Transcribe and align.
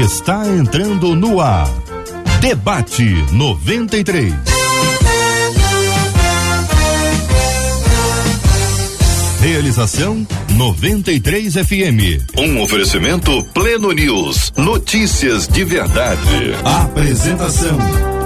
está 0.00 0.48
entrando 0.48 1.14
no 1.14 1.38
ar. 1.38 1.68
Debate 2.40 3.04
93. 3.30 4.32
Realização 9.40 10.26
93 10.54 11.54
FM. 11.54 12.38
Um 12.38 12.62
oferecimento 12.62 13.44
Pleno 13.52 13.92
News. 13.92 14.50
Notícias 14.56 15.46
de 15.46 15.62
verdade. 15.62 16.54
Apresentação 16.64 17.78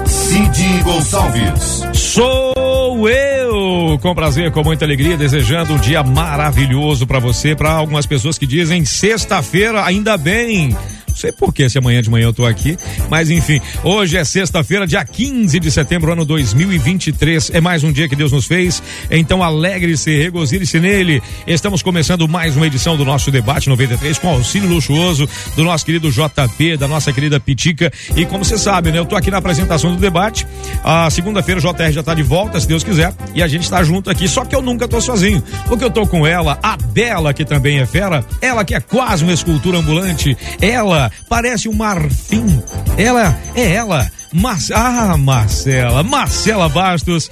Cid 0.05 0.83
Gonçalves. 0.83 1.83
Sou 1.93 3.09
eu, 3.09 3.99
com 4.01 4.15
prazer, 4.15 4.51
com 4.51 4.63
muita 4.63 4.85
alegria, 4.85 5.17
desejando 5.17 5.73
um 5.73 5.77
dia 5.77 6.01
maravilhoso 6.01 7.05
para 7.05 7.19
você, 7.19 7.53
para 7.53 7.71
algumas 7.71 8.05
pessoas 8.05 8.37
que 8.37 8.47
dizem 8.47 8.85
sexta-feira, 8.85 9.83
ainda 9.83 10.15
bem 10.15 10.73
sei 11.17 11.31
por 11.31 11.53
que 11.53 11.67
se 11.67 11.77
amanhã 11.77 12.01
de 12.01 12.09
manhã 12.09 12.25
eu 12.25 12.33
tô 12.33 12.45
aqui, 12.45 12.77
mas 13.09 13.29
enfim, 13.29 13.59
hoje 13.83 14.17
é 14.17 14.23
sexta-feira, 14.23 14.85
dia 14.85 15.03
15 15.03 15.59
de 15.59 15.71
setembro, 15.71 16.11
ano 16.11 16.23
2023. 16.23 17.51
É 17.53 17.59
mais 17.59 17.83
um 17.83 17.91
dia 17.91 18.07
que 18.07 18.15
Deus 18.15 18.31
nos 18.31 18.45
fez. 18.45 18.81
Então 19.09 19.41
alegre-se, 19.43 20.15
regozile-se 20.15 20.79
nele. 20.79 21.21
Estamos 21.47 21.81
começando 21.81 22.27
mais 22.27 22.55
uma 22.55 22.67
edição 22.67 22.95
do 22.95 23.03
nosso 23.03 23.31
debate 23.31 23.67
93 23.67 24.19
com 24.19 24.29
auxílio 24.29 24.69
luxuoso 24.69 25.27
do 25.55 25.63
nosso 25.63 25.85
querido 25.85 26.11
JP, 26.11 26.77
da 26.77 26.87
nossa 26.87 27.11
querida 27.11 27.39
Pitica. 27.39 27.91
E 28.15 28.25
como 28.25 28.45
você 28.45 28.57
sabe, 28.57 28.91
né, 28.91 28.99
eu 28.99 29.05
tô 29.05 29.15
aqui 29.15 29.31
na 29.31 29.37
apresentação 29.37 29.95
do 29.95 29.99
debate. 29.99 30.45
A 30.83 31.09
segunda-feira 31.09 31.59
o 31.59 31.61
JR 31.61 31.91
já 31.91 32.03
tá 32.03 32.13
de 32.13 32.23
volta, 32.23 32.59
se 32.59 32.67
Deus 32.67 32.83
quiser, 32.83 33.13
e 33.33 33.41
a 33.41 33.47
gente 33.47 33.63
está 33.63 33.83
junto 33.83 34.09
aqui, 34.09 34.27
só 34.27 34.45
que 34.45 34.55
eu 34.55 34.61
nunca 34.61 34.87
tô 34.87 35.01
sozinho. 35.01 35.43
Porque 35.67 35.83
eu 35.83 35.89
tô 35.89 36.05
com 36.05 36.27
ela, 36.27 36.59
a 36.61 36.77
Bela, 36.77 37.33
que 37.33 37.43
também 37.43 37.79
é 37.79 37.85
fera, 37.85 38.23
ela 38.41 38.63
que 38.63 38.75
é 38.75 38.79
quase 38.79 39.23
uma 39.23 39.33
escultura 39.33 39.79
ambulante, 39.79 40.37
ela 40.61 41.06
parece 41.27 41.67
um 41.69 41.73
marfim. 41.73 42.61
Ela 42.97 43.37
é 43.55 43.73
ela. 43.73 44.09
Mar... 44.33 44.57
Ah, 44.73 45.17
Marcela, 45.17 46.03
Marcela 46.03 46.69
Bastos. 46.69 47.29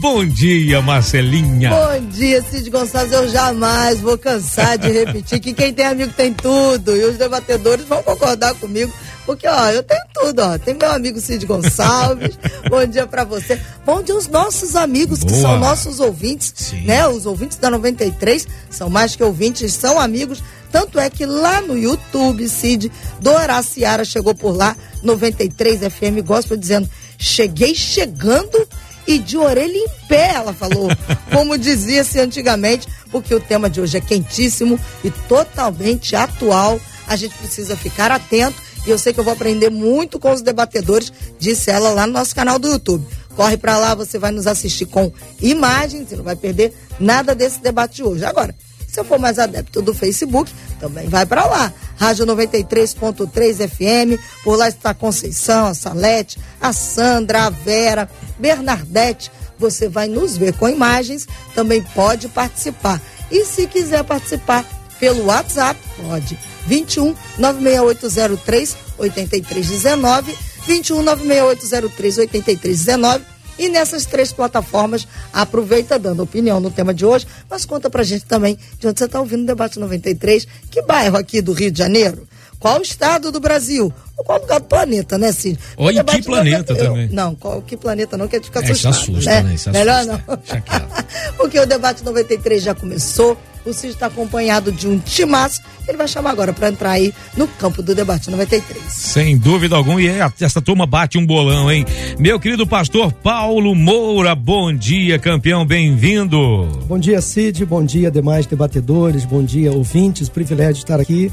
Bom 0.00 0.24
dia, 0.24 0.80
Marcelinha. 0.80 1.70
Bom 1.70 2.08
dia, 2.08 2.42
Cid 2.42 2.70
Gonçalves. 2.70 3.12
Eu 3.12 3.28
jamais 3.28 4.00
vou 4.00 4.16
cansar 4.16 4.78
de 4.78 4.88
repetir 4.90 5.38
que 5.38 5.52
quem 5.52 5.72
tem 5.72 5.86
amigo 5.86 6.12
tem 6.16 6.32
tudo. 6.32 6.96
E 6.96 7.04
os 7.04 7.16
debatedores 7.16 7.84
vão 7.84 8.02
concordar 8.02 8.54
comigo. 8.54 8.92
Porque, 9.24 9.46
ó, 9.46 9.70
eu 9.70 9.82
tenho 9.82 10.02
tudo, 10.12 10.40
ó. 10.40 10.58
Tem 10.58 10.74
meu 10.74 10.90
amigo 10.90 11.20
Cid 11.20 11.46
Gonçalves. 11.46 12.38
bom 12.68 12.84
dia 12.84 13.06
para 13.06 13.24
você. 13.24 13.60
Bom 13.84 14.02
dia 14.02 14.14
aos 14.14 14.28
nossos 14.28 14.74
amigos, 14.74 15.20
Boa. 15.20 15.32
que 15.32 15.40
são 15.40 15.58
nossos 15.58 16.00
ouvintes, 16.00 16.52
Sim. 16.56 16.84
né? 16.84 17.06
Os 17.06 17.26
ouvintes 17.26 17.56
da 17.58 17.70
93 17.70 18.46
são 18.70 18.90
mais 18.90 19.14
que 19.14 19.22
ouvintes, 19.22 19.72
são 19.74 20.00
amigos 20.00 20.42
tanto 20.72 20.98
é 20.98 21.10
que 21.10 21.26
lá 21.26 21.60
no 21.60 21.76
YouTube, 21.76 22.48
Cid, 22.48 22.90
Dora 23.20 23.62
Ciara 23.62 24.06
chegou 24.06 24.34
por 24.34 24.56
lá, 24.56 24.74
93 25.02 25.80
FM 25.80 26.24
Gospel, 26.24 26.56
dizendo: 26.56 26.88
cheguei 27.18 27.74
chegando 27.74 28.66
e 29.06 29.18
de 29.18 29.36
orelha 29.36 29.76
em 29.76 29.88
pé, 30.08 30.32
ela 30.34 30.54
falou, 30.54 30.88
como 31.30 31.58
dizia-se 31.58 32.18
antigamente, 32.18 32.88
porque 33.10 33.34
o 33.34 33.40
tema 33.40 33.68
de 33.68 33.82
hoje 33.82 33.98
é 33.98 34.00
quentíssimo 34.00 34.80
e 35.04 35.10
totalmente 35.10 36.16
atual. 36.16 36.80
A 37.06 37.16
gente 37.16 37.34
precisa 37.34 37.76
ficar 37.76 38.10
atento 38.10 38.56
e 38.86 38.90
eu 38.90 38.98
sei 38.98 39.12
que 39.12 39.20
eu 39.20 39.24
vou 39.24 39.32
aprender 39.32 39.70
muito 39.70 40.18
com 40.18 40.32
os 40.32 40.42
debatedores, 40.42 41.12
disse 41.38 41.70
ela 41.70 41.90
lá 41.90 42.06
no 42.06 42.12
nosso 42.12 42.34
canal 42.34 42.58
do 42.58 42.68
YouTube. 42.68 43.06
Corre 43.36 43.56
para 43.56 43.78
lá, 43.78 43.94
você 43.94 44.18
vai 44.18 44.30
nos 44.30 44.46
assistir 44.46 44.86
com 44.86 45.12
imagens 45.40 46.12
e 46.12 46.16
não 46.16 46.24
vai 46.24 46.36
perder 46.36 46.74
nada 47.00 47.34
desse 47.34 47.60
debate 47.60 47.96
de 47.96 48.02
hoje. 48.02 48.24
Agora, 48.24 48.54
se 48.92 49.00
eu 49.00 49.04
for 49.04 49.18
mais 49.18 49.38
adepto 49.38 49.80
do 49.80 49.94
Facebook, 49.94 50.52
também 50.78 51.08
vai 51.08 51.24
para 51.24 51.46
lá. 51.46 51.72
Rádio 51.96 52.26
93.3 52.26 53.66
FM. 53.66 54.20
Por 54.44 54.56
lá 54.56 54.68
está 54.68 54.90
a 54.90 54.94
Conceição, 54.94 55.68
a 55.68 55.74
Salete, 55.74 56.38
a 56.60 56.74
Sandra, 56.74 57.46
a 57.46 57.50
Vera, 57.50 58.10
Bernardete. 58.38 59.32
Você 59.58 59.88
vai 59.88 60.08
nos 60.08 60.36
ver 60.36 60.52
com 60.54 60.68
imagens, 60.68 61.26
também 61.54 61.82
pode 61.94 62.28
participar. 62.28 63.00
E 63.30 63.46
se 63.46 63.66
quiser 63.66 64.04
participar 64.04 64.66
pelo 65.02 65.24
WhatsApp, 65.24 65.80
pode. 65.96 66.38
21 66.64 67.12
96803 67.36 68.76
8319 68.96 70.32
21 70.64 71.02
96803 71.02 72.18
8319 72.18 73.24
e 73.58 73.68
nessas 73.68 74.06
três 74.06 74.32
plataformas, 74.32 75.08
aproveita 75.32 75.98
dando 75.98 76.22
opinião 76.22 76.60
no 76.60 76.70
tema 76.70 76.94
de 76.94 77.04
hoje, 77.04 77.26
mas 77.50 77.64
conta 77.64 77.90
pra 77.90 78.04
gente 78.04 78.24
também 78.26 78.56
de 78.78 78.86
onde 78.86 78.96
você 78.96 79.06
está 79.06 79.18
ouvindo 79.18 79.42
o 79.42 79.46
Debate 79.46 79.80
93, 79.80 80.46
que 80.70 80.80
bairro 80.82 81.16
aqui 81.16 81.42
do 81.42 81.52
Rio 81.52 81.72
de 81.72 81.78
Janeiro? 81.78 82.26
Qual 82.62 82.80
estado 82.80 83.32
do 83.32 83.40
Brasil? 83.40 83.92
Ou 84.16 84.24
qual 84.24 84.40
lugar 84.40 84.60
do 84.60 84.66
planeta, 84.66 85.18
né, 85.18 85.32
Cid? 85.32 85.58
Ou 85.76 85.90
em 85.90 86.04
que 86.04 86.22
planeta 86.22 86.72
também? 86.76 87.08
Não, 87.08 87.34
qual 87.34 87.60
que 87.60 87.76
planeta 87.76 88.16
não, 88.16 88.28
que 88.28 88.36
a 88.36 88.38
gente 88.38 88.46
fica 88.46 88.60
é, 88.60 88.70
assustado. 88.70 88.92
Isso 88.92 89.10
assusta, 89.10 89.30
né? 89.30 89.42
né? 89.42 89.54
Isso 89.54 89.70
Melhor 89.72 89.96
assusta. 89.96 90.24
não. 90.28 91.34
Porque 91.36 91.58
o 91.58 91.66
debate 91.66 92.04
93 92.04 92.62
já 92.62 92.72
começou. 92.72 93.36
O 93.66 93.72
Cid 93.72 93.94
está 93.94 94.06
acompanhado 94.06 94.70
de 94.70 94.86
um 94.86 94.96
timaço. 94.96 95.60
Ele 95.88 95.96
vai 95.96 96.06
chamar 96.06 96.30
agora 96.30 96.52
para 96.52 96.68
entrar 96.68 96.92
aí 96.92 97.12
no 97.36 97.48
campo 97.48 97.82
do 97.82 97.96
debate 97.96 98.30
93. 98.30 98.80
Sem 98.92 99.36
dúvida 99.36 99.74
alguma. 99.74 100.00
E 100.00 100.06
essa 100.40 100.62
turma 100.62 100.86
bate 100.86 101.18
um 101.18 101.26
bolão, 101.26 101.68
hein? 101.68 101.84
Meu 102.16 102.38
querido 102.38 102.64
pastor 102.64 103.12
Paulo 103.12 103.74
Moura, 103.74 104.36
bom 104.36 104.72
dia, 104.72 105.18
campeão, 105.18 105.66
bem-vindo. 105.66 106.38
Bom 106.86 106.98
dia, 106.98 107.20
Cid. 107.20 107.64
Bom 107.64 107.84
dia, 107.84 108.08
demais 108.08 108.46
debatedores. 108.46 109.24
Bom 109.24 109.42
dia, 109.42 109.72
ouvintes. 109.72 110.28
Privilégio 110.28 110.74
de 110.74 110.80
estar 110.80 111.00
aqui 111.00 111.32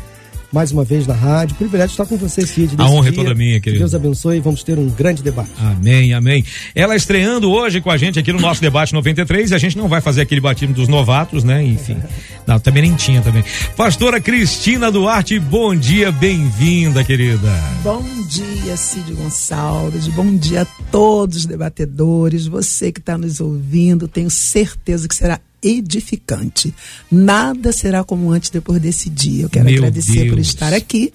mais 0.52 0.72
uma 0.72 0.84
vez 0.84 1.06
na 1.06 1.14
rádio. 1.14 1.56
Privilégio 1.56 1.94
estar 1.94 2.06
com 2.06 2.18
você, 2.18 2.46
Cid. 2.46 2.76
A 2.78 2.90
honra 2.90 3.10
é 3.10 3.12
toda 3.12 3.34
minha, 3.36 3.60
querido. 3.60 3.80
Deus 3.80 3.94
abençoe 3.94 4.38
e 4.38 4.40
vamos 4.40 4.64
ter 4.64 4.78
um 4.78 4.90
grande 4.90 5.22
debate. 5.22 5.52
Amém, 5.60 6.14
amém. 6.14 6.44
Ela 6.74 6.96
estreando 6.96 7.52
hoje 7.52 7.82
com 7.82 7.92
a 7.92 7.98
gente 7.98 8.20
aqui 8.20 8.32
no 8.32 8.40
nosso 8.40 8.62
debate 8.62 8.94
93 8.94 9.52
e 9.52 9.56
a 9.56 9.58
gente 9.58 9.78
não 9.78 9.88
vai 9.88 10.02
fazer 10.02 10.22
aquele 10.22 10.42
batismo 10.42 10.74
dos 10.74 10.88
novatos, 10.88 11.44
né? 11.44 11.64
Enfim. 11.64 11.98
Não, 12.48 12.60
também 12.60 12.82
nem 12.82 12.96
tinha 12.96 13.22
também. 13.22 13.44
Pastora 13.78 14.20
Cristina 14.20 14.92
Duarte, 14.92 15.38
bom 15.40 15.76
dia, 15.76 16.12
bem-vinda, 16.12 17.04
querida. 17.04 17.48
Bom 17.84 18.04
dia, 18.28 18.76
Cid 18.76 19.14
Gonçalves. 19.14 20.08
Bom 20.08 20.36
dia 20.36 20.64
a 20.64 20.66
todos 20.92 21.38
os 21.38 21.46
debatedores. 21.46 22.48
Você 22.48 22.92
que 22.92 23.00
está 23.00 23.20
nos 23.20 23.40
ouvindo, 23.40 24.08
tenho 24.08 24.32
certeza 24.32 25.08
que 25.08 25.14
será 25.14 25.40
edificante. 25.64 26.74
Nada 27.12 27.72
será 27.72 28.04
como 28.04 28.32
antes 28.32 28.50
depois 28.50 28.82
desse 28.82 29.10
dia. 29.10 29.44
Eu 29.44 29.50
quero 29.50 29.66
Meu 29.66 29.78
agradecer 29.78 30.24
Deus. 30.24 30.30
por 30.30 30.40
estar 30.40 30.74
aqui. 30.74 31.12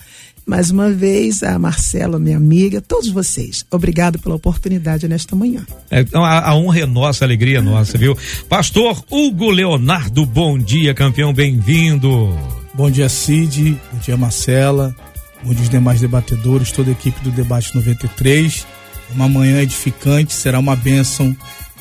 Mais 0.47 0.71
uma 0.71 0.91
vez, 0.91 1.43
a 1.43 1.59
Marcela, 1.59 2.19
minha 2.19 2.37
amiga, 2.37 2.81
todos 2.81 3.09
vocês. 3.09 3.65
Obrigado 3.71 4.19
pela 4.19 4.35
oportunidade 4.35 5.09
nesta 5.09 5.35
manhã. 5.35 5.65
É, 5.91 6.01
então, 6.01 6.23
a, 6.23 6.51
a, 6.51 6.55
honra 6.55 6.81
é 6.81 6.87
nossa, 6.87 7.25
a 7.25 7.27
alegria 7.27 7.59
é 7.59 7.61
nossa, 7.63 7.97
viu? 7.97 8.17
Pastor 8.47 9.03
Hugo 9.11 9.51
Leonardo, 9.51 10.27
bom 10.27 10.59
dia, 10.59 10.93
campeão, 10.93 11.33
bem-vindo. 11.33 12.39
Bom 12.75 12.91
dia, 12.91 13.09
Cid. 13.09 13.81
Bom 13.91 13.99
dia, 14.01 14.17
Marcela. 14.19 14.95
Bom 15.43 15.55
dia, 15.55 15.63
os 15.63 15.71
demais 15.71 16.01
debatedores, 16.01 16.73
toda 16.73 16.91
a 16.91 16.93
equipe 16.93 17.23
do 17.23 17.31
Debate 17.31 17.75
93. 17.75 18.67
Uma 19.15 19.29
manhã 19.29 19.63
edificante, 19.63 20.35
será 20.35 20.59
uma 20.59 20.77
bênção 20.77 21.35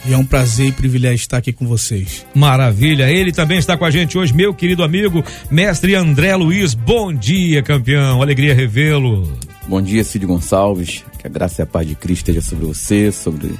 e 0.06 0.14
é 0.14 0.18
um 0.18 0.26
prazer 0.26 0.68
e 0.68 0.72
privilégio 0.72 1.16
estar 1.16 1.38
aqui 1.38 1.54
com 1.54 1.66
vocês. 1.66 2.26
Maravilha. 2.34 3.10
Ele 3.10 3.32
também 3.32 3.58
está 3.58 3.78
com 3.78 3.86
a 3.86 3.92
gente 3.92 4.18
hoje, 4.18 4.34
meu 4.34 4.54
querido 4.54 4.84
amigo, 4.84 5.24
mestre 5.50 5.96
André 5.96 6.36
Luiz. 6.36 6.74
Bom 6.74 7.14
dia, 7.14 7.64
campeão. 7.64 8.22
Alegria 8.22 8.54
revê-lo. 8.54 9.32
Bom 9.68 9.82
dia, 9.82 10.04
Cid 10.04 10.26
Gonçalves. 10.26 11.04
Que 11.20 11.28
a 11.28 11.30
graça 11.30 11.62
e 11.62 11.64
a 11.64 11.66
paz 11.66 11.88
de 11.88 11.96
Cristo 11.96 12.30
esteja 12.30 12.42
sobre 12.42 12.66
você, 12.66 13.12
sobre 13.12 13.52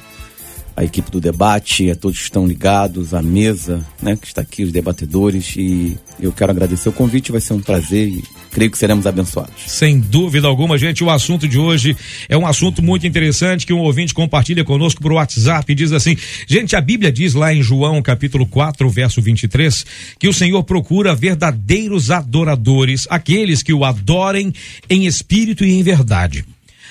a 0.76 0.84
equipe 0.84 1.12
do 1.12 1.22
debate, 1.22 1.92
a 1.92 1.96
todos 1.96 2.18
que 2.18 2.24
estão 2.24 2.48
ligados, 2.48 3.14
a 3.14 3.22
mesa, 3.22 3.86
né, 4.02 4.16
que 4.16 4.28
está 4.28 4.42
aqui, 4.42 4.64
os 4.64 4.72
debatedores, 4.72 5.56
e 5.56 5.98
eu 6.20 6.32
quero 6.32 6.52
agradecer 6.52 6.90
o 6.90 6.94
convite, 6.94 7.32
vai 7.32 7.42
ser 7.42 7.54
um 7.54 7.62
prazer 7.62 8.08
e 8.08 8.24
creio 8.52 8.72
que 8.72 8.78
seremos 8.78 9.06
abençoados. 9.06 9.64
Sem 9.68 10.00
dúvida 10.00 10.48
alguma, 10.48 10.78
gente, 10.78 11.04
o 11.04 11.10
assunto 11.10 11.48
de 11.48 11.60
hoje 11.60 11.96
é 12.28 12.38
um 12.38 12.48
assunto 12.48 12.82
muito 12.82 13.06
interessante 13.06 13.66
que 13.66 13.74
um 13.74 13.80
ouvinte 13.80 14.14
compartilha 14.14 14.64
conosco 14.64 15.02
por 15.02 15.12
WhatsApp 15.12 15.72
e 15.72 15.76
diz 15.76 15.92
assim: 15.92 16.18
gente, 16.48 16.76
a 16.76 16.82
Bíblia 16.82 17.12
diz 17.12 17.34
lá 17.34 17.54
em 17.54 17.62
João 17.62 18.02
capítulo 18.02 18.46
4, 18.46 18.90
verso 18.90 19.22
23, 19.22 19.86
que 20.20 20.28
o 20.28 20.34
Senhor 20.34 20.64
procura 20.64 21.16
verdadeiros 21.16 22.10
adoradores, 22.10 23.08
aqueles 23.10 23.62
que 23.62 23.74
o 23.74 23.86
adorem 23.86 24.54
em 24.90 25.06
espírito 25.06 25.64
e 25.64 25.74
em 25.74 25.84
verdade. 25.84 26.46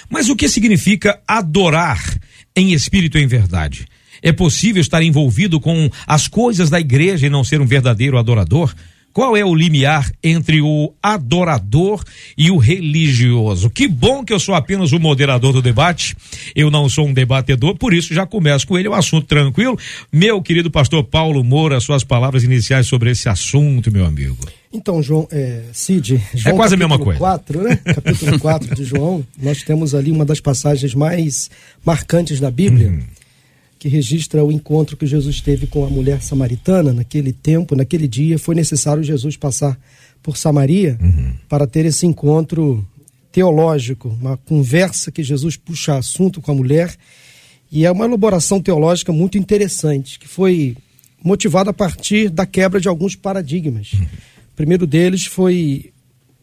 Mas 0.08 0.28
o 0.28 0.36
que 0.36 0.48
significa 0.48 1.18
adorar? 1.26 2.02
Em 2.56 2.72
espírito 2.72 3.18
e 3.18 3.22
em 3.22 3.26
verdade. 3.26 3.86
É 4.22 4.32
possível 4.32 4.80
estar 4.80 5.02
envolvido 5.02 5.58
com 5.58 5.90
as 6.06 6.28
coisas 6.28 6.70
da 6.70 6.78
igreja 6.78 7.26
e 7.26 7.30
não 7.30 7.42
ser 7.42 7.60
um 7.60 7.66
verdadeiro 7.66 8.18
adorador? 8.18 8.72
Qual 9.12 9.36
é 9.36 9.44
o 9.44 9.54
limiar 9.54 10.10
entre 10.24 10.62
o 10.62 10.94
adorador 11.02 12.02
e 12.36 12.50
o 12.50 12.56
religioso? 12.56 13.68
Que 13.68 13.86
bom 13.86 14.24
que 14.24 14.32
eu 14.32 14.40
sou 14.40 14.54
apenas 14.54 14.92
o 14.92 14.98
moderador 14.98 15.52
do 15.52 15.60
debate, 15.60 16.16
eu 16.56 16.70
não 16.70 16.88
sou 16.88 17.06
um 17.06 17.12
debatedor, 17.12 17.76
por 17.76 17.92
isso 17.92 18.14
já 18.14 18.24
começo 18.24 18.66
com 18.66 18.78
ele, 18.78 18.88
é 18.88 18.90
um 18.90 18.94
assunto 18.94 19.26
tranquilo. 19.26 19.78
Meu 20.10 20.40
querido 20.40 20.70
pastor 20.70 21.04
Paulo 21.04 21.44
Moura, 21.44 21.78
suas 21.78 22.02
palavras 22.02 22.42
iniciais 22.42 22.86
sobre 22.86 23.10
esse 23.10 23.28
assunto, 23.28 23.92
meu 23.92 24.06
amigo. 24.06 24.38
Então, 24.72 25.02
João, 25.02 25.28
é, 25.30 25.64
Cid, 25.72 26.22
João, 26.34 26.54
é 26.54 26.56
quase 26.56 26.74
a 26.74 26.78
mesma 26.78 26.98
coisa. 26.98 27.18
4, 27.18 27.62
né? 27.62 27.76
capítulo 27.94 28.38
4 28.38 28.74
de 28.74 28.84
João, 28.84 29.24
nós 29.40 29.62
temos 29.62 29.94
ali 29.94 30.10
uma 30.10 30.24
das 30.24 30.40
passagens 30.40 30.94
mais 30.94 31.50
marcantes 31.84 32.40
da 32.40 32.50
Bíblia, 32.50 32.88
uhum. 32.88 33.02
que 33.78 33.86
registra 33.86 34.42
o 34.42 34.50
encontro 34.50 34.96
que 34.96 35.06
Jesus 35.06 35.42
teve 35.42 35.66
com 35.66 35.84
a 35.84 35.90
mulher 35.90 36.22
samaritana 36.22 36.92
naquele 36.92 37.32
tempo, 37.32 37.76
naquele 37.76 38.08
dia. 38.08 38.38
Foi 38.38 38.54
necessário 38.54 39.02
Jesus 39.02 39.36
passar 39.36 39.78
por 40.22 40.38
Samaria 40.38 40.96
uhum. 41.02 41.34
para 41.48 41.66
ter 41.66 41.84
esse 41.84 42.06
encontro 42.06 42.86
teológico, 43.30 44.08
uma 44.20 44.38
conversa 44.38 45.12
que 45.12 45.22
Jesus 45.22 45.54
puxa 45.54 45.98
assunto 45.98 46.40
com 46.40 46.50
a 46.50 46.54
mulher. 46.54 46.94
E 47.70 47.84
é 47.84 47.90
uma 47.90 48.06
elaboração 48.06 48.60
teológica 48.60 49.12
muito 49.12 49.36
interessante, 49.36 50.18
que 50.18 50.28
foi 50.28 50.76
motivada 51.22 51.70
a 51.70 51.74
partir 51.74 52.30
da 52.30 52.46
quebra 52.46 52.80
de 52.80 52.88
alguns 52.88 53.14
paradigmas. 53.14 53.92
Uhum 53.92 54.06
primeiro 54.62 54.86
deles 54.86 55.26
foi 55.26 55.92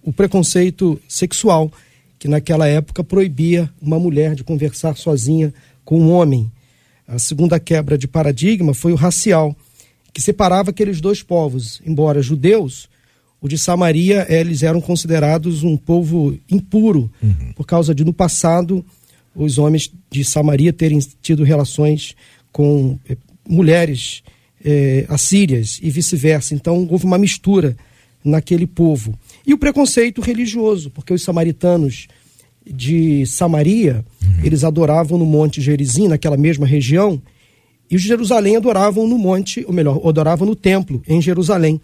o 0.04 0.12
preconceito 0.12 1.00
sexual, 1.08 1.72
que 2.20 2.28
naquela 2.28 2.68
época 2.68 3.02
proibia 3.02 3.72
uma 3.82 3.98
mulher 3.98 4.36
de 4.36 4.44
conversar 4.44 4.98
sozinha 4.98 5.54
com 5.86 6.02
um 6.02 6.12
homem. 6.12 6.52
A 7.08 7.18
segunda 7.18 7.58
quebra 7.62 7.98
de 7.98 8.10
paradigma 8.10 8.74
foi 8.74 8.92
o 8.92 8.96
racial, 8.96 9.56
que 10.12 10.22
separava 10.22 10.72
aqueles 10.72 11.00
dois 11.00 11.24
povos. 11.24 11.82
Embora 11.86 12.22
judeus, 12.22 12.90
o 13.40 13.48
de 13.48 13.58
Samaria, 13.58 14.28
eles 14.28 14.64
eram 14.64 14.82
considerados 14.82 15.64
um 15.64 15.78
povo 15.78 16.38
impuro, 16.52 17.10
uhum. 17.24 17.54
por 17.56 17.66
causa 17.66 17.96
de, 17.96 18.04
no 18.04 18.12
passado, 18.12 18.84
os 19.34 19.58
homens 19.58 19.90
de 20.12 20.26
Samaria 20.26 20.74
terem 20.74 21.00
tido 21.22 21.46
relações 21.46 22.18
com 22.52 23.00
eh, 23.10 23.16
mulheres 23.48 24.24
eh, 24.62 25.06
assírias 25.08 25.80
e 25.82 25.90
vice-versa. 25.90 26.54
Então, 26.54 26.86
houve 26.92 27.06
uma 27.06 27.18
mistura 27.18 27.78
naquele 28.24 28.68
povo. 28.68 29.18
E 29.46 29.54
o 29.54 29.58
preconceito 29.58 30.22
religioso, 30.22 30.90
porque 30.90 31.14
os 31.14 31.24
samaritanos 31.24 32.08
de 32.66 33.26
Samaria, 33.26 34.06
uhum. 34.24 34.44
eles 34.44 34.64
adoravam 34.64 35.18
no 35.18 35.26
Monte 35.26 35.62
Gerizim, 35.62 36.08
naquela 36.08 36.38
mesma 36.38 36.68
região, 36.68 37.22
e 37.90 37.96
os 37.96 38.04
de 38.04 38.08
Jerusalém 38.08 38.56
adoravam 38.56 39.08
no 39.08 39.18
monte, 39.18 39.66
ou 39.66 39.74
melhor, 39.74 40.00
adoravam 40.08 40.48
no 40.48 40.56
templo, 40.56 41.02
em 41.08 41.20
Jerusalém. 41.20 41.82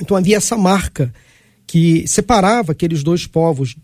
Então 0.00 0.16
havia 0.16 0.36
essa 0.36 0.56
marca 0.56 1.12
que 1.66 2.06
separava 2.06 2.72
aqueles 2.72 3.02
dois 3.02 3.26
povos 3.26 3.74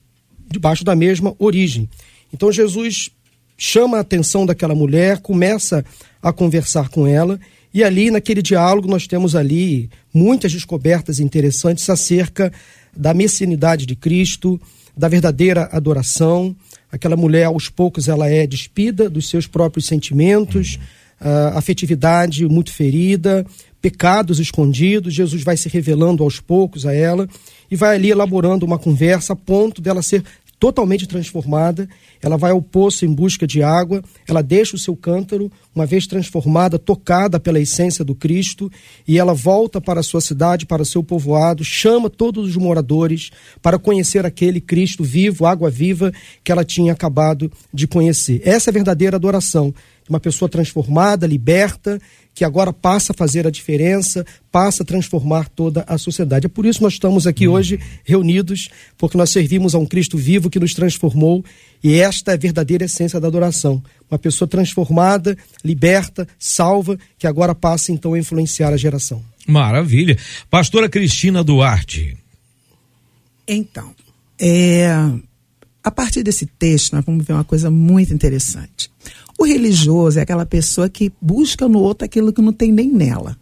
debaixo 0.49 0.85
da 0.85 0.95
mesma 0.95 1.35
origem. 1.39 1.89
Então 2.33 2.53
Jesus 2.53 3.11
chama 3.59 3.97
a 3.97 4.01
atenção 4.01 4.47
daquela 4.47 4.75
mulher, 4.75 5.19
começa 5.19 5.85
a 6.23 6.33
conversar 6.33 6.89
com 6.89 7.07
ela 7.07 7.39
e 7.73 7.85
ali, 7.85 8.11
naquele 8.11 8.43
diálogo, 8.43 8.89
nós 8.89 9.07
temos 9.07 9.37
ali 9.37 9.89
muitas 10.13 10.53
descobertas 10.53 11.21
interessantes 11.21 11.89
acerca 11.89 12.53
da 12.97 13.15
messianidade 13.15 13.87
de 13.87 13.95
Cristo, 13.95 14.61
da 14.97 15.09
verdadeira 15.09 15.69
adoração. 15.73 16.55
Aquela 16.91 17.17
mulher, 17.17 17.45
aos 17.45 17.69
poucos, 17.69 18.09
ela 18.09 18.29
é 18.29 18.45
despida 18.47 19.09
dos 19.09 19.29
seus 19.29 19.47
próprios 19.47 19.87
sentimentos, 19.87 20.81
uh, 21.21 21.57
afetividade 21.57 22.45
muito 22.49 22.73
ferida, 22.73 23.47
pecados 23.81 24.41
escondidos. 24.41 25.15
Jesus 25.15 25.45
vai 25.45 25.57
se 25.57 25.69
revelando 25.69 26.25
aos 26.25 26.41
poucos 26.41 26.85
a 26.85 26.93
ela 26.93 27.29
e 27.71 27.77
vai 27.77 27.95
ali 27.95 28.11
elaborando 28.11 28.67
uma 28.67 28.79
conversa 28.79 29.33
a 29.33 29.37
ponto 29.37 29.81
dela 29.81 30.03
ser 30.03 30.25
totalmente 30.61 31.09
transformada, 31.09 31.89
ela 32.21 32.37
vai 32.37 32.51
ao 32.51 32.61
poço 32.61 33.07
em 33.07 33.13
busca 33.13 33.47
de 33.47 33.63
água, 33.63 34.05
ela 34.29 34.43
deixa 34.43 34.77
o 34.77 34.79
seu 34.79 34.95
cântaro, 34.95 35.51
uma 35.75 35.87
vez 35.87 36.07
transformada, 36.07 36.79
tocada 36.79 37.41
pela 37.41 37.59
essência 37.59 38.05
do 38.05 38.15
Cristo, 38.15 38.71
e 39.09 39.19
ela 39.19 39.33
volta 39.33 39.81
para 39.81 40.01
a 40.01 40.03
sua 40.03 40.21
cidade, 40.21 40.67
para 40.67 40.83
o 40.83 40.87
seu 40.87 41.03
povoado, 41.03 41.65
chama 41.65 42.11
todos 42.11 42.51
os 42.51 42.57
moradores 42.57 43.31
para 43.63 43.79
conhecer 43.79 44.27
aquele 44.27 44.61
Cristo 44.61 45.03
vivo, 45.03 45.47
água 45.47 45.71
viva, 45.71 46.13
que 46.45 46.53
ela 46.53 46.65
tinha 46.65 46.93
acabado 46.93 47.51
de 47.73 47.89
conhecer. 47.89 48.43
Essa 48.45 48.69
é 48.69 48.71
a 48.71 48.75
verdadeira 48.75 49.17
adoração. 49.17 49.75
Uma 50.11 50.21
pessoa 50.21 50.49
transformada, 50.49 51.27
liberta, 51.27 52.01
que 52.41 52.45
agora 52.47 52.73
passa 52.73 53.13
a 53.13 53.15
fazer 53.15 53.47
a 53.47 53.51
diferença, 53.51 54.25
passa 54.51 54.83
a 54.83 54.87
transformar 54.87 55.47
toda 55.51 55.85
a 55.87 55.99
sociedade. 55.99 56.47
É 56.47 56.49
por 56.49 56.65
isso 56.65 56.79
que 56.79 56.85
nós 56.85 56.95
estamos 56.95 57.27
aqui 57.27 57.47
hum. 57.47 57.53
hoje 57.53 57.79
reunidos, 58.03 58.71
porque 58.97 59.19
nós 59.19 59.29
servimos 59.29 59.75
a 59.75 59.79
um 59.79 59.85
Cristo 59.85 60.17
vivo 60.17 60.49
que 60.49 60.59
nos 60.59 60.73
transformou 60.73 61.45
e 61.85 61.97
esta 61.97 62.31
é 62.31 62.35
a 62.35 62.39
verdadeira 62.39 62.87
essência 62.87 63.21
da 63.21 63.29
adoração. 63.29 63.83
Uma 64.11 64.19
pessoa 64.19 64.49
transformada, 64.49 65.37
liberta, 65.63 66.27
salva, 66.39 66.99
que 67.19 67.27
agora 67.27 67.55
passa 67.55 67.93
então 67.93 68.15
a 68.15 68.19
influenciar 68.19 68.73
a 68.73 68.77
geração. 68.79 69.23
Maravilha. 69.47 70.17
Pastora 70.49 70.89
Cristina 70.89 71.45
Duarte. 71.45 72.17
Então, 73.47 73.95
é, 74.41 74.89
a 75.85 75.91
partir 75.91 76.23
desse 76.23 76.47
texto, 76.47 76.95
nós 76.95 77.05
vamos 77.05 77.23
ver 77.23 77.35
uma 77.35 77.45
coisa 77.45 77.71
muito 77.71 78.15
interessante. 78.15 78.91
O 79.41 79.45
religioso 79.47 80.19
é 80.19 80.23
aquela 80.23 80.45
pessoa 80.45 80.87
que 80.91 81.11
busca 81.19 81.67
no 81.67 81.79
outro 81.79 82.05
aquilo 82.05 82.31
que 82.31 82.43
não 82.43 82.53
tem 82.53 82.71
nem 82.71 82.93
nela. 82.93 83.39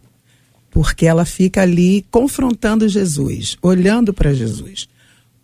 Porque 0.71 1.05
ela 1.05 1.25
fica 1.25 1.61
ali 1.61 2.05
confrontando 2.09 2.87
Jesus, 2.87 3.57
olhando 3.61 4.13
para 4.13 4.33
Jesus. 4.33 4.87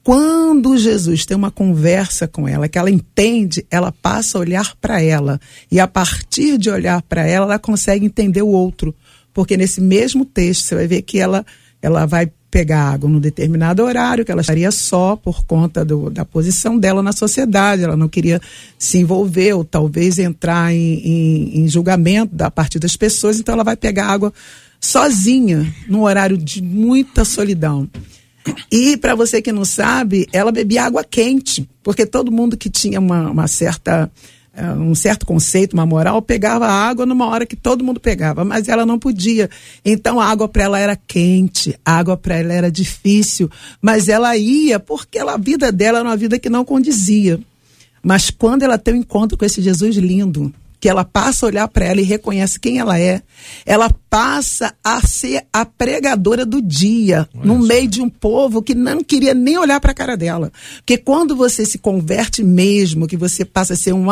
Quando 0.02 0.78
Jesus 0.78 1.26
tem 1.26 1.36
uma 1.36 1.52
conversa 1.52 2.26
com 2.26 2.48
ela, 2.48 2.70
que 2.70 2.78
ela 2.78 2.90
entende, 2.90 3.66
ela 3.70 3.92
passa 3.92 4.38
a 4.38 4.42
olhar 4.42 4.74
para 4.78 5.02
ela. 5.02 5.42
E 5.70 5.78
a 5.78 5.90
partir 5.90 6.58
de 6.58 6.70
olhar 6.70 7.02
para 7.02 7.28
ela, 7.28 7.48
ela 7.48 7.60
consegue 7.60 8.06
entender 8.06 8.42
o 8.42 8.48
outro. 8.48 8.96
Porque 9.34 9.58
nesse 9.58 9.82
mesmo 9.82 10.24
texto, 10.24 10.64
você 10.64 10.76
vai 10.76 10.88
ver 10.88 11.02
que 11.02 11.20
ela, 11.20 11.46
ela 11.82 12.06
vai 12.06 12.32
pegar 12.56 12.94
água 12.94 13.10
num 13.10 13.20
determinado 13.20 13.84
horário, 13.84 14.24
que 14.24 14.32
ela 14.32 14.40
estaria 14.40 14.72
só 14.72 15.18
por 15.18 15.44
conta 15.44 15.84
do, 15.84 16.10
da 16.10 16.24
posição 16.24 16.80
dela 16.80 17.04
na 17.04 17.12
sociedade, 17.12 17.84
ela 17.84 17.98
não 17.98 18.08
queria 18.08 18.40
se 18.80 18.98
envolver 18.98 19.52
ou 19.52 19.66
talvez 19.66 20.18
entrar 20.18 20.74
em, 20.74 20.78
em, 20.78 21.60
em 21.60 21.68
julgamento 21.68 22.34
da 22.34 22.50
parte 22.50 22.80
das 22.80 22.96
pessoas, 22.96 23.38
então 23.38 23.52
ela 23.52 23.64
vai 23.66 23.76
pegar 23.76 24.08
água 24.08 24.34
sozinha, 24.80 25.70
num 25.90 26.04
horário 26.04 26.38
de 26.38 26.64
muita 26.64 27.26
solidão. 27.26 27.90
E 28.72 28.96
para 28.96 29.16
você 29.16 29.42
que 29.42 29.52
não 29.52 29.66
sabe, 29.66 30.26
ela 30.32 30.50
bebia 30.50 30.86
água 30.86 31.04
quente, 31.04 31.68
porque 31.84 32.06
todo 32.06 32.32
mundo 32.32 32.56
que 32.56 32.70
tinha 32.70 33.02
uma, 33.02 33.32
uma 33.32 33.48
certa 33.50 34.10
um 34.78 34.96
certo 34.96 35.26
conceito, 35.26 35.74
uma 35.74 35.86
moral, 35.86 36.22
pegava 36.22 36.66
água 36.68 37.06
numa 37.06 37.28
hora 37.28 37.46
que 37.46 37.56
todo 37.56 37.84
mundo 37.84 38.00
pegava, 38.00 38.46
mas 38.46 38.68
ela 38.68 38.86
não 38.86 38.98
podia. 38.98 39.50
Então 39.84 40.20
a 40.20 40.26
água 40.26 40.48
para 40.48 40.64
ela 40.64 40.80
era 40.80 40.96
quente, 40.96 41.78
a 41.84 41.98
água 41.98 42.16
para 42.16 42.36
ela 42.36 42.54
era 42.54 42.72
difícil, 42.72 43.50
mas 43.82 44.08
ela 44.08 44.36
ia 44.38 44.80
porque 44.80 45.18
ela, 45.18 45.34
a 45.34 45.38
vida 45.38 45.72
dela 45.72 46.00
era 46.00 46.08
uma 46.08 46.18
vida 46.18 46.40
que 46.40 46.50
não 46.50 46.64
condizia. 46.64 47.40
Mas 48.02 48.30
quando 48.30 48.64
ela 48.64 48.78
tem 48.78 48.94
um 48.94 48.98
encontro 48.98 49.38
com 49.38 49.44
esse 49.44 49.62
Jesus 49.62 49.96
lindo, 49.98 50.54
que 50.86 50.90
ela 50.90 51.04
passa 51.04 51.48
a 51.48 51.50
olhar 51.50 51.68
para 51.68 51.84
ela 51.84 52.00
e 52.00 52.04
reconhece 52.04 52.60
quem 52.60 52.78
ela 52.78 53.00
é, 53.00 53.24
ela 53.66 53.90
passa 54.08 54.72
a 54.84 55.02
ser 55.02 55.44
a 55.52 55.66
pregadora 55.66 56.46
do 56.46 56.62
dia 56.62 57.28
Olha 57.34 57.44
no 57.44 57.60
só. 57.60 57.68
meio 57.68 57.88
de 57.88 58.02
um 58.04 58.08
povo 58.08 58.62
que 58.62 58.76
não 58.76 59.04
queria 59.04 59.34
nem 59.34 59.58
olhar 59.58 59.80
para 59.80 59.90
a 59.90 59.96
cara 59.96 60.16
dela. 60.16 60.52
Porque 60.76 60.96
quando 60.96 61.36
você 61.36 61.66
se 61.66 61.80
converte 61.80 62.44
mesmo, 62.44 63.08
que 63.08 63.18
você 63.18 63.44
passa 63.44 63.74
a 63.74 63.76
ser 63.76 63.94
um, 63.94 64.06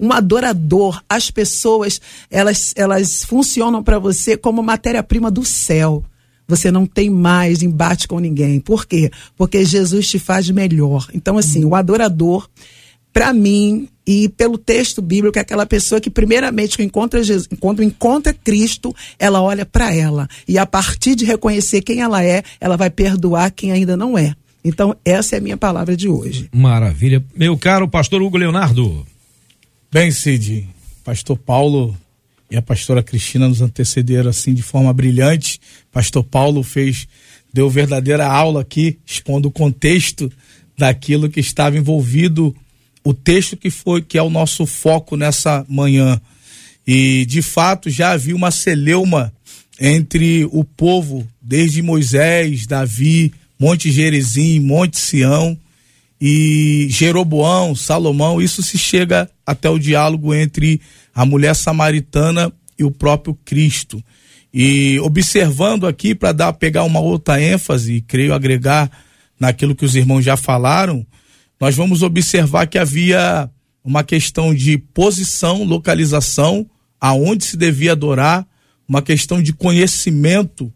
um 0.00 0.12
adorador, 0.14 1.02
as 1.06 1.30
pessoas 1.30 2.00
elas, 2.30 2.72
elas 2.74 3.22
funcionam 3.22 3.82
para 3.82 3.98
você 3.98 4.34
como 4.34 4.62
matéria-prima 4.62 5.30
do 5.30 5.44
céu 5.44 6.02
você 6.48 6.70
não 6.70 6.86
tem 6.86 7.08
mais 7.08 7.62
embate 7.62 8.06
com 8.06 8.18
ninguém. 8.18 8.60
Por 8.60 8.84
quê? 8.84 9.10
Porque 9.34 9.64
Jesus 9.64 10.08
te 10.08 10.18
faz 10.18 10.50
melhor. 10.50 11.08
Então, 11.14 11.38
assim, 11.38 11.64
o 11.64 11.74
adorador, 11.74 12.46
para 13.14 13.32
mim, 13.32 13.88
e 14.04 14.28
pelo 14.28 14.58
texto 14.58 15.00
bíblico, 15.00 15.38
é 15.38 15.42
aquela 15.42 15.64
pessoa 15.64 16.00
que 16.00 16.10
primeiramente 16.10 16.82
encontra 16.82 17.22
Jesus, 17.22 17.48
quando 17.60 17.80
encontra 17.80 18.34
Cristo, 18.34 18.94
ela 19.20 19.40
olha 19.40 19.64
para 19.64 19.94
ela 19.94 20.28
e 20.48 20.58
a 20.58 20.66
partir 20.66 21.14
de 21.14 21.24
reconhecer 21.24 21.80
quem 21.80 22.00
ela 22.00 22.24
é, 22.24 22.42
ela 22.60 22.76
vai 22.76 22.90
perdoar 22.90 23.52
quem 23.52 23.70
ainda 23.70 23.96
não 23.96 24.18
é. 24.18 24.34
Então, 24.64 24.96
essa 25.04 25.36
é 25.36 25.38
a 25.38 25.40
minha 25.40 25.56
palavra 25.56 25.96
de 25.96 26.08
hoje. 26.08 26.48
Maravilha. 26.52 27.24
Meu 27.36 27.56
caro 27.56 27.86
pastor 27.86 28.20
Hugo 28.20 28.36
Leonardo. 28.36 29.06
Bem, 29.92 30.10
Cid, 30.10 30.68
pastor 31.04 31.38
Paulo 31.38 31.96
e 32.50 32.56
a 32.56 32.62
pastora 32.62 33.02
Cristina 33.02 33.48
nos 33.48 33.60
antecederam 33.60 34.30
assim 34.30 34.52
de 34.52 34.62
forma 34.62 34.92
brilhante. 34.92 35.60
Pastor 35.92 36.24
Paulo 36.24 36.64
fez 36.64 37.06
deu 37.52 37.70
verdadeira 37.70 38.26
aula 38.26 38.62
aqui, 38.62 38.98
expondo 39.06 39.46
o 39.46 39.52
contexto 39.52 40.32
daquilo 40.76 41.30
que 41.30 41.38
estava 41.38 41.78
envolvido 41.78 42.52
o 43.04 43.12
texto 43.12 43.56
que 43.56 43.70
foi 43.70 44.00
que 44.00 44.16
é 44.16 44.22
o 44.22 44.30
nosso 44.30 44.64
foco 44.64 45.16
nessa 45.16 45.64
manhã. 45.68 46.20
E 46.86 47.26
de 47.26 47.42
fato 47.42 47.90
já 47.90 48.12
havia 48.12 48.34
uma 48.34 48.50
celeuma 48.50 49.32
entre 49.78 50.44
o 50.50 50.64
povo, 50.64 51.26
desde 51.40 51.82
Moisés, 51.82 52.66
Davi, 52.66 53.32
Monte 53.58 53.90
Gerizim, 53.90 54.60
Monte 54.60 54.98
Sião 54.98 55.58
e 56.20 56.86
Jeroboão, 56.90 57.74
Salomão. 57.74 58.40
Isso 58.40 58.62
se 58.62 58.78
chega 58.78 59.28
até 59.46 59.68
o 59.68 59.78
diálogo 59.78 60.34
entre 60.34 60.80
a 61.14 61.26
mulher 61.26 61.54
samaritana 61.54 62.52
e 62.78 62.84
o 62.84 62.90
próprio 62.90 63.36
Cristo. 63.44 64.02
E 64.52 64.98
observando 65.00 65.86
aqui 65.86 66.14
para 66.14 66.32
dar 66.32 66.52
pegar 66.52 66.84
uma 66.84 67.00
outra 67.00 67.42
ênfase, 67.42 68.04
creio 68.06 68.32
agregar 68.32 68.90
naquilo 69.38 69.74
que 69.74 69.84
os 69.84 69.96
irmãos 69.96 70.22
já 70.22 70.36
falaram, 70.36 71.04
nós 71.60 71.74
vamos 71.74 72.02
observar 72.02 72.66
que 72.66 72.78
havia 72.78 73.48
uma 73.82 74.02
questão 74.02 74.54
de 74.54 74.78
posição, 74.78 75.62
localização, 75.64 76.66
aonde 77.00 77.44
se 77.44 77.56
devia 77.56 77.92
adorar, 77.92 78.46
uma 78.88 79.02
questão 79.02 79.42
de 79.42 79.52
conhecimento 79.52 80.72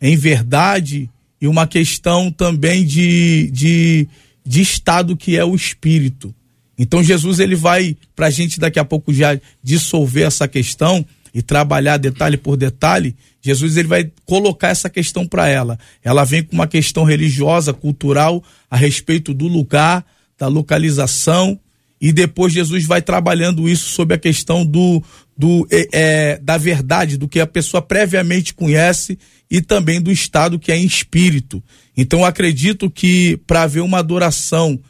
em 0.00 0.16
verdade 0.16 1.10
e 1.40 1.46
uma 1.46 1.66
questão 1.66 2.30
também 2.30 2.84
de, 2.84 3.50
de, 3.50 4.08
de 4.44 4.60
estado 4.60 5.16
que 5.16 5.36
é 5.36 5.44
o 5.44 5.54
espírito. 5.54 6.34
Então 6.78 7.02
Jesus 7.02 7.38
ele 7.38 7.54
vai 7.54 7.96
para 8.16 8.26
a 8.26 8.30
gente 8.30 8.58
daqui 8.58 8.78
a 8.78 8.84
pouco 8.84 9.12
já 9.12 9.38
dissolver 9.62 10.26
essa 10.26 10.48
questão 10.48 11.04
e 11.32 11.42
trabalhar 11.42 11.96
detalhe 11.96 12.36
por 12.36 12.56
detalhe, 12.56 13.14
Jesus 13.40 13.76
ele 13.76 13.88
vai 13.88 14.10
colocar 14.24 14.68
essa 14.68 14.90
questão 14.90 15.26
para 15.26 15.48
ela. 15.48 15.78
Ela 16.02 16.24
vem 16.24 16.42
com 16.42 16.54
uma 16.54 16.66
questão 16.66 17.04
religiosa, 17.04 17.72
cultural, 17.72 18.42
a 18.70 18.76
respeito 18.76 19.32
do 19.32 19.46
lugar, 19.46 20.04
da 20.40 20.48
localização, 20.48 21.60
e 22.00 22.12
depois 22.12 22.50
Jesus 22.50 22.86
vai 22.86 23.02
trabalhando 23.02 23.68
isso 23.68 23.90
sobre 23.90 24.14
a 24.14 24.18
questão 24.18 24.64
do, 24.64 25.04
do 25.36 25.68
é, 25.70 25.88
é, 25.92 26.38
da 26.38 26.56
verdade, 26.56 27.18
do 27.18 27.28
que 27.28 27.38
a 27.38 27.46
pessoa 27.46 27.82
previamente 27.82 28.54
conhece 28.54 29.18
e 29.50 29.60
também 29.60 30.00
do 30.00 30.10
estado 30.10 30.58
que 30.58 30.72
é 30.72 30.78
em 30.78 30.86
espírito. 30.86 31.62
Então 31.94 32.24
acredito 32.24 32.90
que 32.90 33.38
para 33.46 33.64
haver 33.64 33.82
uma 33.82 33.98
adoração 33.98 34.80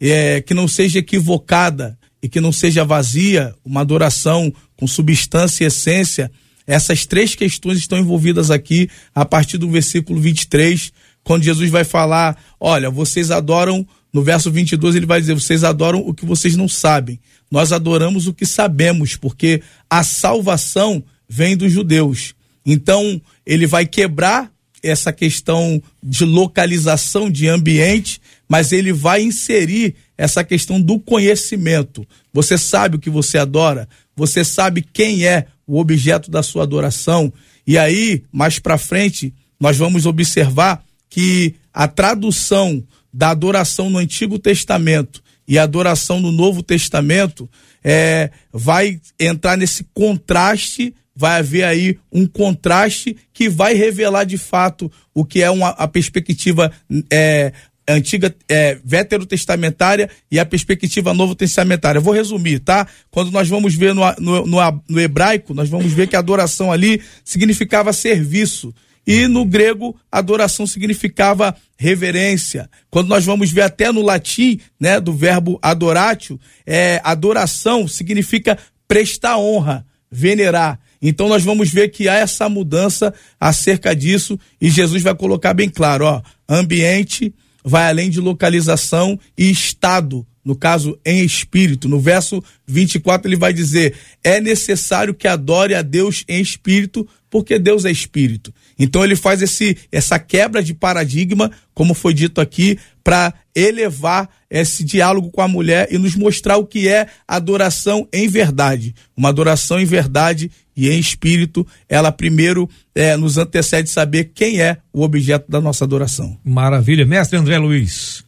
é, 0.00 0.40
que 0.40 0.54
não 0.54 0.66
seja 0.66 0.98
equivocada 0.98 1.96
e 2.20 2.28
que 2.28 2.40
não 2.40 2.50
seja 2.50 2.84
vazia, 2.84 3.54
uma 3.64 3.82
adoração 3.82 4.52
com 4.76 4.88
substância 4.88 5.62
e 5.62 5.66
essência, 5.68 6.32
essas 6.66 7.06
três 7.06 7.36
questões 7.36 7.78
estão 7.78 7.96
envolvidas 7.96 8.50
aqui 8.50 8.90
a 9.14 9.24
partir 9.24 9.56
do 9.56 9.70
versículo 9.70 10.18
23, 10.18 10.92
quando 11.22 11.44
Jesus 11.44 11.70
vai 11.70 11.84
falar: 11.84 12.36
Olha, 12.58 12.90
vocês 12.90 13.30
adoram, 13.30 13.86
no 14.16 14.22
verso 14.22 14.50
22 14.50 14.96
ele 14.96 15.04
vai 15.04 15.20
dizer: 15.20 15.34
Vocês 15.34 15.62
adoram 15.62 15.98
o 15.98 16.14
que 16.14 16.24
vocês 16.24 16.56
não 16.56 16.66
sabem. 16.66 17.20
Nós 17.50 17.70
adoramos 17.70 18.26
o 18.26 18.32
que 18.32 18.46
sabemos, 18.46 19.14
porque 19.14 19.60
a 19.90 20.02
salvação 20.02 21.04
vem 21.28 21.54
dos 21.54 21.70
judeus. 21.70 22.34
Então, 22.64 23.20
ele 23.44 23.66
vai 23.66 23.84
quebrar 23.84 24.50
essa 24.82 25.12
questão 25.12 25.82
de 26.02 26.24
localização 26.24 27.30
de 27.30 27.46
ambiente, 27.46 28.18
mas 28.48 28.72
ele 28.72 28.90
vai 28.90 29.22
inserir 29.22 29.94
essa 30.16 30.42
questão 30.42 30.80
do 30.80 30.98
conhecimento. 30.98 32.06
Você 32.32 32.56
sabe 32.56 32.96
o 32.96 32.98
que 32.98 33.10
você 33.10 33.36
adora, 33.36 33.86
você 34.16 34.42
sabe 34.42 34.80
quem 34.80 35.26
é 35.26 35.46
o 35.66 35.78
objeto 35.78 36.30
da 36.30 36.42
sua 36.42 36.62
adoração. 36.62 37.30
E 37.66 37.76
aí, 37.76 38.22
mais 38.32 38.58
para 38.58 38.78
frente, 38.78 39.34
nós 39.60 39.76
vamos 39.76 40.06
observar 40.06 40.82
que 41.10 41.54
a 41.74 41.86
tradução 41.86 42.82
da 43.16 43.30
adoração 43.30 43.88
no 43.88 43.96
Antigo 43.96 44.38
Testamento 44.38 45.22
e 45.48 45.58
a 45.58 45.62
adoração 45.62 46.20
no 46.20 46.30
Novo 46.30 46.62
Testamento 46.62 47.48
é, 47.82 48.30
vai 48.52 49.00
entrar 49.18 49.56
nesse 49.56 49.86
contraste, 49.94 50.94
vai 51.14 51.38
haver 51.38 51.64
aí 51.64 51.98
um 52.12 52.26
contraste 52.26 53.16
que 53.32 53.48
vai 53.48 53.72
revelar 53.72 54.24
de 54.24 54.36
fato 54.36 54.92
o 55.14 55.24
que 55.24 55.42
é 55.42 55.50
uma, 55.50 55.70
a 55.70 55.88
perspectiva 55.88 56.70
é, 57.10 57.54
antiga 57.88 58.34
é, 58.50 58.78
veterotestamentária 58.84 60.10
e 60.30 60.38
a 60.38 60.44
perspectiva 60.44 61.14
novo 61.14 61.34
testamentária. 61.34 62.02
vou 62.02 62.12
resumir, 62.12 62.58
tá? 62.58 62.86
Quando 63.10 63.30
nós 63.30 63.48
vamos 63.48 63.74
ver 63.74 63.94
no, 63.94 64.02
no, 64.18 64.46
no, 64.46 64.82
no 64.86 65.00
hebraico, 65.00 65.54
nós 65.54 65.70
vamos 65.70 65.90
ver 65.90 66.06
que 66.06 66.16
a 66.16 66.18
adoração 66.18 66.70
ali 66.70 67.00
significava 67.24 67.94
serviço. 67.94 68.74
E 69.06 69.28
no 69.28 69.44
grego, 69.44 69.94
adoração 70.10 70.66
significava 70.66 71.56
reverência. 71.78 72.68
Quando 72.90 73.08
nós 73.08 73.24
vamos 73.24 73.52
ver 73.52 73.62
até 73.62 73.92
no 73.92 74.02
latim, 74.02 74.58
né, 74.80 74.98
do 74.98 75.12
verbo 75.12 75.58
adoratio, 75.62 76.40
é, 76.66 77.00
adoração 77.04 77.86
significa 77.86 78.58
prestar 78.88 79.38
honra, 79.38 79.86
venerar. 80.10 80.80
Então 81.00 81.28
nós 81.28 81.44
vamos 81.44 81.70
ver 81.70 81.90
que 81.90 82.08
há 82.08 82.14
essa 82.16 82.48
mudança 82.48 83.14
acerca 83.38 83.94
disso 83.94 84.38
e 84.60 84.68
Jesus 84.70 85.02
vai 85.02 85.14
colocar 85.14 85.54
bem 85.54 85.68
claro, 85.68 86.04
ó, 86.04 86.22
ambiente, 86.48 87.32
vai 87.62 87.88
além 87.88 88.10
de 88.10 88.20
localização 88.20 89.18
e 89.36 89.50
estado, 89.50 90.26
no 90.46 90.54
caso 90.54 90.96
em 91.04 91.24
espírito. 91.24 91.88
No 91.88 91.98
verso 91.98 92.42
24 92.68 93.28
ele 93.28 93.36
vai 93.36 93.52
dizer: 93.52 93.94
é 94.22 94.40
necessário 94.40 95.12
que 95.12 95.26
adore 95.26 95.74
a 95.74 95.82
Deus 95.82 96.24
em 96.28 96.40
espírito, 96.40 97.06
porque 97.28 97.58
Deus 97.58 97.84
é 97.84 97.90
espírito. 97.90 98.54
Então 98.78 99.02
ele 99.02 99.16
faz 99.16 99.42
esse 99.42 99.76
essa 99.90 100.20
quebra 100.20 100.62
de 100.62 100.72
paradigma, 100.72 101.50
como 101.74 101.94
foi 101.94 102.14
dito 102.14 102.40
aqui, 102.40 102.78
para 103.02 103.34
elevar 103.56 104.30
esse 104.48 104.84
diálogo 104.84 105.30
com 105.30 105.40
a 105.40 105.48
mulher 105.48 105.88
e 105.90 105.98
nos 105.98 106.14
mostrar 106.14 106.58
o 106.58 106.66
que 106.66 106.86
é 106.86 107.08
adoração 107.26 108.06
em 108.12 108.28
verdade. 108.28 108.94
Uma 109.16 109.30
adoração 109.30 109.80
em 109.80 109.84
verdade 109.84 110.48
e 110.76 110.88
em 110.88 111.00
espírito, 111.00 111.66
ela 111.88 112.12
primeiro 112.12 112.68
é, 112.94 113.16
nos 113.16 113.36
antecede 113.36 113.90
saber 113.90 114.30
quem 114.32 114.60
é 114.60 114.76
o 114.92 115.02
objeto 115.02 115.50
da 115.50 115.60
nossa 115.60 115.84
adoração. 115.84 116.38
Maravilha. 116.44 117.04
Mestre 117.04 117.36
André 117.36 117.58
Luiz. 117.58 118.25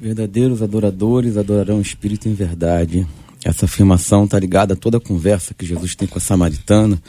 Verdadeiros 0.00 0.62
adoradores 0.62 1.36
adorarão 1.36 1.78
o 1.78 1.82
espírito 1.82 2.28
em 2.28 2.34
verdade. 2.34 3.06
Essa 3.44 3.64
afirmação 3.66 4.24
está 4.24 4.38
ligada 4.38 4.74
a 4.74 4.76
toda 4.76 4.98
a 4.98 5.00
conversa 5.00 5.54
que 5.54 5.64
Jesus 5.64 5.94
tem 5.94 6.08
com 6.08 6.18
a 6.18 6.20
samaritana 6.20 7.00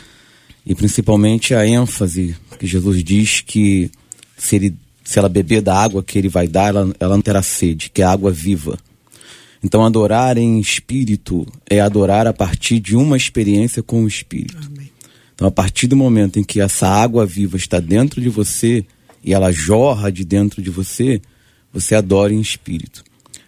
e 0.65 0.74
principalmente 0.75 1.54
a 1.54 1.65
ênfase 1.65 2.36
que 2.60 2.68
Jesus 2.68 3.04
diz 3.04 3.42
que 3.42 3.92
se, 4.38 4.56
ele, 4.56 4.75
se 5.04 5.20
ela 5.20 5.30
beber 5.30 5.62
da 5.62 5.75
água 5.75 6.04
que 6.04 6.18
ele 6.18 6.30
vai 6.30 6.48
dar, 6.48 6.70
ela, 6.70 6.94
ela 7.00 7.15
não 7.15 7.22
terá 7.22 7.42
sede, 7.42 7.89
que 7.89 8.01
é 8.01 8.06
água 8.06 8.32
viva. 8.32 8.77
Então, 9.63 9.84
adorar 9.84 10.38
em 10.38 10.60
espírito 10.60 11.46
é 11.68 11.80
adorar 11.80 12.27
a 12.27 12.34
partir 12.34 12.80
de 12.80 12.96
uma 12.96 13.18
experiência 13.18 13.82
com 13.82 14.04
o 14.04 14.08
espírito. 14.08 14.58
Amém. 14.65 14.92
Então, 15.34 15.48
a 15.48 15.51
partir 15.51 15.88
do 15.88 15.96
momento 15.96 16.39
em 16.39 16.44
que 16.44 16.62
essa 16.62 16.88
água 16.88 17.25
viva 17.25 17.58
está 17.58 17.80
dentro 17.80 18.22
de 18.22 18.30
você 18.30 18.86
e 19.24 19.34
ela 19.34 19.51
jorra 19.51 20.12
de 20.12 20.24
dentro 20.24 20.62
de 20.62 20.70
você, 20.70 21.22
você 21.75 21.94
adora 21.94 22.34
em 22.34 22.39
espírito. 22.39 23.03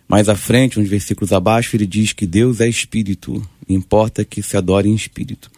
Mais 0.07 0.27
à 0.27 0.35
frente, 0.35 0.79
uns 0.79 0.89
versículos 0.89 1.31
abaixo, 1.31 1.75
ele 1.75 1.85
diz 1.85 2.11
que 2.11 2.27
Deus 2.27 2.59
é 2.59 2.67
espírito, 2.67 3.41
importa 3.67 4.25
que 4.25 4.43
se 4.43 4.57
adore 4.57 4.89
em 4.89 4.93
espírito. 4.93 5.49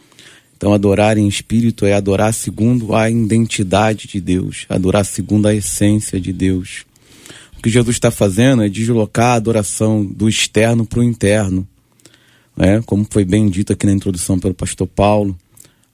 Então, 0.56 0.74
adorar 0.74 1.18
em 1.18 1.28
espírito 1.28 1.86
é 1.86 1.94
adorar 1.94 2.34
segundo 2.34 2.94
a 2.94 3.10
identidade 3.10 4.08
de 4.08 4.22
Deus, 4.22 4.66
adorar 4.70 5.06
segundo 5.06 5.48
a 5.48 5.56
essência 5.56 6.20
de 6.20 6.32
Deus. 6.32 6.86
O 7.58 7.62
que 7.62 7.70
Jesus 7.70 7.96
está 7.96 8.12
fazendo 8.12 8.64
é 8.64 8.70
deslocar 8.70 9.32
a 9.32 9.36
adoração 9.36 10.06
do 10.06 10.30
externo 10.30 10.86
para 10.86 11.00
o 11.00 11.04
interno. 11.04 11.68
Né? 12.56 12.82
Como 12.86 13.06
foi 13.10 13.26
bem 13.26 13.50
dito 13.50 13.74
aqui 13.74 13.86
na 13.86 13.94
introdução 13.94 14.38
pelo 14.38 14.54
pastor 14.54 14.88
Paulo, 14.88 15.38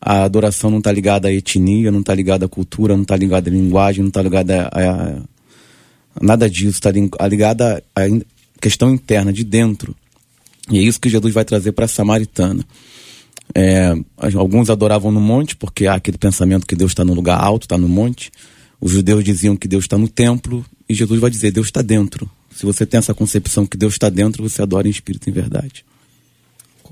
a 0.02 0.24
adoração 0.24 0.70
não 0.70 0.80
está 0.80 0.92
ligada 0.92 1.28
à 1.28 1.32
etnia, 1.32 1.92
não 1.92 2.02
está 2.02 2.14
ligada 2.14 2.46
à 2.46 2.50
cultura, 2.50 2.96
não 2.96 3.04
está 3.04 3.16
ligada 3.16 3.50
à 3.50 3.54
linguagem, 3.54 4.02
não 4.02 4.10
está 4.10 4.22
ligada 4.22 4.68
a, 4.72 4.80
a, 4.82 5.22
nada 6.22 6.50
disso, 6.50 6.80
está 6.80 6.92
ligada 7.28 7.84
à 7.96 8.02
questão 8.62 8.94
interna, 8.94 9.32
de 9.32 9.44
dentro. 9.44 9.96
E 10.70 10.80
é 10.80 10.82
isso 10.82 11.00
que 11.00 11.10
Jesus 11.10 11.34
vai 11.34 11.46
trazer 11.46 11.72
para 11.72 11.86
a 11.86 11.88
samaritana. 11.88 12.66
É, 13.54 13.94
alguns 14.36 14.70
adoravam 14.70 15.12
no 15.12 15.22
monte, 15.22 15.56
porque 15.56 15.86
há 15.86 15.96
aquele 15.96 16.18
pensamento 16.18 16.66
que 16.66 16.76
Deus 16.76 16.92
está 16.92 17.06
no 17.06 17.14
lugar 17.14 17.40
alto, 17.40 17.64
está 17.64 17.78
no 17.78 17.88
monte. 17.88 18.32
Os 18.82 18.92
judeus 18.92 19.24
diziam 19.24 19.56
que 19.56 19.68
Deus 19.68 19.84
está 19.84 19.98
no 19.98 20.08
templo, 20.08 20.66
e 20.90 20.94
Jesus 20.94 21.20
vai 21.20 21.30
dizer: 21.30 21.52
Deus 21.52 21.68
está 21.68 21.82
dentro. 21.82 22.30
Se 22.56 22.66
você 22.66 22.86
tem 22.86 22.98
essa 22.98 23.14
concepção 23.14 23.66
que 23.66 23.78
Deus 23.78 23.94
está 23.94 24.10
dentro, 24.10 24.48
você 24.48 24.62
adora 24.62 24.88
em 24.88 24.92
espírito 24.92 25.30
em 25.30 25.34
verdade. 25.34 25.86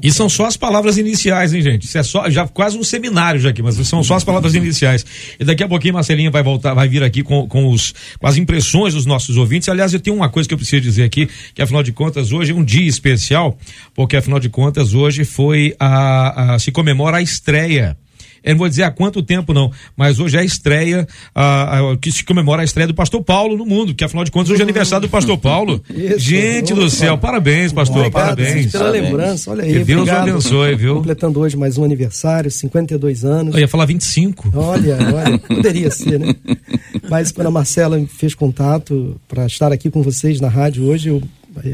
E 0.01 0.11
são 0.11 0.27
só 0.27 0.45
as 0.45 0.57
palavras 0.57 0.97
iniciais, 0.97 1.53
hein, 1.53 1.61
gente? 1.61 1.85
Isso 1.85 1.97
é 1.97 2.03
só, 2.03 2.29
já 2.29 2.47
quase 2.47 2.77
um 2.77 2.83
seminário 2.83 3.39
já 3.39 3.49
aqui, 3.49 3.61
mas 3.61 3.75
são 3.87 4.03
só 4.03 4.15
as 4.15 4.23
palavras 4.23 4.55
iniciais. 4.55 5.05
E 5.39 5.45
daqui 5.45 5.63
a 5.63 5.67
pouquinho 5.67 5.93
Marcelinha 5.93 6.31
vai 6.31 6.41
voltar, 6.41 6.73
vai 6.73 6.87
vir 6.87 7.03
aqui 7.03 7.21
com, 7.21 7.47
com, 7.47 7.69
os, 7.69 7.93
com 8.19 8.27
as 8.27 8.37
impressões 8.37 8.93
dos 8.93 9.05
nossos 9.05 9.37
ouvintes. 9.37 9.69
Aliás, 9.69 9.93
eu 9.93 9.99
tenho 9.99 10.15
uma 10.15 10.29
coisa 10.29 10.47
que 10.47 10.53
eu 10.53 10.57
preciso 10.57 10.81
dizer 10.81 11.03
aqui, 11.03 11.29
que 11.53 11.61
afinal 11.61 11.83
de 11.83 11.91
contas 11.91 12.31
hoje 12.31 12.51
é 12.51 12.55
um 12.55 12.63
dia 12.63 12.87
especial, 12.87 13.57
porque 13.93 14.17
afinal 14.17 14.39
de 14.39 14.49
contas 14.49 14.93
hoje 14.93 15.23
foi 15.23 15.75
a, 15.79 16.55
a 16.55 16.59
se 16.59 16.71
comemora 16.71 17.17
a 17.17 17.21
estreia 17.21 17.97
eu 18.43 18.51
não 18.51 18.59
vou 18.59 18.69
dizer 18.69 18.83
há 18.83 18.91
quanto 18.91 19.23
tempo 19.23 19.53
não, 19.53 19.71
mas 19.95 20.19
hoje 20.19 20.37
é 20.37 20.41
a 20.41 20.43
estreia, 20.43 21.07
a, 21.33 21.91
a, 21.91 21.97
que 21.97 22.11
se 22.11 22.23
comemora 22.23 22.61
a 22.61 22.65
estreia 22.65 22.87
do 22.87 22.93
pastor 22.93 23.23
Paulo 23.23 23.57
no 23.57 23.65
mundo, 23.65 23.93
que 23.93 24.03
afinal 24.03 24.23
de 24.23 24.31
contas 24.31 24.51
hoje 24.51 24.61
é 24.61 24.63
aniversário 24.63 25.07
do 25.07 25.11
pastor 25.11 25.37
Paulo. 25.37 25.81
Isso, 25.89 26.19
Gente 26.19 26.73
do 26.73 26.89
céu, 26.89 27.17
parabéns, 27.17 27.71
pastor, 27.71 28.07
Obrigado, 28.07 28.35
parabéns. 28.35 28.71
Pela 28.71 28.83
parabéns. 28.85 29.05
lembrança, 29.05 29.51
olha 29.51 29.63
aí. 29.63 29.73
Que 29.73 29.83
Deus 29.83 30.01
obrigado. 30.01 30.29
abençoe, 30.29 30.75
viu? 30.75 30.95
Completando 30.95 31.39
hoje 31.39 31.55
mais 31.55 31.77
um 31.77 31.83
aniversário, 31.83 32.51
52 32.51 33.23
anos. 33.23 33.55
Eu 33.55 33.61
ia 33.61 33.67
falar 33.67 33.85
25. 33.85 34.51
Olha, 34.53 34.97
olha, 35.13 35.37
poderia 35.39 35.89
ser, 35.89 36.19
né? 36.19 36.33
Mas 37.09 37.31
quando 37.31 37.47
a 37.47 37.51
Marcela 37.51 38.03
fez 38.07 38.33
contato 38.33 39.19
para 39.27 39.45
estar 39.45 39.71
aqui 39.71 39.89
com 39.89 40.01
vocês 40.01 40.39
na 40.39 40.47
rádio 40.47 40.85
hoje, 40.85 41.09
eu 41.09 41.21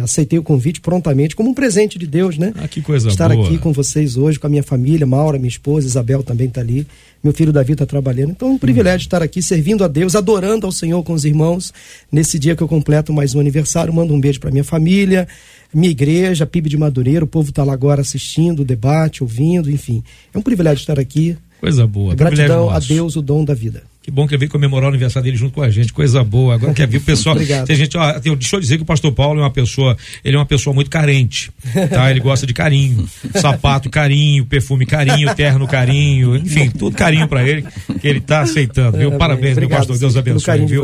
aceitei 0.04 0.38
o 0.38 0.44
convite 0.44 0.82
prontamente 0.82 1.36
como 1.36 1.50
um 1.50 1.54
presente 1.54 1.98
de 1.98 2.06
Deus, 2.06 2.38
né? 2.38 2.54
Ah, 2.56 2.68
que 2.68 2.82
coisa 2.82 3.08
Estar 3.08 3.30
boa. 3.30 3.46
aqui 3.46 3.58
com 3.58 3.72
vocês 3.72 4.18
hoje, 4.18 4.40
com 4.40 4.48
a 4.48 4.50
minha 4.50 4.64
família, 4.64 5.06
Maura, 5.06 5.38
minha 5.38 5.50
esposa, 5.50 5.88
Isabel 5.88 6.22
também 6.22 6.48
está 6.48 6.62
ali, 6.62 6.86
meu 7.24 7.34
filho 7.34 7.52
Davi 7.52 7.74
está 7.74 7.86
trabalhando. 7.86 8.32
Então 8.32 8.50
é 8.50 8.52
um 8.52 8.58
privilégio 8.58 9.06
estar 9.06 9.22
aqui 9.24 9.42
servindo 9.42 9.84
a 9.84 9.88
Deus, 9.88 10.16
adorando 10.16 10.66
ao 10.66 10.72
Senhor 10.72 11.02
com 11.04 11.14
os 11.14 11.26
irmãos 11.26 11.74
nesse 12.12 12.38
dia 12.38 12.56
que 12.56 12.64
eu 12.64 12.68
completo 12.68 13.14
mais 13.14 13.36
um 13.36 13.40
aniversário. 13.40 13.94
Mando 13.94 14.14
um 14.14 14.20
beijo 14.20 14.40
para 14.40 14.52
minha 14.52 14.64
família, 14.64 15.28
minha 15.74 15.90
igreja, 15.90 16.46
PIB 16.46 16.70
de 16.70 16.78
Madureira, 16.78 17.24
o 17.24 17.28
povo 17.28 17.50
está 17.50 17.64
lá 17.64 17.74
agora 17.74 18.02
assistindo 18.02 18.62
o 18.62 18.66
debate, 18.66 19.24
ouvindo, 19.24 19.70
enfim. 19.70 20.04
É 20.34 20.38
um 20.38 20.42
privilégio 20.42 20.82
estar 20.82 21.00
aqui. 21.00 21.38
Coisa 21.60 21.86
boa. 21.86 22.16
Gratidão 22.16 22.70
a. 22.70 22.80
Deus, 22.80 23.16
o 23.16 23.22
dom 23.22 23.44
da 23.44 23.54
vida. 23.54 23.84
Que 24.02 24.10
bom 24.10 24.26
que 24.26 24.34
ele 24.34 24.40
veio 24.40 24.52
comemorar 24.52 24.86
o 24.86 24.90
aniversário 24.90 25.26
dele 25.26 25.36
junto 25.38 25.54
com 25.54 25.62
a 25.62 25.70
gente, 25.70 25.92
coisa 25.92 26.24
boa. 26.24 26.56
Agora 26.56 26.74
quer 26.74 26.88
ver 26.88 26.98
o 26.98 27.02
pessoal. 27.02 27.36
Obrigado. 27.36 27.68
Tem 27.68 27.76
gente, 27.76 27.98
ó, 27.98 28.14
tem- 28.20 28.34
deixa 28.36 28.56
eu 28.56 28.60
dizer 28.62 28.78
que 28.78 28.84
o 28.84 28.86
pastor 28.86 29.12
Paulo 29.12 29.40
é 29.40 29.44
uma 29.44 29.52
pessoa, 29.52 29.96
ele 30.24 30.36
é 30.36 30.40
uma 30.40 30.46
pessoa 30.46 30.74
muito 30.74 30.90
carente, 30.90 31.52
tá? 31.90 32.10
Ele 32.10 32.20
gosta 32.22 32.48
de 32.48 32.54
carinho, 32.54 33.08
sapato 33.36 33.90
carinho, 33.90 34.46
perfume 34.46 34.86
carinho, 34.86 35.36
terno 35.36 35.68
carinho, 35.68 36.36
enfim, 36.38 36.70
tudo 36.70 36.96
carinho 36.96 37.28
pra 37.28 37.48
ele, 37.48 37.66
que 38.00 38.08
ele 38.08 38.22
tá 38.22 38.40
aceitando, 38.42 38.98
viu? 38.98 39.08
Amém. 39.10 39.20
Parabéns, 39.20 39.56
meu 39.58 39.66
Obrigado, 39.66 39.80
pastor, 39.80 39.98
Deus 40.00 40.16
abençoe, 40.16 40.66
viu? 40.66 40.84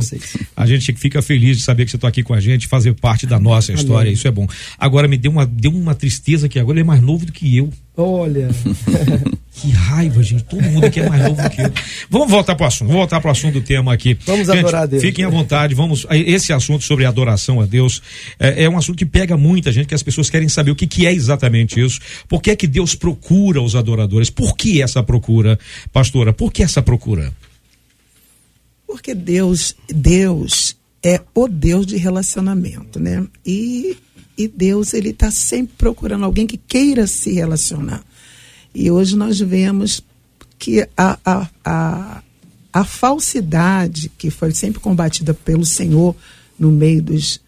A 0.55 0.65
gente 0.67 0.93
fica 0.93 1.21
feliz 1.21 1.57
de 1.57 1.63
saber 1.63 1.85
que 1.85 1.91
você 1.91 1.97
tá 1.97 2.09
aqui 2.09 2.21
com 2.21 2.33
a 2.33 2.39
gente, 2.41 2.67
fazer 2.67 2.93
parte 2.93 3.25
da 3.25 3.39
nossa 3.39 3.71
história, 3.71 4.09
isso 4.11 4.27
é 4.27 4.31
bom. 4.31 4.45
Agora 4.77 5.07
me 5.07 5.17
deu 5.17 5.31
uma, 5.31 5.45
deu 5.45 5.71
uma 5.71 5.95
tristeza 5.95 6.49
que 6.49 6.59
agora 6.59 6.75
ele 6.77 6.81
é 6.81 6.87
mais 6.87 7.01
novo 7.01 7.25
do 7.25 7.31
que 7.31 7.55
eu. 7.55 7.71
Olha, 7.97 8.49
Que 9.55 9.71
raiva, 9.71 10.21
gente. 10.21 10.43
Todo 10.43 10.61
mundo 10.63 10.85
aqui 10.85 10.99
é 10.99 11.07
mais 11.09 11.23
novo 11.23 11.41
do 11.41 11.49
que 11.49 11.61
eu. 11.61 11.71
Vamos 12.09 12.29
voltar 12.29 12.55
para 12.55 12.65
o 12.65 12.67
assunto. 12.67 12.87
Vamos 12.87 12.99
voltar 12.99 13.21
para 13.21 13.29
o 13.29 13.31
assunto 13.31 13.53
do 13.53 13.61
tema 13.61 13.93
aqui. 13.93 14.17
Vamos 14.25 14.47
Gente, 14.47 14.59
adorar 14.59 14.83
a 14.83 14.85
Deus. 14.85 15.01
Fiquem 15.01 15.23
à 15.23 15.29
vontade. 15.29 15.73
Vamos. 15.73 16.05
Esse 16.11 16.51
assunto 16.51 16.83
sobre 16.83 17.05
adoração 17.05 17.61
a 17.61 17.65
Deus 17.65 18.01
é, 18.37 18.65
é 18.65 18.69
um 18.69 18.77
assunto 18.77 18.97
que 18.97 19.05
pega 19.05 19.37
muita 19.37 19.71
gente, 19.71 19.87
que 19.87 19.95
as 19.95 20.03
pessoas 20.03 20.29
querem 20.29 20.49
saber 20.49 20.71
o 20.71 20.75
que, 20.75 20.85
que 20.85 21.07
é 21.07 21.13
exatamente 21.13 21.79
isso. 21.79 22.01
Por 22.27 22.41
que 22.41 22.51
é 22.51 22.55
que 22.55 22.67
Deus 22.67 22.95
procura 22.95 23.61
os 23.61 23.77
adoradores? 23.77 24.29
Por 24.29 24.57
que 24.57 24.81
essa 24.81 25.01
procura, 25.01 25.57
pastora? 25.91 26.33
Por 26.33 26.51
que 26.51 26.61
essa 26.61 26.81
procura? 26.81 27.31
Porque 28.85 29.15
Deus, 29.15 29.73
Deus 29.87 30.75
é 31.01 31.21
o 31.33 31.47
Deus 31.47 31.85
de 31.85 31.95
relacionamento, 31.95 32.99
né? 32.99 33.25
E, 33.45 33.95
e 34.37 34.47
Deus, 34.47 34.93
ele 34.93 35.09
está 35.09 35.31
sempre 35.31 35.75
procurando 35.77 36.25
alguém 36.25 36.45
que 36.47 36.57
queira 36.57 37.07
se 37.07 37.31
relacionar. 37.33 38.03
E 38.73 38.91
hoje 38.91 39.15
nós 39.15 39.39
vemos 39.39 40.01
que 40.59 40.87
a, 40.97 41.17
a, 41.25 41.49
a, 41.63 42.23
a 42.73 42.83
falsidade 42.83 44.11
que 44.17 44.29
foi 44.29 44.51
sempre 44.53 44.79
combatida 44.79 45.33
pelo 45.33 45.65
Senhor 45.65 46.15
no 46.57 46.71
meio 46.71 47.01
dos, 47.01 47.41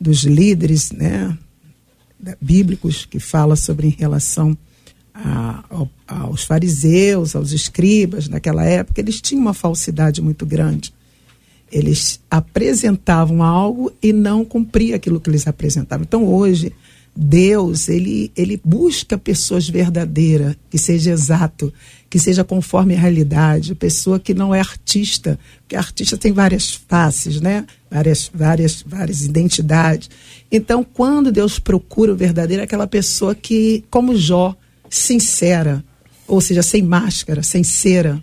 dos 0.00 0.24
líderes, 0.24 0.90
né? 0.92 1.36
bíblicos 2.40 3.04
que 3.04 3.18
fala 3.20 3.54
sobre 3.56 3.88
em 3.88 3.90
relação 3.90 4.56
a- 5.12 5.62
ao- 5.68 5.90
aos 6.06 6.44
fariseus, 6.44 7.36
aos 7.36 7.52
escribas 7.52 8.28
naquela 8.28 8.64
época, 8.64 9.00
eles 9.00 9.20
tinham 9.20 9.42
uma 9.42 9.52
falsidade 9.54 10.22
muito 10.22 10.46
grande. 10.46 10.93
Eles 11.74 12.20
apresentavam 12.30 13.42
algo 13.42 13.92
e 14.00 14.12
não 14.12 14.44
cumpriam 14.44 14.94
aquilo 14.94 15.20
que 15.20 15.28
eles 15.28 15.48
apresentavam. 15.48 16.04
Então 16.04 16.24
hoje 16.24 16.72
Deus 17.16 17.88
ele 17.88 18.30
ele 18.36 18.60
busca 18.64 19.18
pessoas 19.18 19.68
verdadeiras, 19.68 20.54
que 20.70 20.78
seja 20.78 21.10
exato, 21.10 21.72
que 22.08 22.20
seja 22.20 22.44
conforme 22.44 22.94
a 22.94 23.00
realidade, 23.00 23.74
pessoa 23.74 24.20
que 24.20 24.32
não 24.32 24.54
é 24.54 24.60
artista, 24.60 25.36
porque 25.60 25.74
artista 25.74 26.16
tem 26.16 26.30
várias 26.32 26.72
faces, 26.72 27.40
né? 27.40 27.66
Várias 27.90 28.30
várias 28.32 28.84
várias 28.86 29.22
identidades. 29.22 30.08
Então 30.52 30.84
quando 30.84 31.32
Deus 31.32 31.58
procura 31.58 32.12
o 32.12 32.16
verdadeiro 32.16 32.60
é 32.60 32.64
aquela 32.64 32.86
pessoa 32.86 33.34
que 33.34 33.82
como 33.90 34.16
Jó, 34.16 34.56
sincera, 34.88 35.84
ou 36.26 36.40
seja, 36.40 36.62
sem 36.62 36.82
máscara, 36.82 37.42
sem 37.42 37.62
cera, 37.62 38.22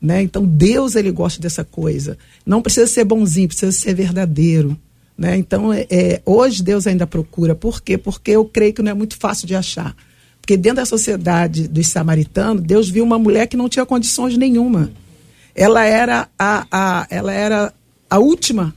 né? 0.00 0.22
Então 0.22 0.44
Deus 0.44 0.94
ele 0.94 1.10
gosta 1.10 1.40
dessa 1.40 1.64
coisa. 1.64 2.16
Não 2.46 2.62
precisa 2.62 2.86
ser 2.86 3.04
bonzinho, 3.04 3.48
precisa 3.48 3.72
ser 3.72 3.94
verdadeiro, 3.94 4.78
né? 5.18 5.36
Então 5.36 5.72
é, 5.72 5.86
é, 5.90 6.22
hoje 6.24 6.62
Deus 6.62 6.86
ainda 6.86 7.06
procura. 7.06 7.54
Por 7.54 7.80
quê? 7.82 7.98
Porque 7.98 8.30
eu 8.30 8.44
creio 8.44 8.72
que 8.72 8.82
não 8.82 8.92
é 8.92 8.94
muito 8.94 9.16
fácil 9.16 9.46
de 9.46 9.54
achar. 9.54 9.96
Porque 10.40 10.56
dentro 10.56 10.76
da 10.76 10.86
sociedade 10.86 11.68
dos 11.68 11.88
samaritanos, 11.88 12.62
Deus 12.62 12.88
viu 12.88 13.04
uma 13.04 13.18
mulher 13.18 13.46
que 13.46 13.56
não 13.56 13.68
tinha 13.68 13.84
condições 13.84 14.36
nenhuma. 14.36 14.90
Ela 15.54 15.84
era 15.84 16.28
a, 16.38 16.66
a 16.70 17.06
ela 17.10 17.32
era 17.32 17.72
a 18.08 18.18
última 18.18 18.74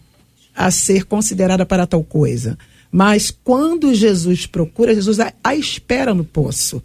a 0.56 0.70
ser 0.72 1.06
considerada 1.06 1.66
para 1.66 1.88
tal 1.88 2.04
coisa. 2.04 2.58
Mas 2.92 3.36
quando 3.44 3.94
Jesus 3.94 4.46
procura, 4.46 4.94
Jesus 4.94 5.20
a, 5.20 5.34
a 5.44 5.56
espera 5.56 6.14
no 6.14 6.24
poço. 6.24 6.82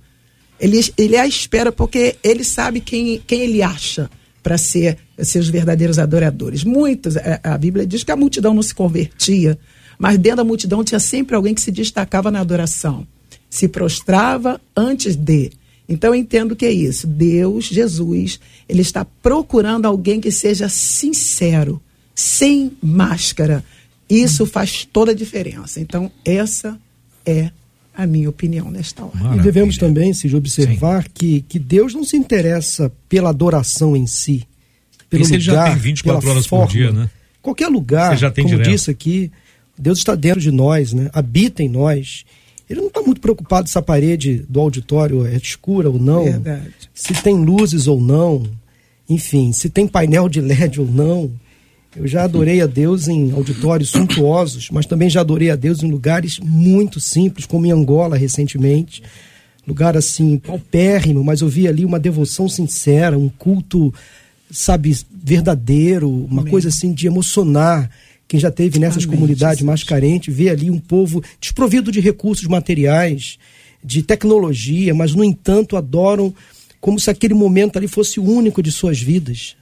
Ele, 0.60 0.80
ele 0.96 1.16
a 1.16 1.26
espera 1.26 1.70
porque 1.70 2.16
ele 2.22 2.42
sabe 2.42 2.80
quem, 2.80 3.22
quem 3.26 3.42
ele 3.42 3.62
acha 3.62 4.10
para 4.42 4.58
ser 4.58 4.98
seus 5.18 5.48
verdadeiros 5.48 5.98
adoradores. 5.98 6.64
Muitos, 6.64 7.16
a, 7.16 7.40
a 7.42 7.58
Bíblia 7.58 7.86
diz 7.86 8.02
que 8.02 8.10
a 8.10 8.16
multidão 8.16 8.54
não 8.54 8.62
se 8.62 8.74
convertia, 8.74 9.58
mas 9.98 10.16
dentro 10.18 10.38
da 10.38 10.44
multidão 10.44 10.84
tinha 10.84 11.00
sempre 11.00 11.36
alguém 11.36 11.54
que 11.54 11.60
se 11.60 11.70
destacava 11.70 12.30
na 12.30 12.40
adoração, 12.40 13.06
se 13.50 13.68
prostrava 13.68 14.60
antes 14.76 15.16
de. 15.16 15.50
Então 15.88 16.14
eu 16.14 16.20
entendo 16.20 16.54
que 16.54 16.66
é 16.66 16.72
isso. 16.72 17.06
Deus, 17.06 17.66
Jesus, 17.66 18.38
ele 18.68 18.82
está 18.82 19.04
procurando 19.04 19.86
alguém 19.86 20.20
que 20.20 20.30
seja 20.30 20.68
sincero, 20.68 21.80
sem 22.14 22.72
máscara. 22.82 23.64
Isso 24.08 24.46
faz 24.46 24.86
toda 24.90 25.12
a 25.12 25.14
diferença. 25.14 25.80
Então 25.80 26.10
essa 26.24 26.78
é 27.24 27.50
a 27.98 28.06
minha 28.06 28.30
opinião 28.30 28.70
nesta 28.70 29.02
hora. 29.04 29.12
E 29.14 29.18
Maravilha. 29.22 29.42
devemos 29.42 29.76
também, 29.76 30.14
se 30.14 30.34
observar 30.34 31.08
que, 31.08 31.40
que 31.48 31.58
Deus 31.58 31.94
não 31.94 32.04
se 32.04 32.16
interessa 32.16 32.92
pela 33.08 33.30
adoração 33.30 33.96
em 33.96 34.06
si, 34.06 34.46
pelo 35.10 35.24
Esse 35.24 35.34
ele 35.34 35.40
já 35.42 35.52
lugar, 35.52 35.70
tem 35.72 35.78
24 35.78 36.20
pela 36.20 36.32
horas 36.32 36.46
por 36.46 36.50
forma. 36.50 36.66
dia, 36.72 36.92
né? 36.92 37.10
Qualquer 37.42 37.66
lugar, 37.68 38.10
Você 38.12 38.20
já 38.20 38.30
tem 38.30 38.44
como 38.44 38.56
direto. 38.56 38.70
disse 38.72 38.90
aqui, 38.90 39.32
Deus 39.76 39.98
está 39.98 40.14
dentro 40.14 40.40
de 40.40 40.50
nós, 40.52 40.92
né? 40.92 41.10
Habita 41.12 41.62
em 41.62 41.68
nós. 41.68 42.24
Ele 42.70 42.80
não 42.80 42.88
está 42.88 43.00
muito 43.02 43.20
preocupado 43.20 43.68
se 43.68 43.76
a 43.78 43.82
parede 43.82 44.44
do 44.48 44.60
auditório 44.60 45.26
é 45.26 45.34
escura 45.36 45.88
ou 45.90 45.98
não, 45.98 46.24
Verdade. 46.24 46.70
se 46.94 47.14
tem 47.14 47.34
luzes 47.42 47.86
ou 47.88 48.00
não, 48.00 48.44
enfim, 49.08 49.52
se 49.52 49.68
tem 49.70 49.88
painel 49.88 50.28
de 50.28 50.38
LED 50.42 50.80
ou 50.80 50.86
não. 50.86 51.30
Eu 51.96 52.06
já 52.06 52.24
adorei 52.24 52.60
a 52.60 52.66
Deus 52.66 53.08
em 53.08 53.32
auditórios 53.32 53.90
suntuosos, 53.90 54.68
mas 54.70 54.86
também 54.86 55.08
já 55.08 55.20
adorei 55.20 55.50
a 55.50 55.56
Deus 55.56 55.82
em 55.82 55.90
lugares 55.90 56.38
muito 56.38 57.00
simples, 57.00 57.46
como 57.46 57.66
em 57.66 57.72
Angola 57.72 58.16
recentemente. 58.16 59.02
Lugar 59.66 59.96
assim, 59.96 60.38
paupérrimo, 60.38 61.24
mas 61.24 61.40
eu 61.40 61.48
vi 61.48 61.66
ali 61.66 61.84
uma 61.84 61.98
devoção 61.98 62.48
sincera, 62.48 63.18
um 63.18 63.28
culto, 63.28 63.92
sabe, 64.50 64.96
verdadeiro, 65.10 66.08
uma 66.08 66.42
Amém. 66.42 66.50
coisa 66.50 66.68
assim 66.68 66.92
de 66.92 67.06
emocionar. 67.06 67.90
Quem 68.26 68.38
já 68.38 68.50
teve 68.50 68.78
nessas 68.78 69.04
Amém, 69.04 69.16
comunidades 69.16 69.58
Jesus. 69.58 69.66
mais 69.66 69.82
carentes, 69.82 70.34
vê 70.34 70.50
ali 70.50 70.70
um 70.70 70.78
povo 70.78 71.22
desprovido 71.40 71.90
de 71.90 72.00
recursos 72.00 72.46
materiais, 72.46 73.38
de 73.82 74.02
tecnologia, 74.02 74.94
mas 74.94 75.14
no 75.14 75.24
entanto 75.24 75.76
adoram 75.76 76.34
como 76.80 77.00
se 77.00 77.10
aquele 77.10 77.34
momento 77.34 77.76
ali 77.76 77.88
fosse 77.88 78.20
o 78.20 78.24
único 78.24 78.62
de 78.62 78.70
suas 78.70 79.00
vidas. 79.00 79.57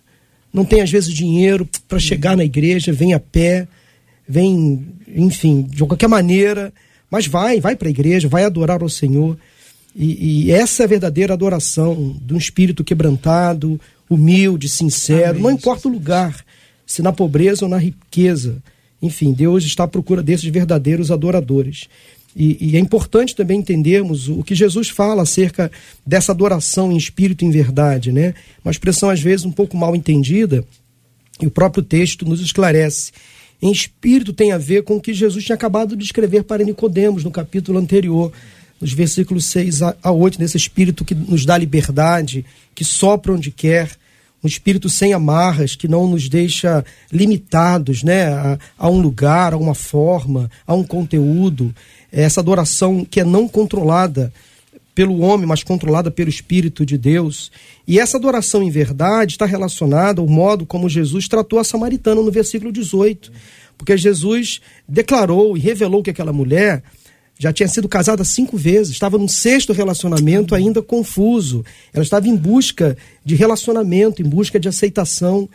Não 0.56 0.64
tem 0.64 0.80
às 0.80 0.90
vezes 0.90 1.12
dinheiro 1.12 1.68
para 1.86 1.98
chegar 1.98 2.34
na 2.34 2.42
igreja, 2.42 2.90
vem 2.90 3.12
a 3.12 3.20
pé, 3.20 3.68
vem, 4.26 4.88
enfim, 5.06 5.60
de 5.60 5.84
qualquer 5.84 6.08
maneira, 6.08 6.72
mas 7.10 7.26
vai, 7.26 7.60
vai 7.60 7.76
para 7.76 7.88
a 7.88 7.90
igreja, 7.90 8.26
vai 8.26 8.42
adorar 8.42 8.80
ao 8.80 8.88
Senhor. 8.88 9.36
E, 9.94 10.46
e 10.46 10.50
essa 10.50 10.82
é 10.82 10.84
a 10.84 10.88
verdadeira 10.88 11.34
adoração 11.34 12.16
de 12.22 12.32
um 12.32 12.38
espírito 12.38 12.82
quebrantado, 12.82 13.78
humilde, 14.08 14.66
sincero, 14.66 15.32
Amém, 15.32 15.42
não 15.42 15.50
importa 15.50 15.88
o 15.88 15.92
lugar, 15.92 16.42
se 16.86 17.02
na 17.02 17.12
pobreza 17.12 17.66
ou 17.66 17.68
na 17.68 17.76
riqueza. 17.76 18.56
Enfim, 19.02 19.34
Deus 19.34 19.62
está 19.62 19.84
à 19.84 19.88
procura 19.88 20.22
desses 20.22 20.50
verdadeiros 20.50 21.10
adoradores. 21.10 21.86
E, 22.38 22.72
e 22.72 22.76
é 22.76 22.78
importante 22.78 23.34
também 23.34 23.60
entendermos 23.60 24.28
o 24.28 24.44
que 24.44 24.54
Jesus 24.54 24.90
fala 24.90 25.22
acerca 25.22 25.72
dessa 26.04 26.32
adoração 26.32 26.92
em 26.92 26.96
espírito 26.96 27.42
e 27.42 27.48
em 27.48 27.50
verdade, 27.50 28.12
né? 28.12 28.34
Uma 28.62 28.70
expressão 28.70 29.08
às 29.08 29.22
vezes 29.22 29.46
um 29.46 29.50
pouco 29.50 29.74
mal 29.74 29.96
entendida, 29.96 30.62
e 31.40 31.46
o 31.46 31.50
próprio 31.50 31.82
texto 31.82 32.26
nos 32.26 32.42
esclarece. 32.42 33.10
Em 33.60 33.72
espírito 33.72 34.34
tem 34.34 34.52
a 34.52 34.58
ver 34.58 34.82
com 34.82 34.96
o 34.96 35.00
que 35.00 35.14
Jesus 35.14 35.44
tinha 35.44 35.56
acabado 35.56 35.96
de 35.96 36.04
escrever 36.04 36.44
para 36.44 36.62
Nicodemos 36.62 37.24
no 37.24 37.30
capítulo 37.30 37.78
anterior, 37.78 38.30
nos 38.78 38.92
versículos 38.92 39.46
6 39.46 39.82
a 39.82 39.96
a 40.02 40.12
8, 40.12 40.38
nesse 40.38 40.58
espírito 40.58 41.06
que 41.06 41.14
nos 41.14 41.46
dá 41.46 41.56
liberdade, 41.56 42.44
que 42.74 42.84
sopra 42.84 43.32
onde 43.32 43.50
quer, 43.50 43.96
um 44.44 44.46
espírito 44.46 44.88
sem 44.88 45.12
amarras, 45.12 45.74
que 45.74 45.88
não 45.88 46.06
nos 46.06 46.28
deixa 46.28 46.84
limitados 47.10 48.02
né, 48.02 48.26
a, 48.28 48.58
a 48.78 48.90
um 48.90 49.00
lugar, 49.00 49.54
a 49.54 49.56
uma 49.56 49.74
forma, 49.74 50.50
a 50.66 50.74
um 50.74 50.84
conteúdo. 50.84 51.74
Essa 52.12 52.40
adoração 52.40 53.04
que 53.04 53.20
é 53.20 53.24
não 53.24 53.48
controlada 53.48 54.32
pelo 54.94 55.20
homem, 55.20 55.46
mas 55.46 55.62
controlada 55.62 56.10
pelo 56.10 56.30
Espírito 56.30 56.86
de 56.86 56.96
Deus. 56.96 57.52
E 57.86 58.00
essa 58.00 58.16
adoração 58.16 58.62
em 58.62 58.70
verdade 58.70 59.32
está 59.32 59.44
relacionada 59.44 60.22
ao 60.22 60.26
modo 60.26 60.64
como 60.64 60.88
Jesus 60.88 61.28
tratou 61.28 61.58
a 61.58 61.64
samaritana 61.64 62.22
no 62.22 62.30
versículo 62.30 62.72
18. 62.72 63.30
Porque 63.76 63.94
Jesus 63.94 64.62
declarou 64.88 65.54
e 65.54 65.60
revelou 65.60 66.02
que 66.02 66.08
aquela 66.08 66.32
mulher 66.32 66.82
já 67.38 67.52
tinha 67.52 67.68
sido 67.68 67.86
casada 67.86 68.24
cinco 68.24 68.56
vezes, 68.56 68.92
estava 68.92 69.18
num 69.18 69.28
sexto 69.28 69.72
relacionamento 69.72 70.54
ainda 70.54 70.80
confuso. 70.80 71.62
Ela 71.92 72.02
estava 72.02 72.26
em 72.26 72.34
busca 72.34 72.96
de 73.22 73.34
relacionamento, 73.34 74.22
em 74.22 74.24
busca 74.24 74.58
de 74.58 74.68
aceitação. 74.68 75.46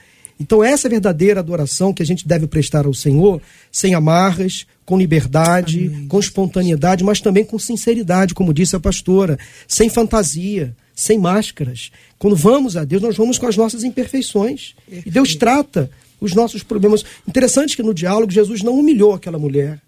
Então, 0.41 0.63
essa 0.63 0.88
é 0.88 0.89
a 0.89 0.91
verdadeira 0.91 1.39
adoração 1.39 1.93
que 1.93 2.01
a 2.01 2.06
gente 2.06 2.27
deve 2.27 2.47
prestar 2.47 2.88
ao 2.88 2.93
Senhor, 2.95 3.39
sem 3.71 3.93
amarras, 3.93 4.65
com 4.84 4.97
liberdade, 4.97 5.86
Amém. 5.86 6.08
com 6.08 6.19
espontaneidade, 6.19 7.04
mas 7.04 7.21
também 7.21 7.45
com 7.45 7.60
sinceridade, 7.60 8.34
como 8.34 8.54
disse 8.54 8.75
a 8.75 8.80
pastora, 8.80 9.38
sem 9.67 9.88
fantasia, 9.88 10.75
sem 10.95 11.19
máscaras. 11.19 11.91
Quando 12.17 12.36
vamos 12.36 12.75
a 12.75 12.84
Deus, 12.84 13.04
nós 13.04 13.15
vamos 13.15 13.38
com 13.38 13.45
as 13.45 13.56
nossas 13.56 13.84
imperfeições. 13.84 14.73
Perfeito. 14.86 15.08
E 15.08 15.12
Deus 15.12 15.36
trata 15.36 15.91
os 16.19 16.34
nossos 16.34 16.63
problemas. 16.63 17.06
Interessante 17.27 17.75
que 17.75 17.84
no 17.84 17.93
diálogo 17.93 18.32
Jesus 18.32 18.63
não 18.63 18.80
humilhou 18.80 19.13
aquela 19.13 19.38
mulher, 19.38 19.80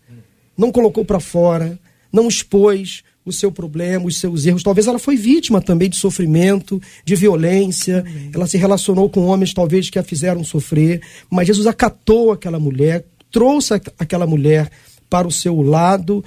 não 0.56 0.72
colocou 0.72 1.04
para 1.04 1.20
fora, 1.20 1.80
não 2.12 2.28
expôs 2.28 3.04
o 3.26 3.32
seu 3.32 3.52
problema, 3.52 4.06
os 4.06 4.18
seus 4.18 4.46
erros. 4.46 4.64
Talvez 4.64 4.88
ela 4.88 5.00
foi 5.00 5.16
vítima 5.16 5.62
também 5.62 5.90
de 5.90 5.96
sofrimento, 5.96 6.82
de 7.06 7.16
violência. 7.16 8.00
Amém. 8.00 8.32
Ela 8.34 8.48
se 8.48 8.58
relacionou 8.58 9.10
com 9.10 9.26
homens 9.26 9.54
talvez 9.54 9.90
que 9.90 10.00
a 10.00 10.04
fizeram 10.04 10.44
sofrer, 10.44 11.02
mas 11.30 11.48
Jesus 11.48 11.68
acatou 11.68 12.32
aquela 12.32 12.60
mulher, 12.60 13.06
trouxe 13.32 13.74
aquela 13.98 14.28
mulher 14.28 14.70
para 15.10 15.28
o 15.28 15.32
seu 15.32 15.62
lado, 15.62 16.24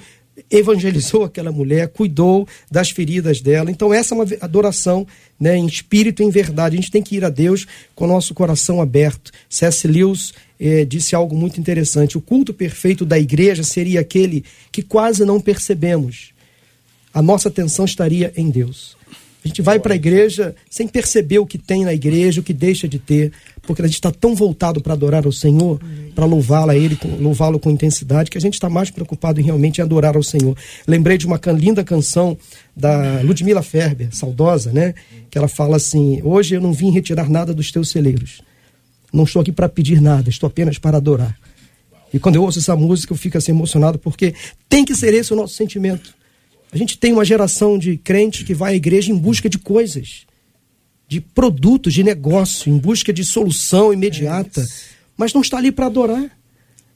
evangelizou 0.49 1.23
aquela 1.23 1.51
mulher, 1.51 1.89
cuidou 1.89 2.47
das 2.71 2.89
feridas 2.89 3.41
dela. 3.41 3.71
Então 3.71 3.93
essa 3.93 4.13
é 4.13 4.17
uma 4.17 4.25
adoração, 4.41 5.05
né, 5.39 5.57
em 5.57 5.65
espírito 5.65 6.21
e 6.21 6.25
em 6.25 6.29
verdade. 6.29 6.75
A 6.75 6.79
gente 6.79 6.91
tem 6.91 7.01
que 7.01 7.15
ir 7.15 7.25
a 7.25 7.29
Deus 7.29 7.65
com 7.95 8.05
o 8.05 8.07
nosso 8.07 8.33
coração 8.33 8.81
aberto. 8.81 9.31
C.S. 9.49 9.87
Lewis 9.87 10.33
eh, 10.59 10.85
disse 10.85 11.15
algo 11.15 11.35
muito 11.35 11.59
interessante. 11.59 12.17
O 12.17 12.21
culto 12.21 12.53
perfeito 12.53 13.05
da 13.05 13.19
igreja 13.19 13.63
seria 13.63 13.99
aquele 13.99 14.43
que 14.71 14.81
quase 14.81 15.25
não 15.25 15.39
percebemos 15.39 16.36
a 17.13 17.21
nossa 17.21 17.49
atenção 17.49 17.85
estaria 17.85 18.31
em 18.35 18.49
Deus. 18.49 18.97
A 19.43 19.47
gente 19.47 19.61
vai 19.61 19.79
para 19.79 19.93
a 19.93 19.95
igreja 19.95 20.53
sem 20.69 20.87
perceber 20.87 21.39
o 21.39 21.45
que 21.45 21.57
tem 21.57 21.85
na 21.85 21.93
igreja, 21.93 22.41
o 22.41 22.43
que 22.43 22.51
deixa 22.51 22.85
de 22.85 22.99
ter, 22.99 23.31
porque 23.61 23.81
a 23.81 23.85
gente 23.85 23.95
está 23.95 24.11
tão 24.11 24.35
voltado 24.35 24.81
para 24.81 24.93
adorar 24.93 25.25
ao 25.25 25.31
Senhor, 25.31 25.79
para 26.13 26.25
louvá-lo 26.25 26.71
a 26.71 26.75
Ele, 26.75 26.97
louvá-lo 27.17 27.57
com 27.57 27.71
intensidade, 27.71 28.29
que 28.29 28.37
a 28.37 28.41
gente 28.41 28.55
está 28.55 28.69
mais 28.69 28.89
preocupado 28.89 29.39
em 29.39 29.43
realmente 29.43 29.81
adorar 29.81 30.17
ao 30.17 30.23
Senhor. 30.23 30.57
Lembrei 30.85 31.17
de 31.17 31.25
uma 31.25 31.39
linda 31.55 31.81
canção 31.81 32.37
da 32.75 33.21
Ludmila 33.21 33.61
Ferber, 33.61 34.09
saudosa, 34.11 34.73
né? 34.73 34.93
Que 35.29 35.37
ela 35.37 35.47
fala 35.47 35.77
assim: 35.77 36.19
Hoje 36.23 36.55
eu 36.55 36.61
não 36.61 36.73
vim 36.73 36.91
retirar 36.91 37.29
nada 37.29 37.53
dos 37.53 37.71
teus 37.71 37.89
celeiros. 37.89 38.41
Não 39.13 39.23
estou 39.23 39.41
aqui 39.41 39.53
para 39.53 39.69
pedir 39.69 40.01
nada, 40.01 40.29
estou 40.29 40.47
apenas 40.47 40.77
para 40.77 40.97
adorar. 40.97 41.37
E 42.13 42.19
quando 42.19 42.35
eu 42.35 42.43
ouço 42.43 42.59
essa 42.59 42.75
música, 42.75 43.13
eu 43.13 43.17
fico 43.17 43.37
assim 43.37 43.51
emocionado, 43.51 43.97
porque 43.97 44.33
tem 44.67 44.83
que 44.83 44.93
ser 44.95 45.13
esse 45.13 45.31
o 45.31 45.35
nosso 45.35 45.53
sentimento. 45.53 46.16
A 46.71 46.77
gente 46.77 46.97
tem 46.97 47.13
uma 47.13 47.25
geração 47.25 47.77
de 47.77 47.97
crentes 47.97 48.43
que 48.43 48.53
vai 48.53 48.73
à 48.73 48.75
igreja 48.75 49.11
em 49.11 49.17
busca 49.17 49.49
de 49.49 49.57
coisas, 49.57 50.25
de 51.07 51.21
produtos, 51.21 51.93
de 51.93 52.03
negócio, 52.03 52.71
em 52.71 52.77
busca 52.77 53.13
de 53.13 53.23
solução 53.23 53.93
imediata, 53.93 54.61
é 54.61 54.97
mas 55.17 55.33
não 55.33 55.41
está 55.41 55.57
ali 55.57 55.71
para 55.71 55.87
adorar. 55.87 56.37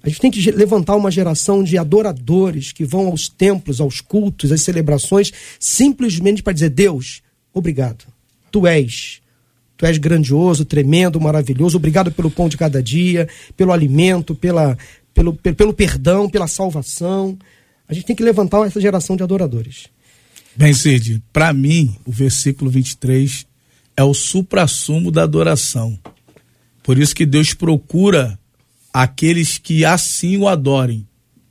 A 0.04 0.10
gente 0.10 0.20
tem 0.20 0.32
que 0.32 0.52
levantar 0.52 0.96
uma 0.96 1.12
geração 1.12 1.64
de 1.64 1.78
adoradores 1.78 2.72
que 2.72 2.84
vão 2.84 3.08
aos 3.08 3.30
templos, 3.30 3.80
aos 3.80 4.02
cultos, 4.02 4.52
às 4.52 4.62
celebrações, 4.62 5.32
simplesmente 5.60 6.42
para 6.42 6.54
dizer: 6.54 6.70
Deus, 6.70 7.22
obrigado. 7.54 8.06
Tu 8.52 8.66
és. 8.68 9.22
Tu 9.78 9.86
és 9.86 9.98
grandioso, 9.98 10.66
tremendo, 10.66 11.20
maravilhoso. 11.20 11.78
Obrigado 11.78 12.12
pelo 12.12 12.30
pão 12.30 12.50
de 12.50 12.58
cada 12.58 12.82
dia, 12.82 13.28
pelo 13.56 13.72
alimento, 13.72 14.36
pela, 14.36 14.78
pelo, 15.14 15.34
pelo 15.34 15.74
perdão, 15.74 16.30
pela 16.30 16.48
salvação. 16.48 17.38
A 17.92 17.94
gente 17.94 18.06
tem 18.06 18.16
que 18.16 18.24
levantar 18.24 18.66
essa 18.66 18.80
geração 18.80 19.18
de 19.18 19.24
adoradores. 19.24 19.88
Bem, 20.56 20.74
Cid, 20.74 21.22
para 21.34 21.52
mim, 21.52 21.94
o 22.06 22.12
versículo 22.12 22.72
23 22.72 23.46
é 23.98 24.04
o 24.04 24.14
suprassumo 24.14 25.12
da 25.12 25.24
adoração. 25.24 26.00
Por 26.82 26.98
isso 26.98 27.14
que 27.14 27.26
Deus 27.26 27.54
procura 27.54 28.40
aqueles 28.94 29.58
que 29.58 29.84
assim 29.84 30.38
o 30.38 30.48
adorem. 30.48 31.06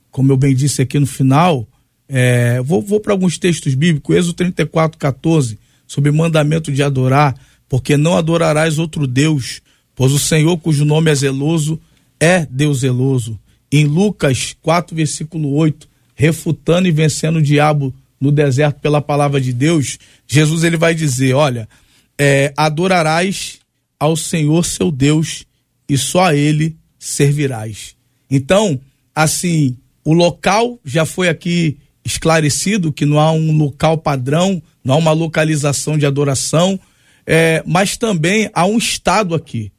Como 0.09 0.31
eu 0.31 0.37
bem 0.37 0.55
disse 0.55 0.81
aqui 0.81 0.97
no 0.97 1.05
final, 1.05 1.67
é, 2.09 2.59
vou, 2.61 2.81
vou 2.81 2.99
para 2.99 3.13
alguns 3.13 3.37
textos 3.37 3.75
bíblicos, 3.75 4.15
Êxodo 4.15 4.33
34, 4.33 4.97
14, 4.97 5.59
sobre 5.85 6.09
o 6.09 6.13
mandamento 6.13 6.71
de 6.71 6.81
adorar, 6.81 7.35
porque 7.69 7.95
não 7.95 8.17
adorarás 8.17 8.79
outro 8.79 9.05
Deus, 9.05 9.61
pois 9.95 10.11
o 10.11 10.17
Senhor, 10.17 10.57
cujo 10.57 10.85
nome 10.85 11.11
é 11.11 11.15
zeloso, 11.15 11.79
é 12.19 12.47
Deus 12.49 12.79
zeloso. 12.79 13.39
Em 13.71 13.85
Lucas 13.85 14.57
4, 14.59 14.95
versículo 14.95 15.53
8, 15.53 15.90
refutando 16.21 16.87
e 16.87 16.91
vencendo 16.91 17.37
o 17.37 17.41
diabo 17.41 17.91
no 18.19 18.31
deserto 18.31 18.79
pela 18.79 19.01
palavra 19.01 19.41
de 19.41 19.51
Deus, 19.51 19.97
Jesus 20.27 20.63
ele 20.63 20.77
vai 20.77 20.93
dizer: 20.93 21.33
olha, 21.33 21.67
é, 22.15 22.53
adorarás 22.55 23.57
ao 23.99 24.15
Senhor 24.15 24.63
seu 24.63 24.91
Deus 24.91 25.45
e 25.89 25.97
só 25.97 26.25
a 26.25 26.35
Ele 26.35 26.77
servirás. 26.99 27.95
Então, 28.29 28.79
assim, 29.15 29.75
o 30.05 30.13
local 30.13 30.79
já 30.85 31.05
foi 31.05 31.27
aqui 31.27 31.79
esclarecido 32.05 32.93
que 32.93 33.05
não 33.05 33.19
há 33.19 33.31
um 33.31 33.57
local 33.57 33.97
padrão, 33.97 34.61
não 34.83 34.93
há 34.93 34.97
uma 34.97 35.11
localização 35.13 35.97
de 35.97 36.05
adoração, 36.05 36.79
é, 37.25 37.63
mas 37.65 37.97
também 37.97 38.47
há 38.53 38.65
um 38.67 38.77
estado 38.77 39.33
aqui, 39.33 39.71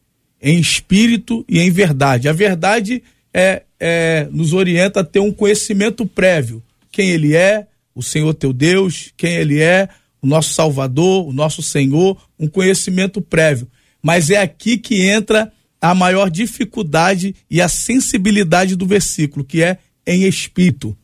em 0.42 0.58
espírito 0.58 1.44
e 1.48 1.60
em 1.60 1.70
verdade. 1.70 2.28
A 2.28 2.32
verdade 2.32 3.00
é, 3.32 3.62
é, 3.80 4.28
nos 4.30 4.52
orienta 4.52 5.00
a 5.00 5.04
ter 5.04 5.20
um 5.20 5.32
conhecimento 5.32 6.06
prévio. 6.06 6.62
Quem 6.90 7.10
ele 7.10 7.34
é, 7.34 7.66
o 7.94 8.02
Senhor 8.02 8.32
teu 8.34 8.52
Deus, 8.52 9.12
quem 9.16 9.34
ele 9.34 9.60
é, 9.60 9.88
o 10.20 10.26
nosso 10.26 10.54
Salvador, 10.54 11.26
o 11.26 11.32
nosso 11.32 11.62
Senhor, 11.62 12.16
um 12.38 12.46
conhecimento 12.46 13.20
prévio. 13.20 13.68
Mas 14.02 14.30
é 14.30 14.40
aqui 14.40 14.76
que 14.78 15.02
entra 15.02 15.52
a 15.80 15.94
maior 15.94 16.30
dificuldade 16.30 17.34
e 17.50 17.60
a 17.60 17.68
sensibilidade 17.68 18.76
do 18.76 18.86
versículo, 18.86 19.44
que 19.44 19.62
é 19.62 19.78
em 20.06 20.24
espírito. 20.24 20.96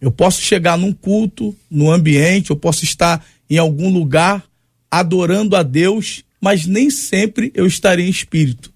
Eu 0.00 0.12
posso 0.12 0.40
chegar 0.42 0.76
num 0.76 0.92
culto, 0.92 1.56
no 1.70 1.90
ambiente, 1.90 2.50
eu 2.50 2.56
posso 2.56 2.84
estar 2.84 3.24
em 3.48 3.58
algum 3.58 3.92
lugar 3.92 4.44
adorando 4.90 5.56
a 5.56 5.62
Deus, 5.62 6.22
mas 6.40 6.66
nem 6.66 6.90
sempre 6.90 7.50
eu 7.54 7.66
estarei 7.66 8.06
em 8.06 8.10
espírito. 8.10 8.72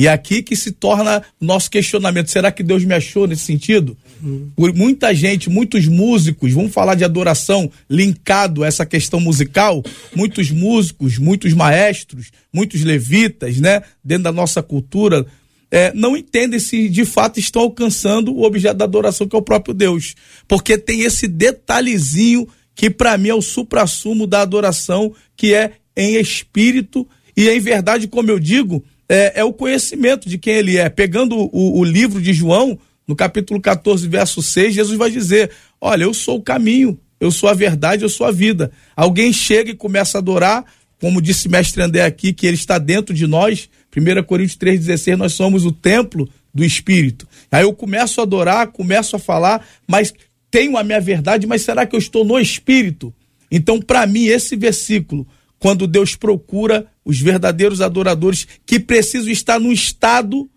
E 0.00 0.06
é 0.06 0.10
aqui 0.10 0.42
que 0.42 0.56
se 0.56 0.72
torna 0.72 1.22
nosso 1.38 1.70
questionamento: 1.70 2.30
será 2.30 2.50
que 2.50 2.62
Deus 2.62 2.82
me 2.86 2.94
achou 2.94 3.26
nesse 3.26 3.44
sentido? 3.44 3.94
Uhum. 4.22 4.50
Muita 4.74 5.14
gente, 5.14 5.50
muitos 5.50 5.86
músicos, 5.86 6.54
vamos 6.54 6.72
falar 6.72 6.94
de 6.94 7.04
adoração 7.04 7.70
linkado 7.88 8.64
a 8.64 8.66
essa 8.66 8.86
questão 8.86 9.20
musical, 9.20 9.82
muitos 10.16 10.50
músicos, 10.50 11.18
muitos 11.18 11.52
maestros, 11.52 12.30
muitos 12.50 12.82
levitas, 12.82 13.58
né, 13.58 13.82
dentro 14.02 14.24
da 14.24 14.32
nossa 14.32 14.62
cultura, 14.62 15.26
é, 15.70 15.92
não 15.92 16.16
entendem 16.16 16.58
se 16.58 16.88
de 16.88 17.04
fato 17.04 17.38
estão 17.38 17.60
alcançando 17.60 18.32
o 18.32 18.42
objeto 18.44 18.78
da 18.78 18.86
adoração 18.86 19.28
que 19.28 19.36
é 19.36 19.38
o 19.38 19.42
próprio 19.42 19.74
Deus, 19.74 20.14
porque 20.48 20.78
tem 20.78 21.02
esse 21.02 21.28
detalhezinho 21.28 22.48
que 22.74 22.88
para 22.88 23.18
mim 23.18 23.28
é 23.28 23.34
o 23.34 23.42
suprassumo 23.42 24.26
da 24.26 24.40
adoração, 24.40 25.12
que 25.36 25.52
é 25.52 25.72
em 25.94 26.14
espírito 26.14 27.06
e 27.36 27.50
em 27.50 27.60
verdade, 27.60 28.08
como 28.08 28.30
eu 28.30 28.38
digo, 28.38 28.82
é, 29.10 29.40
é 29.40 29.44
o 29.44 29.52
conhecimento 29.52 30.28
de 30.28 30.38
quem 30.38 30.54
ele 30.54 30.78
é. 30.78 30.88
Pegando 30.88 31.36
o, 31.36 31.80
o 31.80 31.82
livro 31.82 32.22
de 32.22 32.32
João, 32.32 32.78
no 33.08 33.16
capítulo 33.16 33.60
14, 33.60 34.06
verso 34.06 34.40
6, 34.40 34.72
Jesus 34.72 34.96
vai 34.96 35.10
dizer: 35.10 35.50
Olha, 35.80 36.04
eu 36.04 36.14
sou 36.14 36.38
o 36.38 36.42
caminho, 36.42 36.96
eu 37.18 37.32
sou 37.32 37.48
a 37.48 37.52
verdade, 37.52 38.04
eu 38.04 38.08
sou 38.08 38.24
a 38.24 38.30
vida. 38.30 38.70
Alguém 38.94 39.32
chega 39.32 39.72
e 39.72 39.74
começa 39.74 40.16
a 40.16 40.20
adorar, 40.20 40.64
como 41.00 41.20
disse 41.20 41.48
mestre 41.48 41.82
André 41.82 42.04
aqui, 42.04 42.32
que 42.32 42.46
ele 42.46 42.54
está 42.54 42.78
dentro 42.78 43.12
de 43.12 43.26
nós. 43.26 43.68
1 43.94 44.22
Coríntios 44.22 44.56
3,16, 44.56 45.16
nós 45.16 45.32
somos 45.32 45.66
o 45.66 45.72
templo 45.72 46.28
do 46.54 46.64
Espírito. 46.64 47.26
Aí 47.50 47.64
eu 47.64 47.72
começo 47.72 48.20
a 48.20 48.22
adorar, 48.22 48.68
começo 48.68 49.16
a 49.16 49.18
falar, 49.18 49.66
mas 49.88 50.14
tenho 50.52 50.76
a 50.76 50.84
minha 50.84 51.00
verdade, 51.00 51.48
mas 51.48 51.62
será 51.62 51.84
que 51.84 51.96
eu 51.96 51.98
estou 51.98 52.24
no 52.24 52.38
Espírito? 52.38 53.12
Então, 53.50 53.82
para 53.82 54.06
mim, 54.06 54.26
esse 54.26 54.54
versículo 54.54 55.26
quando 55.60 55.86
Deus 55.86 56.16
procura 56.16 56.86
os 57.04 57.20
verdadeiros 57.20 57.80
adoradores 57.80 58.46
que 58.66 58.78
precisam 58.78 59.30
estar 59.30 59.58
no 59.58 59.72
estado 59.72 60.48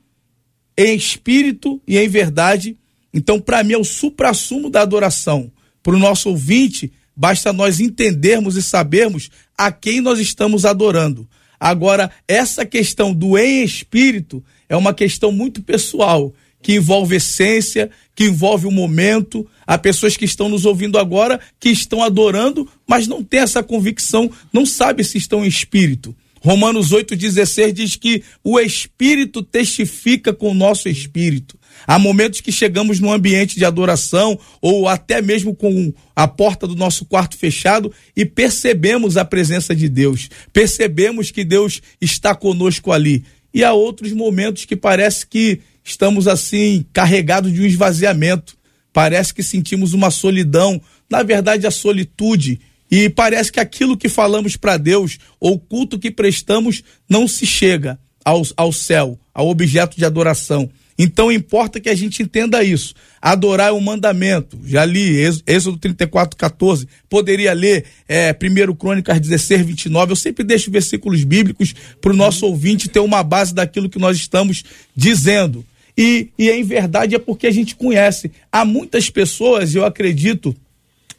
em 0.77 0.95
espírito 0.95 1.81
e 1.87 1.97
em 1.97 2.07
verdade. 2.07 2.77
Então, 3.13 3.39
para 3.39 3.63
mim, 3.63 3.73
é 3.73 3.77
o 3.77 3.83
suprassumo 3.83 4.69
da 4.69 4.81
adoração. 4.81 5.51
Para 5.81 5.95
o 5.95 5.99
nosso 5.99 6.29
ouvinte, 6.29 6.91
basta 7.15 7.53
nós 7.53 7.79
entendermos 7.79 8.55
e 8.55 8.63
sabermos 8.63 9.29
a 9.57 9.71
quem 9.71 10.01
nós 10.01 10.19
estamos 10.19 10.65
adorando. 10.65 11.27
Agora, 11.59 12.11
essa 12.27 12.65
questão 12.65 13.13
do 13.13 13.37
em 13.37 13.63
espírito 13.63 14.43
é 14.67 14.75
uma 14.75 14.93
questão 14.93 15.31
muito 15.31 15.61
pessoal 15.61 16.33
que 16.61 16.75
envolve 16.75 17.17
essência, 17.17 17.91
que 18.15 18.25
envolve 18.25 18.65
o 18.65 18.71
momento. 18.71 19.47
Há 19.67 19.77
pessoas 19.77 20.17
que 20.17 20.25
estão 20.25 20.49
nos 20.49 20.65
ouvindo 20.65 20.97
agora 20.97 21.39
que 21.59 21.69
estão 21.69 22.01
adorando, 22.01 22.67
mas 22.87 23.07
não 23.07 23.23
tem 23.23 23.41
essa 23.41 23.61
convicção, 23.61 24.31
não 24.51 24.65
sabe 24.65 25.03
se 25.03 25.17
estão 25.17 25.43
em 25.45 25.47
espírito. 25.47 26.15
Romanos 26.43 26.91
8,16 26.91 27.71
diz 27.71 27.95
que 27.95 28.21
o 28.43 28.59
Espírito 28.59 29.41
testifica 29.41 30.33
com 30.33 30.51
o 30.51 30.53
nosso 30.53 30.89
espírito. 30.89 31.57
Há 31.87 31.97
momentos 31.97 32.41
que 32.41 32.51
chegamos 32.51 32.99
num 32.99 33.13
ambiente 33.13 33.55
de 33.55 33.63
adoração 33.63 34.37
ou 34.61 34.89
até 34.89 35.21
mesmo 35.21 35.55
com 35.55 35.93
a 36.13 36.27
porta 36.27 36.67
do 36.67 36.75
nosso 36.75 37.05
quarto 37.05 37.37
fechado 37.37 37.93
e 38.13 38.25
percebemos 38.25 39.15
a 39.15 39.23
presença 39.23 39.73
de 39.73 39.87
Deus, 39.87 40.29
percebemos 40.51 41.31
que 41.31 41.45
Deus 41.45 41.81
está 42.01 42.35
conosco 42.35 42.91
ali. 42.91 43.23
E 43.53 43.63
há 43.63 43.71
outros 43.71 44.11
momentos 44.11 44.65
que 44.65 44.75
parece 44.75 45.25
que 45.25 45.61
estamos 45.81 46.27
assim 46.27 46.85
carregados 46.91 47.53
de 47.53 47.61
um 47.61 47.65
esvaziamento, 47.65 48.57
parece 48.91 49.33
que 49.33 49.43
sentimos 49.43 49.93
uma 49.93 50.11
solidão, 50.11 50.81
na 51.09 51.23
verdade 51.23 51.65
a 51.65 51.71
solitude. 51.71 52.59
E 52.95 53.09
parece 53.09 53.51
que 53.51 53.59
aquilo 53.59 53.97
que 53.97 54.07
falamos 54.07 54.55
para 54.55 54.77
Deus, 54.77 55.17
ou 55.39 55.53
o 55.55 55.59
culto 55.59 55.97
que 55.97 56.11
prestamos, 56.11 56.83
não 57.09 57.27
se 57.27 57.43
chega 57.43 57.97
ao, 58.23 58.43
ao 58.55 58.71
céu, 58.71 59.19
ao 59.33 59.49
objeto 59.49 59.97
de 59.97 60.05
adoração. 60.05 60.69
Então 60.95 61.31
importa 61.31 61.79
que 61.79 61.89
a 61.89 61.95
gente 61.95 62.21
entenda 62.21 62.63
isso. 62.63 62.93
Adorar 63.19 63.69
é 63.69 63.71
um 63.71 63.81
mandamento. 63.81 64.59
Já 64.63 64.85
li 64.85 65.17
Êxodo 65.47 65.75
34, 65.77 66.37
14. 66.37 66.87
Poderia 67.09 67.51
ler 67.51 67.83
é, 68.07 68.31
1 68.31 68.75
Crônicas 68.75 69.19
16, 69.19 69.65
29. 69.65 70.11
Eu 70.11 70.15
sempre 70.15 70.43
deixo 70.43 70.69
versículos 70.69 71.23
bíblicos 71.23 71.73
para 71.99 72.13
o 72.13 72.15
nosso 72.15 72.45
ouvinte 72.45 72.87
ter 72.87 72.99
uma 72.99 73.23
base 73.23 73.55
daquilo 73.55 73.89
que 73.89 73.97
nós 73.97 74.17
estamos 74.17 74.63
dizendo. 74.95 75.65
E, 75.97 76.29
e 76.37 76.51
em 76.51 76.63
verdade 76.63 77.15
é 77.15 77.19
porque 77.19 77.47
a 77.47 77.51
gente 77.51 77.75
conhece. 77.75 78.31
Há 78.51 78.63
muitas 78.63 79.09
pessoas, 79.09 79.73
eu 79.73 79.83
acredito, 79.83 80.55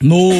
no, 0.03 0.31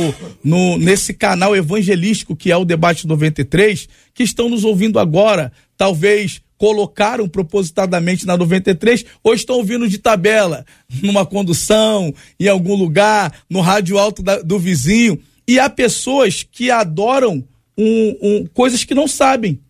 no, 0.43 0.79
nesse 0.79 1.15
canal 1.15 1.55
evangelístico 1.55 2.37
que 2.37 2.51
é 2.51 2.57
o 2.57 2.65
Debate 2.65 3.07
93, 3.07 3.89
que 4.13 4.23
estão 4.23 4.49
nos 4.49 4.65
ouvindo 4.65 4.99
agora, 4.99 5.53
talvez 5.77 6.43
colocaram 6.57 7.29
propositadamente 7.29 8.27
na 8.27 8.37
93 8.37 9.05
ou 9.23 9.35
estão 9.35 9.57
ouvindo 9.57 9.89
de 9.89 9.99
tabela, 9.99 10.65
numa 11.03 11.27
condução, 11.27 12.15
em 12.39 12.49
algum 12.49 12.75
lugar, 12.75 13.33
no 13.51 13.61
rádio 13.61 13.99
alto 13.99 14.23
da, 14.23 14.41
do 14.41 14.59
vizinho. 14.59 15.21
E 15.47 15.59
há 15.59 15.69
pessoas 15.69 16.43
que 16.43 16.71
adoram 16.71 17.45
um, 17.77 18.17
um, 18.23 18.47
coisas 18.55 18.85
que 18.85 18.95
não 18.95 19.07
sabem. 19.07 19.61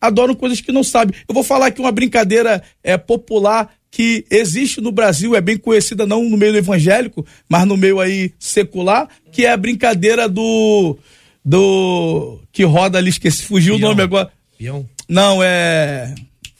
Adoram 0.00 0.34
coisas 0.34 0.60
que 0.60 0.72
não 0.72 0.84
sabem. 0.84 1.14
Eu 1.28 1.34
vou 1.34 1.42
falar 1.42 1.66
aqui 1.66 1.80
uma 1.80 1.92
brincadeira 1.92 2.62
é, 2.82 2.96
popular 2.96 3.68
que 3.90 4.24
existe 4.30 4.80
no 4.80 4.92
Brasil, 4.92 5.34
é 5.34 5.40
bem 5.40 5.56
conhecida 5.56 6.06
não 6.06 6.22
no 6.24 6.36
meio 6.36 6.56
evangélico, 6.56 7.26
mas 7.48 7.66
no 7.66 7.76
meio 7.76 8.00
aí 8.00 8.32
secular, 8.38 9.08
que 9.32 9.44
é 9.44 9.52
a 9.52 9.56
brincadeira 9.56 10.28
do 10.28 10.96
do 11.44 12.40
que 12.52 12.64
roda 12.64 12.98
ali, 12.98 13.08
esqueci, 13.08 13.42
fugiu 13.44 13.76
Pião. 13.76 13.86
o 13.86 13.90
nome 13.90 14.02
agora. 14.02 14.30
Pião. 14.58 14.86
Não, 15.08 15.42
é 15.42 16.14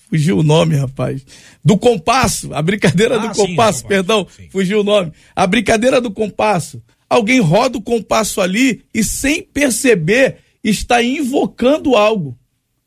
Fugiu 0.09 0.39
o 0.39 0.43
nome, 0.43 0.75
rapaz. 0.75 1.25
Do 1.63 1.77
compasso, 1.77 2.55
a 2.55 2.63
brincadeira 2.63 3.17
ah, 3.17 3.19
do 3.19 3.35
compasso, 3.35 3.81
sim, 3.81 3.87
perdão, 3.87 4.27
sim. 4.35 4.49
fugiu 4.51 4.81
o 4.81 4.85
nome. 4.85 5.13
A 5.37 5.47
brincadeira 5.47 6.01
do 6.01 6.11
compasso. 6.11 6.83
Alguém 7.11 7.41
roda 7.41 7.77
o 7.77 7.83
compasso 7.83 8.41
ali 8.41 8.83
e 8.93 9.05
sem 9.05 9.43
perceber 9.43 10.39
está 10.65 11.03
invocando 11.03 11.95
algo, 11.95 12.38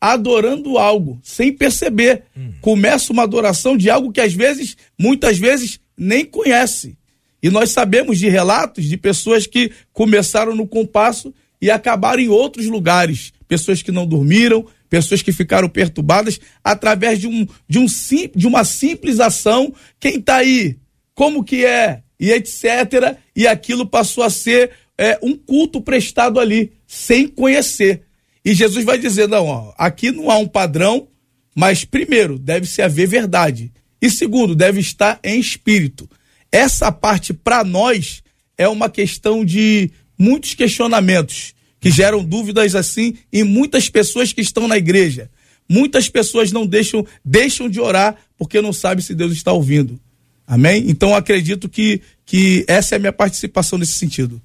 adorando 0.02 0.78
algo, 0.78 1.20
sem 1.22 1.52
perceber. 1.52 2.24
Hum. 2.36 2.54
Começa 2.60 3.12
uma 3.12 3.22
adoração 3.22 3.76
de 3.76 3.88
algo 3.88 4.10
que 4.10 4.20
às 4.20 4.34
vezes, 4.34 4.76
muitas 4.98 5.38
vezes, 5.38 5.78
nem 5.96 6.24
conhece. 6.24 6.98
E 7.40 7.48
nós 7.48 7.70
sabemos 7.70 8.18
de 8.18 8.28
relatos 8.28 8.84
de 8.84 8.96
pessoas 8.96 9.46
que 9.46 9.70
começaram 9.92 10.56
no 10.56 10.66
compasso 10.66 11.32
e 11.60 11.70
acabaram 11.70 12.20
em 12.20 12.28
outros 12.28 12.66
lugares. 12.66 13.32
Pessoas 13.46 13.80
que 13.80 13.92
não 13.92 14.04
dormiram, 14.04 14.66
pessoas 14.90 15.22
que 15.22 15.30
ficaram 15.30 15.68
perturbadas 15.68 16.40
através 16.64 17.20
de, 17.20 17.28
um, 17.28 17.46
de, 17.68 17.78
um, 17.78 17.86
de 18.34 18.46
uma 18.48 18.64
simples 18.64 19.20
ação. 19.20 19.72
Quem 20.00 20.16
está 20.16 20.38
aí? 20.38 20.78
Como 21.14 21.44
que 21.44 21.64
é? 21.64 22.02
E 22.18 22.32
etc. 22.32 23.16
E 23.36 23.46
aquilo 23.46 23.86
passou 23.86 24.24
a 24.24 24.30
ser 24.30 24.72
é, 24.98 25.16
um 25.22 25.36
culto 25.36 25.80
prestado 25.80 26.40
ali, 26.40 26.72
sem 26.88 27.28
conhecer. 27.28 28.02
E 28.44 28.54
Jesus 28.54 28.84
vai 28.84 28.98
dizer: 28.98 29.28
não, 29.28 29.46
ó, 29.46 29.72
aqui 29.76 30.10
não 30.10 30.30
há 30.30 30.38
um 30.38 30.48
padrão, 30.48 31.08
mas 31.54 31.84
primeiro, 31.84 32.38
deve-se 32.38 32.82
haver 32.82 33.06
verdade. 33.06 33.72
E 34.00 34.10
segundo, 34.10 34.54
deve 34.54 34.80
estar 34.80 35.20
em 35.22 35.38
espírito. 35.38 36.08
Essa 36.50 36.90
parte, 36.90 37.32
para 37.32 37.62
nós, 37.62 38.22
é 38.58 38.66
uma 38.68 38.90
questão 38.90 39.44
de 39.44 39.90
muitos 40.18 40.54
questionamentos 40.54 41.54
que 41.80 41.90
geram 41.90 42.24
dúvidas 42.24 42.74
assim 42.74 43.14
em 43.32 43.42
muitas 43.42 43.88
pessoas 43.88 44.32
que 44.32 44.40
estão 44.40 44.68
na 44.68 44.76
igreja. 44.76 45.30
Muitas 45.68 46.08
pessoas 46.08 46.52
não 46.52 46.66
deixam, 46.66 47.06
deixam 47.24 47.68
de 47.68 47.80
orar 47.80 48.16
porque 48.36 48.60
não 48.60 48.72
sabem 48.72 49.02
se 49.02 49.14
Deus 49.14 49.32
está 49.32 49.52
ouvindo. 49.52 49.98
Amém? 50.46 50.84
Então 50.88 51.14
acredito 51.14 51.68
que, 51.68 52.00
que 52.26 52.64
essa 52.68 52.94
é 52.94 52.96
a 52.96 52.98
minha 52.98 53.12
participação 53.12 53.78
nesse 53.78 53.92
sentido. 53.92 54.40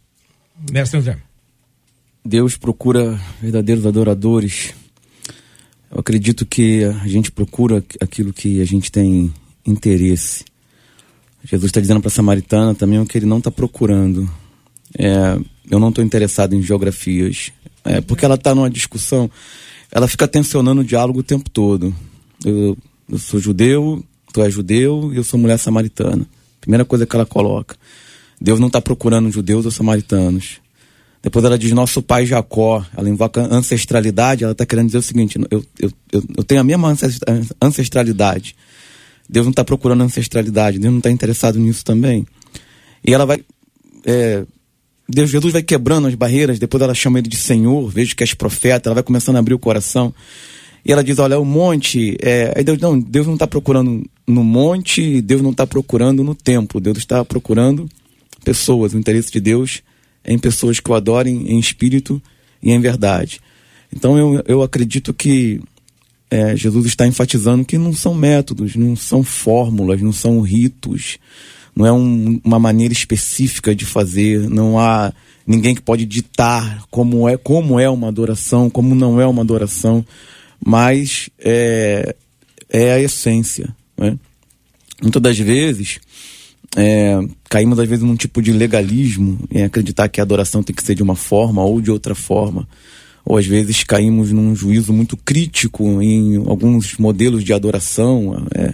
Mestre 0.72 1.00
André. 1.00 1.27
Deus 2.28 2.58
procura 2.58 3.18
verdadeiros 3.42 3.86
adoradores. 3.86 4.74
Eu 5.90 6.02
acredito 6.02 6.46
que 6.46 6.84
a 6.84 7.08
gente 7.08 7.32
procura 7.32 7.82
aquilo 8.02 8.34
que 8.34 8.62
a 8.62 8.66
gente 8.66 8.92
tem 8.92 9.34
interesse. 9.66 10.44
Jesus 11.42 11.70
está 11.70 11.80
dizendo 11.80 12.02
para 12.02 12.10
a 12.10 12.12
Samaritana 12.12 12.76
também 12.76 13.00
o 13.00 13.06
que 13.06 13.18
ele 13.18 13.26
não 13.26 13.38
está 13.38 13.50
procurando. 13.50 14.30
É, 15.00 15.40
eu 15.72 15.80
não 15.80 15.88
estou 15.88 16.04
interessado 16.04 16.54
em 16.54 16.62
geografias. 16.62 17.54
É, 17.86 18.02
porque 18.02 18.26
ela 18.26 18.36
está 18.36 18.54
numa 18.54 18.70
discussão, 18.70 19.32
ela 19.90 20.10
fica 20.10 20.28
tensionando 20.28 20.82
o 20.82 20.84
diálogo 20.84 21.20
o 21.20 21.24
tempo 21.24 21.50
todo. 21.50 21.96
Eu, 22.44 22.78
eu 23.10 23.18
sou 23.18 23.40
judeu, 23.40 24.04
tu 24.34 24.42
és 24.42 24.54
judeu 24.54 25.14
e 25.14 25.16
eu 25.16 25.24
sou 25.24 25.40
mulher 25.40 25.58
samaritana. 25.58 26.28
Primeira 26.60 26.84
coisa 26.84 27.06
que 27.06 27.16
ela 27.16 27.26
coloca. 27.26 27.78
Deus 28.42 28.60
não 28.60 28.68
está 28.68 28.82
procurando 28.82 29.32
judeus 29.32 29.64
ou 29.64 29.72
samaritanos. 29.72 30.60
Depois 31.28 31.44
ela 31.44 31.60
diz 31.60 31.74
nosso 31.74 32.02
pai 32.02 32.26
Jacó. 32.26 32.86
Ela 32.96 33.10
invoca 33.10 33.54
ancestralidade. 33.54 34.46
Ela 34.46 34.54
está 34.54 34.66
querendo 34.66 34.86
dizer 34.86 35.00
o 35.00 35.02
seguinte: 35.02 35.38
eu, 35.52 35.62
eu, 35.78 35.92
eu, 36.38 36.44
tenho 36.46 36.62
a 36.62 36.64
mesma 36.64 36.96
ancestralidade. 37.62 38.56
Deus 39.30 39.46
não 39.46 39.52
está 39.52 39.62
procurando 39.62 40.06
ancestralidade. 40.06 40.80
Deus 40.80 40.90
não 40.90 41.00
está 41.00 41.12
interessado 41.12 41.60
nisso 41.60 41.84
também. 41.84 42.26
E 43.06 43.14
ela 43.14 43.26
vai 43.26 43.44
é, 44.06 44.46
Deus, 45.10 45.30
Jesus 45.30 45.52
vai 45.52 45.62
quebrando 45.62 46.08
as 46.08 46.16
barreiras, 46.16 46.60
depois 46.60 46.82
ela 46.82 46.94
chama 46.94 47.20
ele 47.20 47.28
de 47.28 47.36
Senhor, 47.36 47.90
vejo 47.90 48.16
que 48.16 48.24
és 48.24 48.34
profeta, 48.34 48.88
ela 48.88 48.94
vai 48.94 49.04
começando 49.04 49.36
a 49.36 49.40
abrir 49.40 49.54
o 49.54 49.60
coração. 49.60 50.16
E 50.86 50.94
ela 50.94 51.04
diz: 51.04 51.20
Olha, 51.20 51.38
o 51.38 51.44
monte. 51.44 52.16
É... 52.22 52.54
Aí 52.56 52.64
Deus, 52.64 52.78
não, 52.80 52.98
Deus 52.98 53.28
não 53.28 53.34
está 53.34 53.46
procurando 53.46 54.02
no 54.26 54.46
monte, 54.46 55.20
Deus 55.20 55.42
não 55.42 55.52
está 55.52 55.68
procurando 55.68 56.24
no 56.24 56.34
templo, 56.34 56.80
Deus 56.80 56.98
está 56.98 57.26
procurando 57.26 57.86
pessoas. 58.46 58.94
O 58.94 58.98
interesse 58.98 59.30
de 59.30 59.42
Deus 59.42 59.82
é 59.82 59.97
em 60.28 60.38
pessoas 60.38 60.80
que 60.80 60.92
o 60.92 60.94
adorem 60.94 61.52
em 61.52 61.60
espírito 61.60 62.22
e 62.62 62.72
em 62.72 62.80
verdade. 62.80 63.40
Então 63.96 64.18
eu, 64.18 64.44
eu 64.48 64.62
acredito 64.62 65.14
que 65.14 65.62
é, 66.30 66.56
Jesus 66.56 66.86
está 66.88 67.08
enfatizando 67.08 67.64
que 67.64 67.78
não 67.78 67.94
são 67.94 68.14
métodos, 68.14 68.76
não 68.76 68.96
são 68.96 69.24
fórmulas, 69.24 70.02
não 70.02 70.12
são 70.12 70.42
ritos 70.42 71.18
não 71.78 71.86
é 71.86 71.94
um, 71.94 72.42
uma 72.44 72.58
maneira 72.58 72.92
específica 72.92 73.76
de 73.76 73.86
fazer, 73.86 74.50
não 74.50 74.80
há 74.80 75.14
ninguém 75.46 75.76
que 75.76 75.82
pode 75.82 76.08
ditar 76.08 76.84
como 76.90 77.30
é, 77.30 77.38
como 77.38 77.80
é 77.80 77.88
uma 77.88 78.08
adoração, 78.08 78.68
como 78.68 78.96
não 78.96 79.22
é 79.22 79.28
uma 79.28 79.44
adoração, 79.44 80.04
mas 80.66 81.30
é, 81.38 82.16
é 82.68 82.94
a 82.94 83.00
essência. 83.00 83.70
Né? 83.96 84.18
Muitas 85.00 85.22
das 85.22 85.38
vezes 85.38 86.00
é, 86.76 87.20
caímos 87.50 87.80
às 87.80 87.88
vezes 87.88 88.04
num 88.04 88.16
tipo 88.16 88.42
de 88.42 88.52
legalismo 88.52 89.40
em 89.52 89.64
acreditar 89.64 90.08
que 90.10 90.20
a 90.20 90.24
adoração 90.24 90.62
tem 90.62 90.76
que 90.76 90.84
ser 90.84 90.96
de 90.96 91.04
uma 91.04 91.16
forma 91.16 91.64
ou 91.64 91.82
de 91.82 91.92
outra 91.92 92.14
forma. 92.14 92.68
Ou 93.26 93.38
às 93.38 93.46
vezes 93.46 93.84
caímos 93.84 94.32
num 94.32 94.56
juízo 94.56 94.94
muito 94.94 95.18
crítico 95.18 96.02
em 96.02 96.38
alguns 96.38 96.98
modelos 96.98 97.44
de 97.44 97.54
adoração. 97.54 98.46
É, 98.56 98.74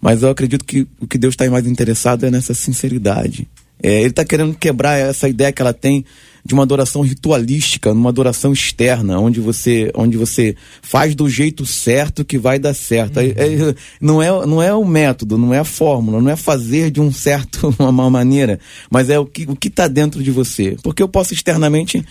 mas 0.00 0.22
eu 0.22 0.30
acredito 0.30 0.64
que 0.64 0.86
o 1.00 1.06
que 1.06 1.18
Deus 1.18 1.32
está 1.32 1.48
mais 1.50 1.66
interessado 1.66 2.24
é 2.24 2.30
nessa 2.30 2.54
sinceridade. 2.54 3.48
É, 3.82 4.00
ele 4.00 4.10
está 4.10 4.24
querendo 4.24 4.54
quebrar 4.54 4.98
essa 4.98 5.28
ideia 5.28 5.52
que 5.52 5.62
ela 5.62 5.72
tem 5.72 6.04
de 6.46 6.54
uma 6.54 6.62
adoração 6.62 7.02
ritualística, 7.02 7.92
uma 7.92 8.08
adoração 8.08 8.52
externa, 8.52 9.18
onde 9.18 9.40
você, 9.40 9.90
onde 9.94 10.16
você 10.16 10.54
faz 10.80 11.14
do 11.14 11.28
jeito 11.28 11.66
certo 11.66 12.24
que 12.24 12.38
vai 12.38 12.58
dar 12.58 12.72
certo. 12.72 13.18
Uhum. 13.18 13.26
É, 13.26 13.74
não, 14.00 14.22
é, 14.22 14.46
não 14.46 14.62
é 14.62 14.72
o 14.72 14.84
método, 14.84 15.36
não 15.36 15.52
é 15.52 15.58
a 15.58 15.64
fórmula, 15.64 16.22
não 16.22 16.30
é 16.30 16.36
fazer 16.36 16.90
de 16.90 17.00
um 17.00 17.12
certo 17.12 17.74
uma 17.80 18.08
maneira, 18.08 18.60
mas 18.88 19.10
é 19.10 19.18
o 19.18 19.26
que 19.26 19.44
o 19.44 19.58
está 19.60 19.88
dentro 19.88 20.22
de 20.22 20.30
você. 20.30 20.76
Porque 20.82 21.02
eu 21.02 21.08
posso 21.08 21.34
externamente 21.34 22.04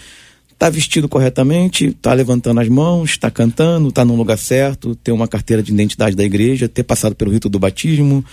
está 0.51 0.69
vestido 0.69 1.07
corretamente, 1.07 1.87
está 1.87 2.13
levantando 2.13 2.61
as 2.61 2.69
mãos, 2.69 3.11
está 3.11 3.29
cantando, 3.29 3.89
está 3.89 4.05
no 4.05 4.15
lugar 4.15 4.37
certo, 4.37 4.95
ter 4.95 5.11
uma 5.11 5.27
carteira 5.27 5.61
de 5.61 5.71
identidade 5.71 6.15
da 6.15 6.23
igreja, 6.23 6.67
ter 6.67 6.83
passado 6.83 7.13
pelo 7.13 7.31
rito 7.31 7.49
do 7.49 7.59
batismo. 7.59 8.23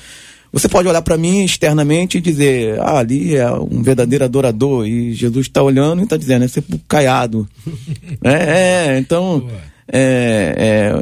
Você 0.53 0.69
pode 0.69 0.87
olhar 0.87 1.01
para 1.01 1.17
mim 1.17 1.45
externamente 1.45 2.19
e 2.19 2.21
dizer, 2.21 2.79
ah, 2.81 2.99
ali 2.99 3.37
é 3.37 3.51
um 3.51 3.83
verdadeiro 3.83 4.25
adorador, 4.25 4.87
e 4.87 5.15
Jesus 5.15 5.47
está 5.47 5.63
olhando 5.63 6.01
e 6.01 6.05
está 6.05 6.17
dizendo, 6.17 6.45
é 6.45 6.49
ser 6.49 6.63
caiado. 6.87 7.49
é, 8.23 8.33
é, 8.33 8.99
então, 8.99 9.49
é, 9.91 10.93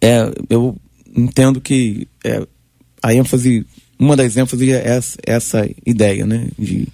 é, 0.00 0.08
é, 0.08 0.32
eu 0.48 0.76
entendo 1.16 1.60
que 1.60 2.08
é, 2.24 2.44
a 3.00 3.14
ênfase 3.14 3.64
uma 4.00 4.16
das 4.16 4.34
ênfases 4.34 4.68
é 4.70 4.88
essa, 4.88 5.18
essa 5.26 5.70
ideia, 5.84 6.24
né? 6.24 6.48
De 6.58 6.88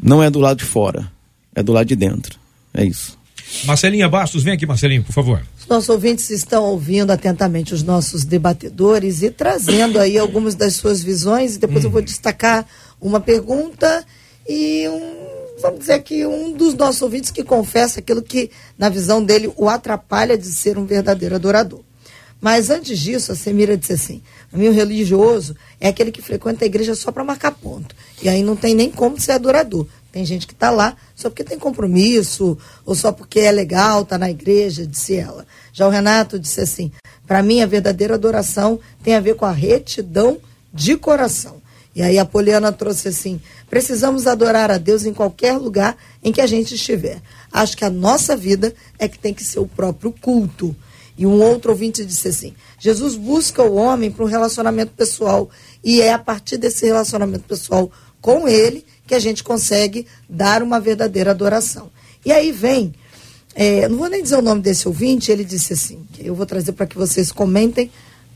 não 0.00 0.22
é 0.22 0.28
do 0.28 0.38
lado 0.38 0.58
de 0.58 0.64
fora, 0.64 1.10
é 1.54 1.62
do 1.62 1.72
lado 1.72 1.86
de 1.86 1.96
dentro. 1.96 2.38
É 2.74 2.84
isso. 2.84 3.18
Marcelinha 3.64 4.08
Bastos, 4.08 4.42
vem 4.42 4.54
aqui, 4.54 4.66
Marcelinho, 4.66 5.02
por 5.02 5.12
favor. 5.12 5.42
Os 5.58 5.66
nossos 5.66 5.88
ouvintes 5.88 6.30
estão 6.30 6.64
ouvindo 6.64 7.10
atentamente 7.10 7.72
os 7.72 7.82
nossos 7.82 8.24
debatedores 8.24 9.22
e 9.22 9.30
trazendo 9.30 9.98
aí 9.98 10.18
algumas 10.18 10.54
das 10.54 10.74
suas 10.74 11.02
visões. 11.02 11.56
E 11.56 11.58
depois 11.58 11.84
hum. 11.84 11.88
eu 11.88 11.90
vou 11.90 12.02
destacar 12.02 12.66
uma 13.00 13.20
pergunta 13.20 14.04
e 14.48 14.86
um, 14.88 15.60
vamos 15.62 15.80
dizer 15.80 16.02
que 16.02 16.26
um 16.26 16.52
dos 16.52 16.74
nossos 16.74 17.00
ouvintes 17.00 17.30
que 17.30 17.42
confessa 17.42 18.00
aquilo 18.00 18.22
que, 18.22 18.50
na 18.78 18.88
visão 18.88 19.24
dele, 19.24 19.52
o 19.56 19.68
atrapalha 19.68 20.36
de 20.36 20.46
ser 20.46 20.76
um 20.76 20.84
verdadeiro 20.84 21.34
adorador. 21.34 21.80
Mas 22.40 22.68
antes 22.68 22.98
disso, 22.98 23.32
a 23.32 23.34
Semira 23.34 23.74
disse 23.74 23.94
assim: 23.94 24.22
o 24.52 24.58
meu 24.58 24.70
religioso 24.70 25.56
é 25.80 25.88
aquele 25.88 26.12
que 26.12 26.20
frequenta 26.20 26.64
a 26.64 26.66
igreja 26.66 26.94
só 26.94 27.10
para 27.10 27.24
marcar 27.24 27.52
ponto. 27.52 27.94
E 28.22 28.28
aí 28.28 28.42
não 28.42 28.54
tem 28.54 28.74
nem 28.74 28.90
como 28.90 29.18
ser 29.18 29.32
adorador. 29.32 29.86
Tem 30.14 30.24
gente 30.24 30.46
que 30.46 30.52
está 30.52 30.70
lá 30.70 30.96
só 31.16 31.28
porque 31.28 31.42
tem 31.42 31.58
compromisso, 31.58 32.56
ou 32.86 32.94
só 32.94 33.10
porque 33.10 33.40
é 33.40 33.50
legal, 33.50 34.02
está 34.02 34.16
na 34.16 34.30
igreja, 34.30 34.86
disse 34.86 35.16
ela. 35.16 35.44
Já 35.72 35.88
o 35.88 35.90
Renato 35.90 36.38
disse 36.38 36.60
assim: 36.60 36.92
para 37.26 37.42
mim, 37.42 37.60
a 37.60 37.66
verdadeira 37.66 38.14
adoração 38.14 38.78
tem 39.02 39.16
a 39.16 39.20
ver 39.20 39.34
com 39.34 39.44
a 39.44 39.50
retidão 39.50 40.38
de 40.72 40.96
coração. 40.96 41.56
E 41.96 42.00
aí 42.00 42.16
a 42.16 42.24
Poliana 42.24 42.70
trouxe 42.70 43.08
assim: 43.08 43.40
precisamos 43.68 44.28
adorar 44.28 44.70
a 44.70 44.78
Deus 44.78 45.04
em 45.04 45.12
qualquer 45.12 45.58
lugar 45.58 45.96
em 46.22 46.30
que 46.30 46.40
a 46.40 46.46
gente 46.46 46.76
estiver. 46.76 47.20
Acho 47.52 47.76
que 47.76 47.84
a 47.84 47.90
nossa 47.90 48.36
vida 48.36 48.72
é 49.00 49.08
que 49.08 49.18
tem 49.18 49.34
que 49.34 49.42
ser 49.42 49.58
o 49.58 49.66
próprio 49.66 50.12
culto. 50.12 50.76
E 51.18 51.26
um 51.26 51.42
outro 51.42 51.72
ouvinte 51.72 52.04
disse 52.04 52.28
assim: 52.28 52.54
Jesus 52.78 53.16
busca 53.16 53.64
o 53.64 53.74
homem 53.74 54.12
para 54.12 54.24
um 54.24 54.28
relacionamento 54.28 54.92
pessoal. 54.92 55.50
E 55.82 56.00
é 56.00 56.12
a 56.12 56.20
partir 56.20 56.56
desse 56.56 56.86
relacionamento 56.86 57.48
pessoal 57.48 57.90
com 58.20 58.46
ele 58.46 58.86
que 59.06 59.14
a 59.14 59.18
gente 59.18 59.42
consegue 59.44 60.06
dar 60.28 60.62
uma 60.62 60.80
verdadeira 60.80 61.30
adoração. 61.30 61.90
E 62.24 62.32
aí 62.32 62.52
vem, 62.52 62.94
é, 63.54 63.88
não 63.88 63.98
vou 63.98 64.08
nem 64.08 64.22
dizer 64.22 64.36
o 64.36 64.42
nome 64.42 64.62
desse 64.62 64.88
ouvinte, 64.88 65.30
ele 65.30 65.44
disse 65.44 65.74
assim, 65.74 66.06
eu 66.18 66.34
vou 66.34 66.46
trazer 66.46 66.72
para 66.72 66.86
que 66.86 66.96
vocês 66.96 67.30
comentem 67.30 67.90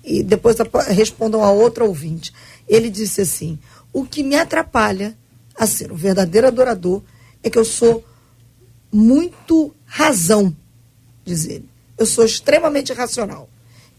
e 0.04 0.22
depois 0.22 0.57
respondam 0.88 1.44
a 1.44 1.50
outro 1.50 1.87
ouvinte. 1.87 2.33
Ele 2.66 2.88
disse 2.88 3.20
assim: 3.20 3.59
o 3.92 4.04
que 4.04 4.22
me 4.22 4.37
atrapalha 4.37 5.16
a 5.54 5.66
ser 5.66 5.92
um 5.92 5.96
verdadeiro 5.96 6.46
adorador 6.46 7.02
é 7.42 7.50
que 7.50 7.59
eu 7.59 7.64
sou 7.64 8.04
muito 8.90 9.74
razão, 9.85 10.54
diz 11.24 11.46
ele. 11.46 11.68
Eu 11.96 12.07
sou 12.07 12.24
extremamente 12.24 12.92
racional. 12.92 13.48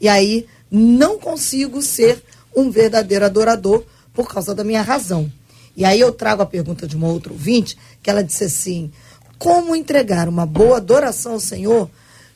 E 0.02 0.08
aí 0.08 0.48
não 0.72 1.20
consigo 1.20 1.82
ser 1.82 2.24
um 2.56 2.72
verdadeiro 2.72 3.26
adorador 3.26 3.84
por 4.14 4.28
causa 4.28 4.56
da 4.56 4.64
minha 4.64 4.82
razão. 4.82 5.32
E 5.80 5.86
aí 5.86 6.02
eu 6.02 6.12
trago 6.12 6.42
a 6.42 6.46
pergunta 6.46 6.86
de 6.86 6.98
uma 6.98 7.08
outra 7.08 7.32
ouvinte, 7.32 7.78
que 8.04 8.10
ela 8.10 8.22
disse 8.22 8.44
assim: 8.44 8.92
como 9.38 9.74
entregar 9.74 10.28
uma 10.28 10.46
boa 10.46 10.76
adoração 10.76 11.32
ao 11.32 11.40
Senhor, 11.40 11.90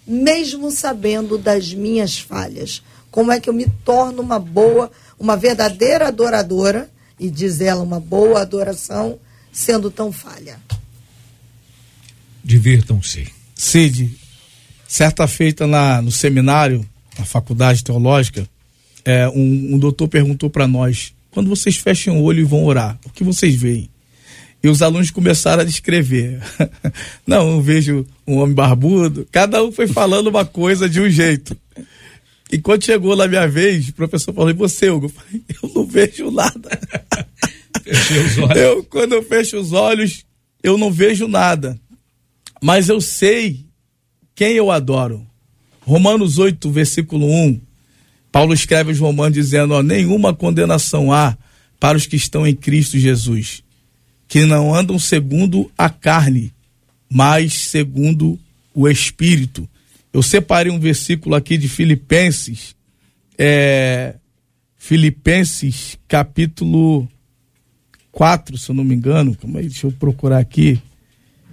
mesmo 0.07 0.71
sabendo 0.71 1.37
das 1.37 1.73
minhas 1.73 2.17
falhas? 2.17 2.81
Como 3.11 3.33
é 3.33 3.41
que 3.41 3.49
eu 3.49 3.53
me 3.53 3.67
torno 3.83 4.21
uma 4.21 4.39
boa, 4.39 4.89
uma 5.19 5.35
verdadeira 5.35 6.07
adoradora, 6.07 6.89
e 7.19 7.29
diz 7.29 7.59
ela, 7.59 7.83
uma 7.83 7.99
boa 7.99 8.41
adoração, 8.41 9.19
sendo 9.51 9.91
tão 9.91 10.09
falha? 10.09 10.57
Divirtam-se. 12.41 13.27
Cid, 13.53 14.17
certa 14.87 15.27
feita 15.27 15.67
na, 15.67 16.01
no 16.01 16.13
seminário, 16.13 16.87
na 17.19 17.25
faculdade 17.25 17.83
teológica, 17.83 18.47
é, 19.03 19.27
um, 19.27 19.75
um 19.75 19.77
doutor 19.77 20.07
perguntou 20.07 20.49
para 20.49 20.65
nós 20.65 21.13
quando 21.33 21.49
vocês 21.49 21.75
fecham 21.75 22.19
o 22.19 22.23
olho 22.23 22.41
e 22.41 22.45
vão 22.45 22.63
orar, 22.63 22.97
o 23.05 23.09
que 23.09 23.23
vocês 23.23 23.55
veem? 23.55 23.89
E 24.63 24.69
os 24.69 24.81
alunos 24.81 25.11
começaram 25.11 25.61
a 25.61 25.65
descrever. 25.65 26.41
Não, 27.27 27.51
eu 27.51 27.61
vejo 27.61 28.05
um 28.25 28.37
homem 28.37 28.55
barbudo. 28.55 29.27
Cada 29.29 29.61
um 29.61 29.71
foi 29.71 29.87
falando 29.87 30.27
uma 30.27 30.45
coisa 30.45 30.87
de 30.87 31.01
um 31.01 31.09
jeito. 31.09 31.57
E 32.49 32.59
quando 32.59 32.85
chegou 32.85 33.15
na 33.15 33.27
minha 33.27 33.47
vez, 33.47 33.89
o 33.89 33.93
professor 33.93 34.33
falou: 34.33 34.51
E 34.51 34.53
você, 34.53 34.89
Hugo? 34.89 35.07
Eu 35.07 35.09
falei: 35.09 35.43
Eu 35.61 35.69
não 35.75 35.85
vejo 35.85 36.31
nada. 36.31 36.79
Fechei 37.83 38.19
os 38.19 38.37
olhos. 38.37 38.57
Eu, 38.57 38.83
quando 38.85 39.13
eu 39.13 39.23
fecho 39.23 39.57
os 39.57 39.73
olhos, 39.73 40.23
eu 40.61 40.77
não 40.77 40.91
vejo 40.91 41.27
nada. 41.27 41.77
Mas 42.61 42.87
eu 42.87 43.01
sei 43.01 43.65
quem 44.33 44.53
eu 44.53 44.71
adoro. 44.71 45.25
Romanos 45.81 46.37
8, 46.37 46.71
versículo 46.71 47.25
1 47.25 47.59
Paulo 48.33 48.51
escreve 48.51 48.89
aos 48.89 48.99
Romanos 48.99 49.35
dizendo: 49.35 49.75
ó, 49.75 49.83
nenhuma 49.83 50.33
condenação 50.33 51.13
há 51.13 51.37
para 51.79 51.95
os 51.95 52.07
que 52.07 52.15
estão 52.15 52.47
em 52.47 52.55
Cristo 52.55 52.97
Jesus, 52.97 53.63
que 54.27 54.43
não 54.43 54.73
andam 54.73 54.97
segundo 54.97 55.71
a 55.77 55.87
carne, 55.87 56.51
mas 57.07 57.53
segundo 57.53 58.39
o 58.73 58.89
Espírito. 58.89 59.69
Eu 60.11 60.23
separei 60.23 60.71
um 60.71 60.79
versículo 60.79 61.35
aqui 61.35 61.57
de 61.57 61.69
Filipenses, 61.69 62.75
é, 63.37 64.15
Filipenses 64.77 65.99
capítulo 66.07 67.07
4, 68.11 68.57
se 68.57 68.71
eu 68.71 68.75
não 68.75 68.83
me 68.83 68.95
engano, 68.95 69.35
calma 69.35 69.59
aí, 69.59 69.67
deixa 69.67 69.85
eu 69.85 69.91
procurar 69.91 70.39
aqui, 70.39 70.81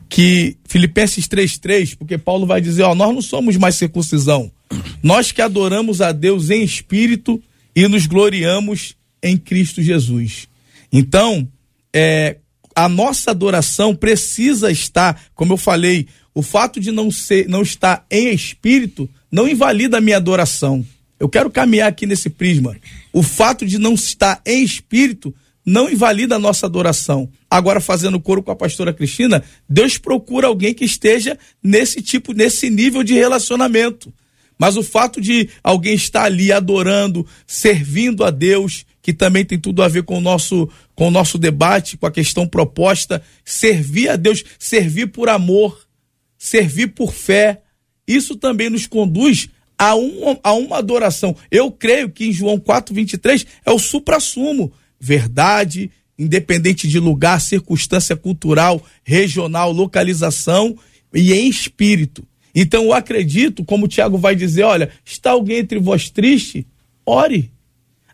que 0.08 0.56
Filipenses 0.64 1.28
3,3, 1.28 1.94
porque 1.96 2.16
Paulo 2.16 2.46
vai 2.46 2.62
dizer, 2.62 2.84
ó, 2.84 2.94
nós 2.94 3.14
não 3.14 3.20
somos 3.20 3.58
mais 3.58 3.74
circuncisão, 3.74 4.50
nós 5.02 5.32
que 5.32 5.42
adoramos 5.42 6.00
a 6.00 6.12
Deus 6.12 6.50
em 6.50 6.62
espírito 6.62 7.42
e 7.74 7.86
nos 7.88 8.06
gloriamos 8.06 8.96
em 9.22 9.36
Cristo 9.36 9.82
Jesus. 9.82 10.48
Então, 10.92 11.48
é, 11.92 12.36
a 12.74 12.88
nossa 12.88 13.30
adoração 13.30 13.94
precisa 13.94 14.70
estar, 14.70 15.20
como 15.34 15.52
eu 15.52 15.56
falei, 15.56 16.06
o 16.34 16.42
fato 16.42 16.80
de 16.80 16.90
não 16.90 17.10
ser, 17.10 17.48
não 17.48 17.62
estar 17.62 18.06
em 18.10 18.32
espírito 18.32 19.08
não 19.30 19.48
invalida 19.48 19.98
a 19.98 20.00
minha 20.00 20.16
adoração. 20.16 20.84
Eu 21.18 21.28
quero 21.28 21.50
caminhar 21.50 21.88
aqui 21.88 22.06
nesse 22.06 22.30
prisma. 22.30 22.76
O 23.12 23.22
fato 23.22 23.66
de 23.66 23.78
não 23.78 23.94
estar 23.94 24.40
em 24.44 24.64
espírito 24.64 25.34
não 25.64 25.90
invalida 25.90 26.36
a 26.36 26.38
nossa 26.38 26.66
adoração. 26.66 27.30
Agora, 27.50 27.80
fazendo 27.80 28.18
coro 28.18 28.42
com 28.42 28.50
a 28.50 28.56
pastora 28.56 28.92
Cristina, 28.92 29.44
Deus 29.68 29.98
procura 29.98 30.46
alguém 30.46 30.72
que 30.72 30.84
esteja 30.84 31.38
nesse 31.62 32.00
tipo, 32.00 32.32
nesse 32.32 32.70
nível 32.70 33.02
de 33.02 33.14
relacionamento. 33.14 34.12
Mas 34.60 34.76
o 34.76 34.82
fato 34.82 35.22
de 35.22 35.48
alguém 35.64 35.94
estar 35.94 36.24
ali 36.24 36.52
adorando, 36.52 37.26
servindo 37.46 38.22
a 38.22 38.30
Deus, 38.30 38.84
que 39.00 39.14
também 39.14 39.42
tem 39.42 39.58
tudo 39.58 39.82
a 39.82 39.88
ver 39.88 40.02
com 40.02 40.18
o 40.18 40.20
nosso, 40.20 40.68
com 40.94 41.08
o 41.08 41.10
nosso 41.10 41.38
debate, 41.38 41.96
com 41.96 42.04
a 42.04 42.10
questão 42.10 42.46
proposta, 42.46 43.22
servir 43.42 44.10
a 44.10 44.16
Deus, 44.16 44.44
servir 44.58 45.06
por 45.06 45.30
amor, 45.30 45.80
servir 46.36 46.88
por 46.88 47.14
fé, 47.14 47.62
isso 48.06 48.36
também 48.36 48.68
nos 48.68 48.86
conduz 48.86 49.48
a, 49.78 49.96
um, 49.96 50.38
a 50.44 50.52
uma 50.52 50.76
adoração. 50.76 51.34
Eu 51.50 51.72
creio 51.72 52.10
que 52.10 52.26
em 52.26 52.32
João 52.32 52.58
4,23 52.58 53.46
é 53.64 53.70
o 53.70 53.78
supra-sumo. 53.78 54.70
Verdade, 55.00 55.90
independente 56.18 56.86
de 56.86 57.00
lugar, 57.00 57.40
circunstância 57.40 58.14
cultural, 58.14 58.84
regional, 59.02 59.72
localização 59.72 60.76
e 61.14 61.32
em 61.32 61.48
espírito. 61.48 62.26
Então 62.54 62.84
eu 62.84 62.92
acredito, 62.92 63.64
como 63.64 63.84
o 63.84 63.88
Tiago 63.88 64.18
vai 64.18 64.34
dizer, 64.34 64.62
olha, 64.62 64.90
está 65.04 65.30
alguém 65.30 65.58
entre 65.58 65.78
vós 65.78 66.10
triste? 66.10 66.66
Ore. 67.06 67.50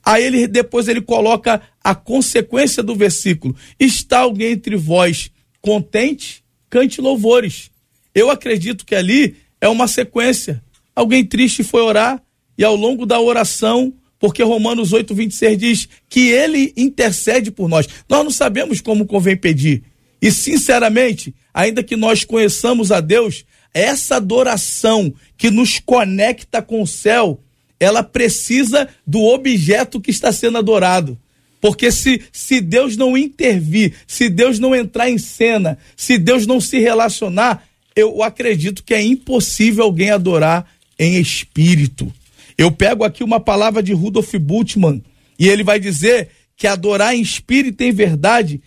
Aí 0.04 0.22
ele 0.22 0.46
depois 0.46 0.86
ele 0.88 1.00
coloca 1.00 1.60
a 1.82 1.94
consequência 1.94 2.82
do 2.82 2.94
versículo. 2.94 3.56
Está 3.78 4.20
alguém 4.20 4.52
entre 4.52 4.76
vós 4.76 5.30
contente? 5.60 6.44
Cante 6.70 7.00
louvores. 7.00 7.70
Eu 8.14 8.30
acredito 8.30 8.86
que 8.86 8.94
ali 8.94 9.36
é 9.60 9.68
uma 9.68 9.88
sequência. 9.88 10.62
Alguém 10.94 11.24
triste 11.24 11.62
foi 11.62 11.82
orar 11.82 12.22
e 12.56 12.64
ao 12.64 12.74
longo 12.74 13.04
da 13.04 13.20
oração, 13.20 13.92
porque 14.18 14.42
Romanos 14.42 14.92
8, 14.92 15.14
26 15.14 15.58
diz 15.58 15.88
que 16.08 16.28
ele 16.28 16.72
intercede 16.76 17.50
por 17.50 17.68
nós. 17.68 17.86
Nós 18.08 18.24
não 18.24 18.30
sabemos 18.30 18.80
como 18.80 19.06
convém 19.06 19.36
pedir. 19.36 19.82
E 20.20 20.30
sinceramente, 20.30 21.34
ainda 21.52 21.82
que 21.82 21.96
nós 21.96 22.24
conheçamos 22.24 22.90
a 22.90 23.00
Deus, 23.00 23.44
essa 23.76 24.16
adoração 24.16 25.12
que 25.36 25.50
nos 25.50 25.78
conecta 25.78 26.62
com 26.62 26.80
o 26.80 26.86
céu, 26.86 27.38
ela 27.78 28.02
precisa 28.02 28.88
do 29.06 29.22
objeto 29.22 30.00
que 30.00 30.10
está 30.10 30.32
sendo 30.32 30.56
adorado. 30.56 31.18
Porque 31.60 31.92
se, 31.92 32.22
se 32.32 32.62
Deus 32.62 32.96
não 32.96 33.18
intervir, 33.18 33.92
se 34.06 34.30
Deus 34.30 34.58
não 34.58 34.74
entrar 34.74 35.10
em 35.10 35.18
cena, 35.18 35.76
se 35.94 36.16
Deus 36.16 36.46
não 36.46 36.58
se 36.58 36.78
relacionar, 36.78 37.66
eu 37.94 38.22
acredito 38.22 38.82
que 38.82 38.94
é 38.94 39.02
impossível 39.02 39.84
alguém 39.84 40.08
adorar 40.08 40.66
em 40.98 41.16
espírito. 41.16 42.10
Eu 42.56 42.72
pego 42.72 43.04
aqui 43.04 43.22
uma 43.22 43.40
palavra 43.40 43.82
de 43.82 43.92
Rudolf 43.92 44.32
Bultmann 44.36 45.02
e 45.38 45.48
ele 45.48 45.62
vai 45.62 45.78
dizer 45.78 46.30
que 46.56 46.66
adorar 46.66 47.14
em 47.14 47.20
espírito 47.20 47.82
e 47.82 47.88
em 47.88 47.92
verdade 47.92 48.62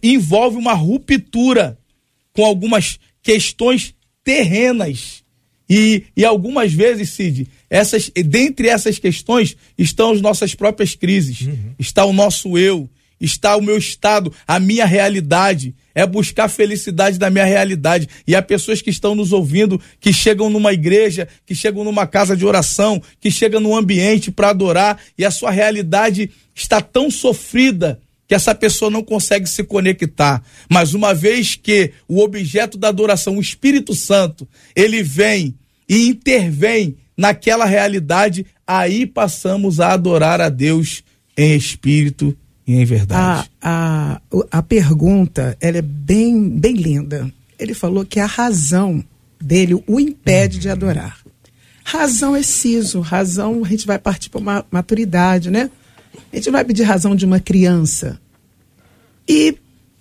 envolve 0.00 0.56
uma 0.56 0.72
ruptura 0.72 1.76
com 2.32 2.44
algumas 2.44 3.00
questões 3.20 3.95
terrenas 4.26 5.22
E, 5.68 6.04
e 6.16 6.24
algumas 6.24 6.72
vezes, 6.72 7.10
Cid, 7.10 7.48
essas, 7.70 8.10
dentre 8.14 8.68
essas 8.68 8.98
questões 8.98 9.56
estão 9.76 10.12
as 10.12 10.20
nossas 10.20 10.54
próprias 10.54 10.94
crises, 10.94 11.40
uhum. 11.40 11.74
está 11.78 12.04
o 12.04 12.12
nosso 12.12 12.56
eu, 12.56 12.88
está 13.20 13.56
o 13.56 13.62
meu 13.62 13.76
estado, 13.76 14.32
a 14.46 14.60
minha 14.60 14.86
realidade. 14.86 15.74
É 15.94 16.06
buscar 16.06 16.44
a 16.44 16.48
felicidade 16.48 17.18
da 17.18 17.30
minha 17.30 17.44
realidade. 17.44 18.06
E 18.26 18.36
há 18.36 18.42
pessoas 18.42 18.82
que 18.82 18.90
estão 18.90 19.14
nos 19.14 19.32
ouvindo, 19.32 19.80
que 19.98 20.12
chegam 20.12 20.50
numa 20.50 20.72
igreja, 20.72 21.26
que 21.46 21.54
chegam 21.54 21.82
numa 21.82 22.06
casa 22.06 22.36
de 22.36 22.44
oração, 22.44 23.02
que 23.18 23.30
chegam 23.30 23.60
num 23.60 23.74
ambiente 23.74 24.30
para 24.30 24.50
adorar, 24.50 25.00
e 25.18 25.24
a 25.24 25.30
sua 25.30 25.50
realidade 25.50 26.30
está 26.54 26.80
tão 26.80 27.10
sofrida 27.10 27.98
que 28.28 28.34
essa 28.34 28.54
pessoa 28.54 28.90
não 28.90 29.02
consegue 29.02 29.48
se 29.48 29.62
conectar. 29.62 30.42
Mas 30.70 30.94
uma 30.94 31.14
vez 31.14 31.54
que 31.54 31.92
o 32.08 32.20
objeto 32.20 32.76
da 32.76 32.88
adoração, 32.88 33.36
o 33.36 33.40
Espírito 33.40 33.94
Santo, 33.94 34.48
ele 34.74 35.02
vem 35.02 35.54
e 35.88 36.08
intervém 36.08 36.96
naquela 37.16 37.64
realidade, 37.64 38.44
aí 38.66 39.06
passamos 39.06 39.80
a 39.80 39.92
adorar 39.92 40.40
a 40.40 40.48
Deus 40.48 41.02
em 41.36 41.56
espírito 41.56 42.36
e 42.66 42.74
em 42.74 42.84
verdade. 42.84 43.48
A, 43.62 44.20
a, 44.20 44.58
a 44.58 44.62
pergunta 44.62 45.56
ela 45.60 45.78
é 45.78 45.82
bem, 45.82 46.48
bem 46.48 46.74
linda. 46.74 47.30
Ele 47.58 47.74
falou 47.74 48.04
que 48.04 48.20
a 48.20 48.26
razão 48.26 49.04
dele 49.40 49.74
o 49.86 50.00
impede 50.00 50.58
de 50.58 50.68
adorar. 50.68 51.18
Razão 51.84 52.34
é 52.34 52.42
siso, 52.42 53.00
razão 53.00 53.64
a 53.64 53.68
gente 53.68 53.86
vai 53.86 53.98
partir 53.98 54.28
para 54.28 54.40
uma 54.40 54.66
maturidade, 54.70 55.50
né? 55.50 55.70
A 56.32 56.36
gente 56.36 56.50
vai 56.50 56.64
pedir 56.64 56.82
razão 56.82 57.14
de 57.14 57.24
uma 57.24 57.40
criança. 57.40 58.20
E 59.28 59.56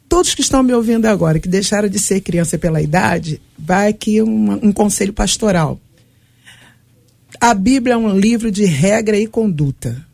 todos 0.07 0.35
que 0.35 0.41
estão 0.41 0.63
me 0.63 0.73
ouvindo 0.73 1.05
agora, 1.05 1.39
que 1.39 1.47
deixaram 1.47 1.89
de 1.89 1.99
ser 1.99 2.21
criança 2.21 2.57
pela 2.57 2.81
idade, 2.81 3.41
vai 3.57 3.89
aqui 3.89 4.21
um, 4.21 4.67
um 4.67 4.71
conselho 4.71 5.13
pastoral. 5.13 5.79
A 7.39 7.53
Bíblia 7.53 7.95
é 7.95 7.97
um 7.97 8.17
livro 8.17 8.49
de 8.51 8.65
regra 8.65 9.17
e 9.17 9.27
conduta. 9.27 10.05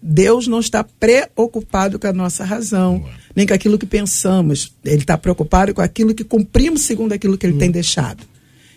Deus 0.00 0.46
não 0.46 0.60
está 0.60 0.84
preocupado 0.84 1.98
com 1.98 2.06
a 2.06 2.12
nossa 2.12 2.44
razão, 2.44 3.04
nem 3.34 3.46
com 3.46 3.54
aquilo 3.54 3.78
que 3.78 3.86
pensamos. 3.86 4.72
Ele 4.84 5.02
está 5.02 5.18
preocupado 5.18 5.74
com 5.74 5.82
aquilo 5.82 6.14
que 6.14 6.22
cumprimos 6.22 6.82
segundo 6.82 7.12
aquilo 7.12 7.36
que 7.36 7.46
ele 7.46 7.54
hum. 7.54 7.58
tem 7.58 7.70
deixado. 7.70 8.22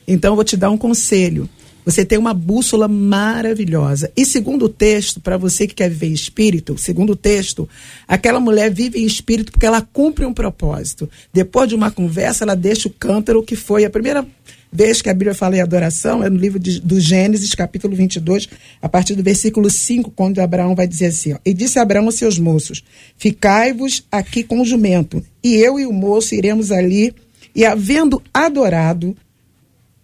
Então, 0.07 0.31
eu 0.31 0.35
vou 0.35 0.43
te 0.43 0.57
dar 0.57 0.71
um 0.71 0.77
conselho. 0.77 1.47
Você 1.85 2.05
tem 2.05 2.17
uma 2.17 2.33
bússola 2.33 2.87
maravilhosa. 2.87 4.11
E 4.15 4.25
segundo 4.25 4.65
o 4.65 4.69
texto, 4.69 5.19
para 5.19 5.37
você 5.37 5.67
que 5.67 5.73
quer 5.73 5.89
viver 5.89 6.07
em 6.07 6.13
espírito, 6.13 6.77
segundo 6.77 7.11
o 7.13 7.15
texto, 7.15 7.67
aquela 8.07 8.39
mulher 8.39 8.71
vive 8.71 8.99
em 8.99 9.05
espírito 9.05 9.51
porque 9.51 9.65
ela 9.65 9.81
cumpre 9.81 10.25
um 10.25 10.33
propósito. 10.33 11.09
Depois 11.33 11.67
de 11.67 11.75
uma 11.75 11.89
conversa, 11.89 12.43
ela 12.43 12.55
deixa 12.55 12.87
o 12.87 12.91
cântaro, 12.91 13.43
que 13.43 13.55
foi 13.55 13.83
a 13.83 13.89
primeira 13.89 14.25
vez 14.71 15.01
que 15.01 15.09
a 15.09 15.13
Bíblia 15.13 15.33
fala 15.33 15.57
em 15.57 15.61
adoração, 15.61 16.23
é 16.23 16.29
no 16.29 16.37
livro 16.37 16.57
de, 16.57 16.79
do 16.79 16.99
Gênesis, 16.99 17.53
capítulo 17.53 17.95
22, 17.95 18.47
a 18.81 18.87
partir 18.87 19.15
do 19.15 19.23
versículo 19.23 19.69
5, 19.69 20.11
quando 20.11 20.39
Abraão 20.39 20.75
vai 20.75 20.87
dizer 20.87 21.07
assim: 21.07 21.33
ó, 21.33 21.37
E 21.45 21.53
disse 21.53 21.77
Abraão 21.77 22.05
aos 22.05 22.15
seus 22.15 22.39
moços: 22.39 22.83
Ficai-vos 23.17 24.05
aqui 24.11 24.43
com 24.43 24.61
o 24.61 24.65
jumento, 24.65 25.23
e 25.43 25.55
eu 25.55 25.79
e 25.79 25.85
o 25.85 25.91
moço 25.91 26.33
iremos 26.33 26.71
ali, 26.71 27.13
e 27.53 27.65
havendo 27.65 28.21
adorado, 28.33 29.15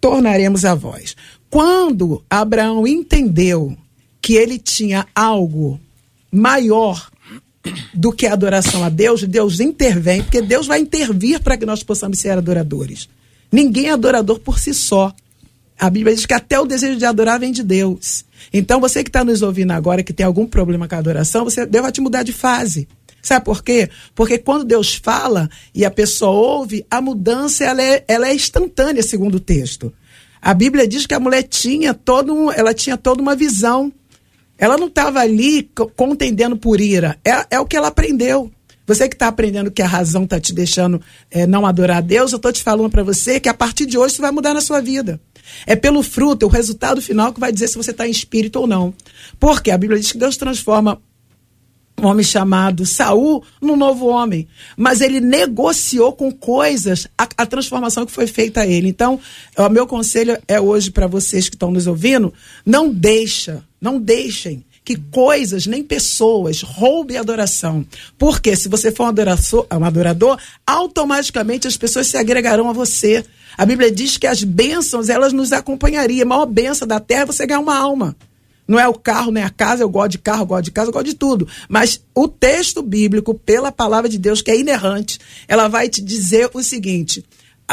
tornaremos 0.00 0.64
a 0.64 0.74
vós. 0.74 1.16
Quando 1.50 2.22
Abraão 2.28 2.86
entendeu 2.86 3.76
que 4.20 4.34
ele 4.34 4.58
tinha 4.58 5.06
algo 5.14 5.80
maior 6.30 7.10
do 7.92 8.12
que 8.12 8.26
a 8.26 8.32
adoração 8.32 8.84
a 8.84 8.88
Deus, 8.88 9.22
Deus 9.24 9.60
intervém, 9.60 10.22
porque 10.22 10.42
Deus 10.42 10.66
vai 10.66 10.80
intervir 10.80 11.40
para 11.40 11.56
que 11.56 11.66
nós 11.66 11.82
possamos 11.82 12.18
ser 12.18 12.30
adoradores. 12.30 13.08
Ninguém 13.50 13.86
é 13.86 13.92
adorador 13.92 14.38
por 14.40 14.58
si 14.58 14.74
só. 14.74 15.12
A 15.78 15.88
Bíblia 15.88 16.14
diz 16.14 16.26
que 16.26 16.34
até 16.34 16.58
o 16.58 16.66
desejo 16.66 16.98
de 16.98 17.04
adorar 17.04 17.38
vem 17.38 17.52
de 17.52 17.62
Deus. 17.62 18.24
Então, 18.52 18.80
você 18.80 19.02
que 19.02 19.08
está 19.08 19.24
nos 19.24 19.42
ouvindo 19.42 19.70
agora, 19.70 20.02
que 20.02 20.12
tem 20.12 20.26
algum 20.26 20.46
problema 20.46 20.88
com 20.88 20.94
a 20.94 20.98
adoração, 20.98 21.44
você 21.44 21.64
Deus 21.64 21.82
vai 21.82 21.92
te 21.92 22.00
mudar 22.00 22.22
de 22.22 22.32
fase. 22.32 22.88
Sabe 23.22 23.44
por 23.44 23.62
quê? 23.62 23.90
Porque 24.14 24.38
quando 24.38 24.64
Deus 24.64 24.94
fala 24.94 25.50
e 25.74 25.84
a 25.84 25.90
pessoa 25.90 26.30
ouve, 26.30 26.86
a 26.90 27.00
mudança 27.00 27.64
ela 27.64 27.82
é, 27.82 28.04
ela 28.06 28.28
é 28.28 28.34
instantânea, 28.34 29.02
segundo 29.02 29.36
o 29.36 29.40
texto. 29.40 29.92
A 30.40 30.54
Bíblia 30.54 30.86
diz 30.86 31.06
que 31.06 31.14
a 31.14 31.20
mulher 31.20 31.42
tinha 31.42 31.92
todo 31.94 32.50
ela 32.52 32.72
tinha 32.72 32.96
toda 32.96 33.22
uma 33.22 33.34
visão. 33.34 33.92
Ela 34.56 34.76
não 34.76 34.88
estava 34.88 35.20
ali 35.20 35.70
contendendo 35.94 36.56
por 36.56 36.80
ira. 36.80 37.18
É, 37.24 37.56
é 37.56 37.60
o 37.60 37.66
que 37.66 37.76
ela 37.76 37.88
aprendeu. 37.88 38.50
Você 38.88 39.06
que 39.06 39.14
está 39.14 39.28
aprendendo 39.28 39.70
que 39.70 39.82
a 39.82 39.86
razão 39.86 40.24
está 40.24 40.40
te 40.40 40.52
deixando 40.52 41.00
é, 41.30 41.46
não 41.46 41.66
adorar 41.66 41.98
a 41.98 42.00
Deus, 42.00 42.32
eu 42.32 42.36
estou 42.36 42.50
te 42.50 42.62
falando 42.62 42.90
para 42.90 43.02
você 43.02 43.38
que 43.38 43.48
a 43.48 43.52
partir 43.52 43.84
de 43.84 43.98
hoje 43.98 44.14
isso 44.14 44.22
vai 44.22 44.30
mudar 44.30 44.54
na 44.54 44.62
sua 44.62 44.80
vida. 44.80 45.20
É 45.66 45.76
pelo 45.76 46.02
fruto, 46.02 46.44
é 46.44 46.48
o 46.48 46.50
resultado 46.50 47.02
final 47.02 47.32
que 47.32 47.38
vai 47.38 47.52
dizer 47.52 47.68
se 47.68 47.76
você 47.76 47.90
está 47.90 48.08
em 48.08 48.10
espírito 48.10 48.58
ou 48.58 48.66
não. 48.66 48.94
Porque 49.38 49.70
a 49.70 49.76
Bíblia 49.76 50.00
diz 50.00 50.10
que 50.10 50.18
Deus 50.18 50.38
transforma 50.38 51.00
um 52.00 52.06
homem 52.06 52.24
chamado 52.24 52.86
Saul 52.86 53.42
num 53.60 53.76
novo 53.76 54.06
homem. 54.06 54.46
Mas 54.76 55.00
ele 55.00 55.20
negociou 55.20 56.12
com 56.12 56.30
coisas 56.30 57.06
a, 57.16 57.28
a 57.36 57.46
transformação 57.46 58.06
que 58.06 58.12
foi 58.12 58.26
feita 58.26 58.60
a 58.60 58.66
ele. 58.66 58.88
Então, 58.88 59.18
o 59.56 59.68
meu 59.68 59.86
conselho 59.86 60.38
é 60.46 60.60
hoje 60.60 60.90
para 60.90 61.06
vocês 61.06 61.48
que 61.48 61.56
estão 61.56 61.70
nos 61.70 61.86
ouvindo, 61.86 62.32
não 62.64 62.88
deixa, 62.88 63.64
não 63.80 64.00
deixem 64.00 64.64
que 64.88 64.96
coisas, 64.96 65.66
nem 65.66 65.82
pessoas, 65.82 66.62
roubem 66.62 67.18
a 67.18 67.20
adoração. 67.20 67.84
Porque 68.16 68.56
se 68.56 68.70
você 68.70 68.90
for 68.90 69.04
um 69.04 69.08
adorador, 69.08 69.66
um 69.70 69.84
adorador, 69.84 70.38
automaticamente 70.66 71.68
as 71.68 71.76
pessoas 71.76 72.06
se 72.06 72.16
agregarão 72.16 72.70
a 72.70 72.72
você. 72.72 73.22
A 73.58 73.66
Bíblia 73.66 73.92
diz 73.92 74.16
que 74.16 74.26
as 74.26 74.42
bênçãos, 74.42 75.10
elas 75.10 75.34
nos 75.34 75.52
acompanhariam. 75.52 76.22
A 76.22 76.28
maior 76.28 76.46
bênção 76.46 76.88
da 76.88 76.98
terra 77.00 77.24
é 77.24 77.26
você 77.26 77.46
ganhar 77.46 77.60
uma 77.60 77.76
alma. 77.76 78.16
Não 78.68 78.78
é 78.78 78.86
o 78.86 78.92
carro, 78.92 79.32
nem 79.32 79.42
a 79.42 79.48
casa, 79.48 79.82
eu 79.82 79.88
gosto 79.88 80.12
de 80.12 80.18
carro, 80.18 80.42
eu 80.42 80.46
gosto 80.46 80.64
de 80.64 80.70
casa, 80.70 80.88
eu 80.90 80.92
gosto 80.92 81.06
de 81.06 81.14
tudo. 81.14 81.48
Mas 81.70 82.04
o 82.14 82.28
texto 82.28 82.82
bíblico, 82.82 83.32
pela 83.32 83.72
palavra 83.72 84.10
de 84.10 84.18
Deus, 84.18 84.42
que 84.42 84.50
é 84.50 84.60
inerrante, 84.60 85.18
ela 85.48 85.68
vai 85.68 85.88
te 85.88 86.02
dizer 86.02 86.50
o 86.52 86.62
seguinte: 86.62 87.24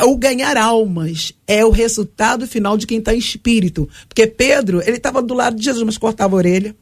o 0.04 0.16
ganhar 0.16 0.56
almas 0.56 1.34
é 1.46 1.66
o 1.66 1.70
resultado 1.70 2.48
final 2.48 2.78
de 2.78 2.88
quem 2.88 3.00
está 3.00 3.14
em 3.14 3.18
espírito. 3.18 3.90
Porque 4.08 4.26
Pedro, 4.26 4.82
ele 4.82 4.98
estava 4.98 5.22
do 5.22 5.34
lado 5.34 5.58
de 5.58 5.66
Jesus, 5.66 5.84
mas 5.84 5.98
cortava 5.98 6.34
a 6.34 6.38
orelha. 6.38 6.76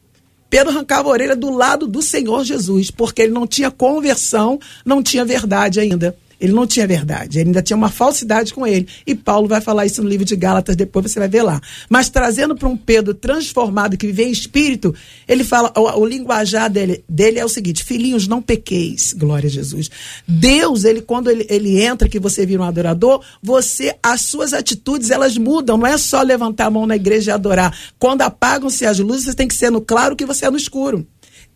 Pedro 0.48 0.70
arrancava 0.70 1.08
a 1.08 1.12
orelha 1.12 1.34
do 1.34 1.50
lado 1.50 1.86
do 1.86 2.00
Senhor 2.00 2.44
Jesus, 2.44 2.90
porque 2.90 3.22
ele 3.22 3.32
não 3.32 3.46
tinha 3.46 3.70
conversão, 3.72 4.60
não 4.84 5.02
tinha 5.02 5.24
verdade 5.24 5.80
ainda. 5.80 6.16
Ele 6.40 6.52
não 6.52 6.66
tinha 6.66 6.86
verdade, 6.86 7.38
ele 7.38 7.48
ainda 7.48 7.62
tinha 7.62 7.76
uma 7.76 7.90
falsidade 7.90 8.52
com 8.52 8.66
ele. 8.66 8.86
E 9.06 9.14
Paulo 9.14 9.48
vai 9.48 9.60
falar 9.60 9.86
isso 9.86 10.02
no 10.02 10.08
livro 10.08 10.24
de 10.24 10.36
Gálatas, 10.36 10.76
depois 10.76 11.10
você 11.10 11.18
vai 11.18 11.28
ver 11.28 11.42
lá. 11.42 11.60
Mas 11.88 12.08
trazendo 12.08 12.54
para 12.54 12.68
um 12.68 12.76
Pedro 12.76 13.14
transformado, 13.14 13.96
que 13.96 14.06
vive 14.06 14.24
em 14.24 14.30
espírito, 14.30 14.94
ele 15.28 15.44
fala, 15.44 15.72
o, 15.76 16.00
o 16.00 16.06
linguajar 16.06 16.70
dele, 16.70 17.04
dele 17.08 17.38
é 17.38 17.44
o 17.44 17.48
seguinte: 17.48 17.84
filhinhos, 17.84 18.26
não 18.26 18.42
pequeis, 18.42 19.12
glória 19.12 19.46
a 19.46 19.50
Jesus. 19.50 19.90
Deus, 20.26 20.84
ele 20.84 21.00
quando 21.00 21.30
ele, 21.30 21.46
ele 21.48 21.80
entra, 21.82 22.08
que 22.08 22.18
você 22.18 22.44
vira 22.44 22.62
um 22.62 22.64
adorador, 22.64 23.22
você, 23.42 23.94
as 24.02 24.22
suas 24.22 24.52
atitudes, 24.52 25.10
elas 25.10 25.36
mudam. 25.36 25.76
Não 25.76 25.86
é 25.86 25.96
só 25.96 26.22
levantar 26.22 26.66
a 26.66 26.70
mão 26.70 26.86
na 26.86 26.96
igreja 26.96 27.30
e 27.30 27.34
adorar. 27.34 27.76
Quando 27.98 28.22
apagam-se 28.22 28.86
as 28.86 28.98
luzes, 28.98 29.24
você 29.24 29.34
tem 29.34 29.48
que 29.48 29.54
ser 29.54 29.70
no 29.70 29.80
claro 29.80 30.16
que 30.16 30.26
você 30.26 30.46
é 30.46 30.50
no 30.50 30.56
escuro. 30.56 31.06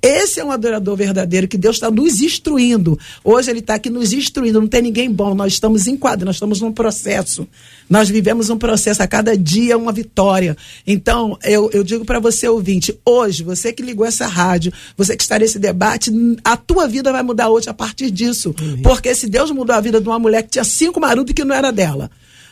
Esse 0.01 0.39
é 0.39 0.45
um 0.45 0.53
adorador 0.53 0.97
verdadeiro 0.97 1.49
que 1.49 1.59
Deus 1.59 1.77
está 1.77 1.91
nos 1.91 2.21
instruindo. 2.21 2.97
Hoje 3.25 3.51
ele 3.51 3.59
está 3.59 3.75
aqui 3.75 3.91
nos 3.91 4.13
instruindo. 4.13 4.61
Não 4.61 4.69
tem 4.69 4.81
ninguém 4.81 5.11
bom. 5.11 5.35
Nós 5.35 5.55
estamos 5.55 5.89
enquadrados, 5.89 6.25
nós 6.25 6.37
estamos 6.37 6.61
num 6.61 6.73
processo. 6.73 7.49
Nós 7.91 8.09
vivemos 8.09 8.49
um 8.49 8.57
processo. 8.57 9.03
A 9.03 9.09
cada 9.09 9.37
dia 9.37 9.77
uma 9.77 9.91
vitória. 9.91 10.57
Então, 10.87 11.37
eu, 11.43 11.69
eu 11.73 11.83
digo 11.83 12.05
para 12.05 12.21
você, 12.21 12.49
ouvinte, 12.49 12.97
hoje, 13.05 13.43
você 13.43 13.73
que 13.73 13.83
ligou 13.83 14.07
essa 14.07 14.27
rádio, 14.27 14.73
você 14.97 15.17
que 15.17 15.23
está 15.23 15.37
nesse 15.37 15.59
debate, 15.59 16.13
a 16.45 16.57
tua 16.57 16.87
vida 16.87 17.11
vai 17.11 17.23
mudar 17.25 17.49
hoje 17.49 17.69
a 17.69 17.75
partir 17.75 18.11
disso. 18.11 18.55
Porque 18.83 19.13
se 19.17 19.29
Deus 19.29 19.51
mudou 19.51 19.75
a 19.75 19.81
vida 19.81 20.01
de 20.01 20.09
uma 20.09 20.19
mulher 20.19 20.43
que 20.43 20.51
tinha 20.51 20.65
cinco 20.65 21.01
maridos 21.01 21.33
que 21.33 21.45
não 21.45 21.55
era 21.55 21.73
dela. 21.73 22.09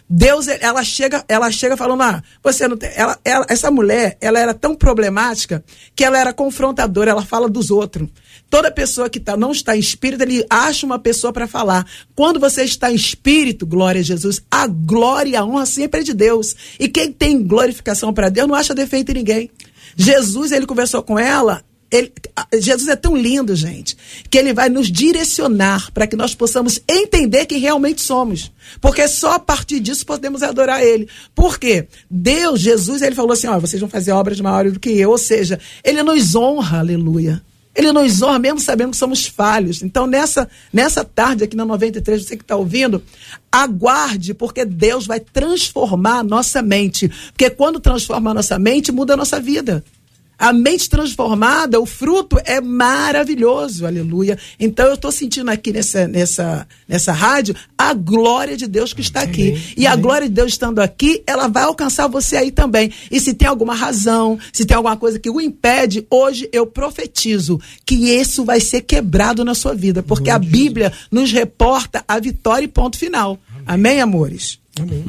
Deus, 0.08 0.46
ela 0.46 0.84
chega, 0.84 1.24
ela 1.28 1.50
chega 1.50 1.76
falando, 1.76 2.02
ah, 2.02 2.22
você 2.42 2.68
não 2.68 2.76
tem. 2.76 2.90
Ela, 2.94 3.18
ela, 3.24 3.46
essa 3.48 3.70
mulher, 3.72 4.16
ela 4.20 4.38
era 4.38 4.54
tão 4.54 4.74
problemática 4.76 5.64
que 5.96 6.04
ela 6.04 6.16
era 6.16 6.32
confrontadora, 6.32 7.10
ela 7.10 7.24
fala 7.24 7.48
dos 7.48 7.70
outros. 7.70 8.08
Toda 8.48 8.70
pessoa 8.70 9.10
que 9.10 9.18
tá, 9.18 9.36
não 9.36 9.50
está 9.50 9.76
em 9.76 9.80
espírito, 9.80 10.22
ele 10.22 10.46
acha 10.48 10.86
uma 10.86 10.98
pessoa 10.98 11.32
para 11.32 11.48
falar. 11.48 11.84
Quando 12.14 12.38
você 12.38 12.62
está 12.62 12.92
em 12.92 12.94
espírito, 12.94 13.66
glória 13.66 14.00
a 14.00 14.04
Jesus, 14.04 14.40
a 14.48 14.68
glória 14.68 15.30
e 15.30 15.36
a 15.36 15.44
honra 15.44 15.66
sempre 15.66 16.00
é 16.00 16.04
de 16.04 16.14
Deus. 16.14 16.54
E 16.78 16.88
quem 16.88 17.10
tem 17.10 17.42
glorificação 17.42 18.14
para 18.14 18.28
Deus 18.28 18.46
não 18.46 18.54
acha 18.54 18.74
defeito 18.74 19.10
em 19.10 19.14
ninguém. 19.14 19.50
Jesus, 19.96 20.52
ele 20.52 20.66
conversou 20.66 21.02
com 21.02 21.18
ela, 21.18 21.64
ele, 21.90 22.12
Jesus 22.54 22.88
é 22.88 22.96
tão 22.96 23.16
lindo, 23.16 23.54
gente, 23.54 23.96
que 24.28 24.36
ele 24.36 24.52
vai 24.52 24.68
nos 24.68 24.90
direcionar 24.90 25.90
para 25.92 26.06
que 26.06 26.16
nós 26.16 26.34
possamos 26.34 26.80
entender 26.88 27.46
quem 27.46 27.58
realmente 27.58 28.02
somos. 28.02 28.50
Porque 28.80 29.06
só 29.06 29.34
a 29.34 29.38
partir 29.38 29.78
disso 29.78 30.04
podemos 30.04 30.42
adorar 30.42 30.82
ele. 30.82 31.08
Por 31.34 31.58
quê? 31.58 31.86
Deus, 32.10 32.60
Jesus, 32.60 33.02
ele 33.02 33.14
falou 33.14 33.32
assim: 33.32 33.46
ó, 33.46 33.58
vocês 33.58 33.80
vão 33.80 33.88
fazer 33.88 34.12
obras 34.12 34.40
maiores 34.40 34.72
do 34.72 34.80
que 34.80 34.90
eu. 34.90 35.10
Ou 35.10 35.18
seja, 35.18 35.60
ele 35.84 36.02
nos 36.02 36.34
honra, 36.34 36.80
aleluia. 36.80 37.42
Ele 37.76 37.92
nos 37.92 38.22
honra 38.22 38.38
mesmo 38.38 38.58
sabendo 38.58 38.92
que 38.92 38.96
somos 38.96 39.26
falhos. 39.26 39.82
Então, 39.82 40.06
nessa, 40.06 40.48
nessa 40.72 41.04
tarde 41.04 41.44
aqui 41.44 41.54
na 41.54 41.64
93, 41.64 42.24
você 42.24 42.36
que 42.36 42.42
está 42.42 42.56
ouvindo, 42.56 43.02
aguarde, 43.52 44.32
porque 44.32 44.64
Deus 44.64 45.06
vai 45.06 45.20
transformar 45.20 46.20
a 46.20 46.24
nossa 46.24 46.62
mente. 46.62 47.08
Porque 47.32 47.50
quando 47.50 47.78
transforma 47.78 48.30
a 48.30 48.34
nossa 48.34 48.58
mente, 48.58 48.90
muda 48.90 49.12
a 49.12 49.16
nossa 49.16 49.38
vida. 49.38 49.84
A 50.38 50.52
mente 50.52 50.88
transformada, 50.88 51.80
o 51.80 51.86
fruto 51.86 52.38
é 52.44 52.60
maravilhoso, 52.60 53.86
aleluia. 53.86 54.38
Então 54.60 54.86
eu 54.86 54.94
estou 54.94 55.10
sentindo 55.10 55.50
aqui 55.50 55.72
nessa, 55.72 56.06
nessa, 56.06 56.66
nessa 56.86 57.12
rádio 57.12 57.54
a 57.76 57.94
glória 57.94 58.56
de 58.56 58.66
Deus 58.66 58.92
que 58.92 59.00
está 59.00 59.22
aqui. 59.22 59.50
Amém. 59.50 59.62
E 59.76 59.86
a 59.86 59.96
glória 59.96 60.28
de 60.28 60.34
Deus 60.34 60.52
estando 60.52 60.80
aqui, 60.80 61.22
ela 61.26 61.48
vai 61.48 61.62
alcançar 61.62 62.06
você 62.06 62.36
aí 62.36 62.50
também. 62.50 62.92
E 63.10 63.18
se 63.18 63.32
tem 63.32 63.48
alguma 63.48 63.74
razão, 63.74 64.38
se 64.52 64.66
tem 64.66 64.76
alguma 64.76 64.96
coisa 64.96 65.18
que 65.18 65.30
o 65.30 65.40
impede, 65.40 66.06
hoje 66.10 66.48
eu 66.52 66.66
profetizo 66.66 67.58
que 67.84 67.94
isso 67.94 68.44
vai 68.44 68.60
ser 68.60 68.82
quebrado 68.82 69.44
na 69.44 69.54
sua 69.54 69.74
vida. 69.74 70.02
Porque 70.02 70.28
a 70.28 70.38
Bíblia 70.38 70.92
nos 71.10 71.32
reporta 71.32 72.04
a 72.06 72.18
vitória 72.18 72.66
e 72.66 72.68
ponto 72.68 72.98
final. 72.98 73.38
Amém, 73.66 73.92
Amém 73.92 74.00
amores? 74.00 74.58
Amém. 74.78 75.04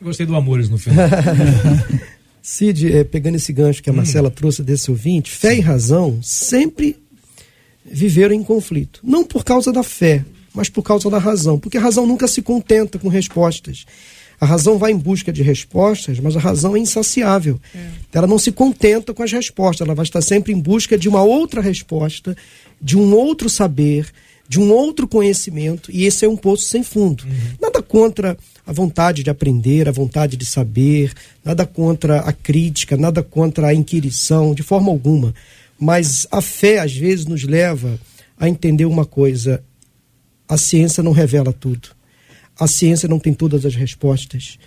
Gostei 0.00 0.26
do 0.26 0.34
amores 0.34 0.68
no 0.68 0.78
final. 0.78 1.06
Cid, 2.42 2.92
é, 2.92 3.04
pegando 3.04 3.36
esse 3.36 3.52
gancho 3.52 3.82
que 3.82 3.88
a 3.88 3.92
hum. 3.92 3.96
Marcela 3.96 4.28
hum. 4.28 4.32
trouxe 4.32 4.62
desse 4.62 4.90
ouvinte, 4.90 5.30
fé 5.30 5.56
e 5.56 5.60
razão 5.60 6.18
sempre 6.20 6.96
viveram 7.84 8.34
em 8.34 8.42
conflito. 8.42 9.00
Não 9.02 9.24
por 9.24 9.44
causa 9.44 9.72
da 9.72 9.84
fé, 9.84 10.24
mas 10.52 10.68
por 10.68 10.82
causa 10.82 11.08
da 11.08 11.18
razão. 11.18 11.58
Porque 11.58 11.78
a 11.78 11.80
razão 11.80 12.06
nunca 12.06 12.26
se 12.26 12.42
contenta 12.42 12.98
com 12.98 13.08
respostas. 13.08 13.84
A 14.40 14.46
razão 14.46 14.76
vai 14.76 14.90
em 14.90 14.98
busca 14.98 15.32
de 15.32 15.40
respostas, 15.40 16.18
mas 16.18 16.36
a 16.36 16.40
razão 16.40 16.74
é 16.74 16.78
insaciável. 16.80 17.60
É. 17.72 17.78
Ela 18.12 18.26
não 18.26 18.38
se 18.38 18.50
contenta 18.50 19.14
com 19.14 19.22
as 19.22 19.30
respostas, 19.30 19.86
ela 19.86 19.94
vai 19.94 20.02
estar 20.02 20.20
sempre 20.20 20.52
em 20.52 20.58
busca 20.58 20.98
de 20.98 21.08
uma 21.08 21.22
outra 21.22 21.60
resposta, 21.60 22.36
de 22.80 22.98
um 22.98 23.14
outro 23.14 23.48
saber, 23.48 24.10
de 24.48 24.58
um 24.58 24.72
outro 24.72 25.06
conhecimento, 25.06 25.92
e 25.92 26.06
esse 26.06 26.24
é 26.24 26.28
um 26.28 26.36
poço 26.36 26.64
sem 26.64 26.82
fundo. 26.82 27.22
Uhum. 27.22 27.56
Nada 27.60 27.80
contra 27.82 28.36
a 28.66 28.72
vontade 28.72 29.22
de 29.22 29.30
aprender, 29.30 29.88
a 29.88 29.92
vontade 29.92 30.36
de 30.36 30.46
saber, 30.46 31.12
nada 31.44 31.66
contra 31.66 32.20
a 32.20 32.32
crítica, 32.32 32.96
nada 32.96 33.22
contra 33.22 33.68
a 33.68 33.74
inquirição, 33.74 34.54
de 34.54 34.62
forma 34.62 34.90
alguma. 34.90 35.34
Mas 35.78 36.26
a 36.30 36.40
fé, 36.40 36.78
às 36.78 36.92
vezes, 36.92 37.26
nos 37.26 37.42
leva 37.42 37.98
a 38.38 38.48
entender 38.48 38.84
uma 38.84 39.04
coisa: 39.04 39.62
a 40.48 40.56
ciência 40.56 41.02
não 41.02 41.12
revela 41.12 41.52
tudo. 41.52 41.88
A 42.58 42.68
ciência 42.68 43.08
não 43.08 43.18
tem 43.18 43.34
todas 43.34 43.66
as 43.66 43.74
respostas. 43.74 44.58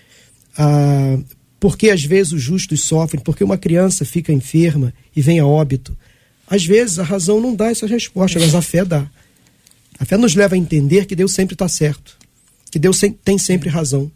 Ah, 0.58 1.18
porque 1.60 1.90
às 1.90 2.04
vezes 2.04 2.34
os 2.34 2.42
justos 2.42 2.82
sofrem, 2.82 3.24
porque 3.24 3.44
uma 3.44 3.58
criança 3.58 4.04
fica 4.04 4.34
enferma 4.34 4.94
e 5.16 5.22
vem 5.22 5.40
a 5.40 5.46
óbito. 5.46 5.98
Às 6.48 6.66
vezes 6.66 7.00
a 7.00 7.04
razão 7.04 7.40
não 7.40 7.56
dá 7.56 7.70
essa 7.70 7.88
resposta, 7.88 8.40
mas 8.40 8.54
a 8.54 8.62
fé 8.62 8.84
dá. 8.84 9.10
A 9.98 10.06
fé 10.06 10.18
nos 10.18 10.36
leva 10.36 10.56
a 10.56 10.58
entender 10.58 11.06
que 11.06 11.16
Deus 11.16 11.32
sempre 11.32 11.56
está 11.56 11.68
certo 11.68 12.18
que 12.76 12.80
Deus 12.80 13.00
tem 13.24 13.38
sempre 13.38 13.70
razão. 13.70 14.12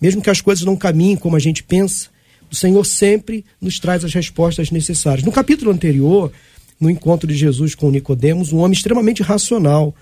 Mesmo 0.00 0.22
que 0.22 0.30
as 0.30 0.40
coisas 0.40 0.64
não 0.64 0.74
caminhem 0.74 1.14
como 1.14 1.36
a 1.36 1.38
gente 1.38 1.62
pensa, 1.62 2.08
o 2.50 2.54
Senhor 2.54 2.82
sempre 2.82 3.44
nos 3.60 3.78
traz 3.78 4.02
as 4.02 4.14
respostas 4.14 4.70
necessárias. 4.70 5.22
No 5.22 5.30
capítulo 5.30 5.70
anterior, 5.70 6.32
no 6.80 6.88
encontro 6.88 7.28
de 7.28 7.34
Jesus 7.34 7.74
com 7.74 7.90
Nicodemos, 7.90 8.50
um 8.50 8.60
homem 8.60 8.72
extremamente 8.72 9.22
racional 9.22 9.94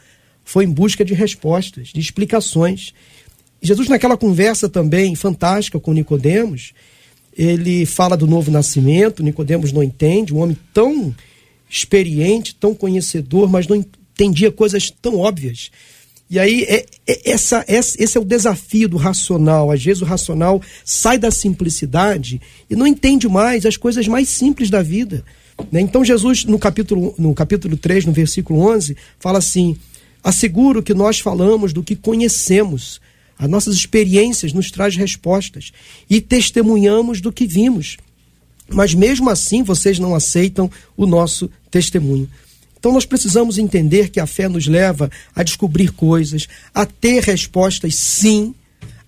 foi 0.44 0.66
em 0.66 0.70
busca 0.70 1.04
de 1.04 1.14
respostas, 1.14 1.88
de 1.88 1.98
explicações. 1.98 2.94
Jesus 3.60 3.88
naquela 3.88 4.16
conversa 4.16 4.68
também 4.68 5.16
fantástica 5.16 5.80
com 5.80 5.92
Nicodemos, 5.92 6.74
ele 7.36 7.84
fala 7.86 8.16
do 8.16 8.28
novo 8.28 8.52
nascimento, 8.52 9.20
Nicodemos 9.20 9.72
não 9.72 9.82
entende, 9.82 10.32
um 10.32 10.38
homem 10.38 10.56
tão 10.72 11.12
experiente, 11.68 12.54
tão 12.54 12.72
conhecedor, 12.72 13.50
mas 13.50 13.66
não 13.66 13.74
entendia 13.74 14.52
coisas 14.52 14.92
tão 14.92 15.18
óbvias. 15.18 15.72
E 16.28 16.38
aí, 16.40 16.64
é, 16.64 16.84
é, 17.06 17.30
essa, 17.30 17.64
esse 17.68 18.18
é 18.18 18.20
o 18.20 18.24
desafio 18.24 18.88
do 18.88 18.96
racional. 18.96 19.70
Às 19.70 19.84
vezes 19.84 20.02
o 20.02 20.06
racional 20.06 20.60
sai 20.84 21.18
da 21.18 21.30
simplicidade 21.30 22.40
e 22.68 22.74
não 22.74 22.86
entende 22.86 23.28
mais 23.28 23.64
as 23.64 23.76
coisas 23.76 24.08
mais 24.08 24.28
simples 24.28 24.68
da 24.68 24.82
vida. 24.82 25.24
Né? 25.70 25.80
Então, 25.80 26.04
Jesus, 26.04 26.44
no 26.44 26.58
capítulo, 26.58 27.14
no 27.16 27.32
capítulo 27.32 27.76
3, 27.76 28.06
no 28.06 28.12
versículo 28.12 28.60
11, 28.60 28.96
fala 29.18 29.38
assim: 29.38 29.76
Asseguro 30.22 30.82
que 30.82 30.94
nós 30.94 31.20
falamos 31.20 31.72
do 31.72 31.82
que 31.82 31.94
conhecemos, 31.94 33.00
as 33.38 33.48
nossas 33.48 33.76
experiências 33.76 34.52
nos 34.52 34.70
traz 34.70 34.96
respostas 34.96 35.72
e 36.10 36.20
testemunhamos 36.20 37.20
do 37.20 37.32
que 37.32 37.46
vimos. 37.46 37.96
Mas 38.68 38.94
mesmo 38.94 39.30
assim 39.30 39.62
vocês 39.62 39.98
não 39.98 40.14
aceitam 40.14 40.68
o 40.96 41.06
nosso 41.06 41.48
testemunho. 41.70 42.28
Então 42.86 42.94
nós 42.94 43.04
precisamos 43.04 43.58
entender 43.58 44.10
que 44.10 44.20
a 44.20 44.28
fé 44.28 44.48
nos 44.48 44.68
leva 44.68 45.10
a 45.34 45.42
descobrir 45.42 45.90
coisas, 45.90 46.46
a 46.72 46.86
ter 46.86 47.20
respostas 47.20 47.96
sim, 47.96 48.54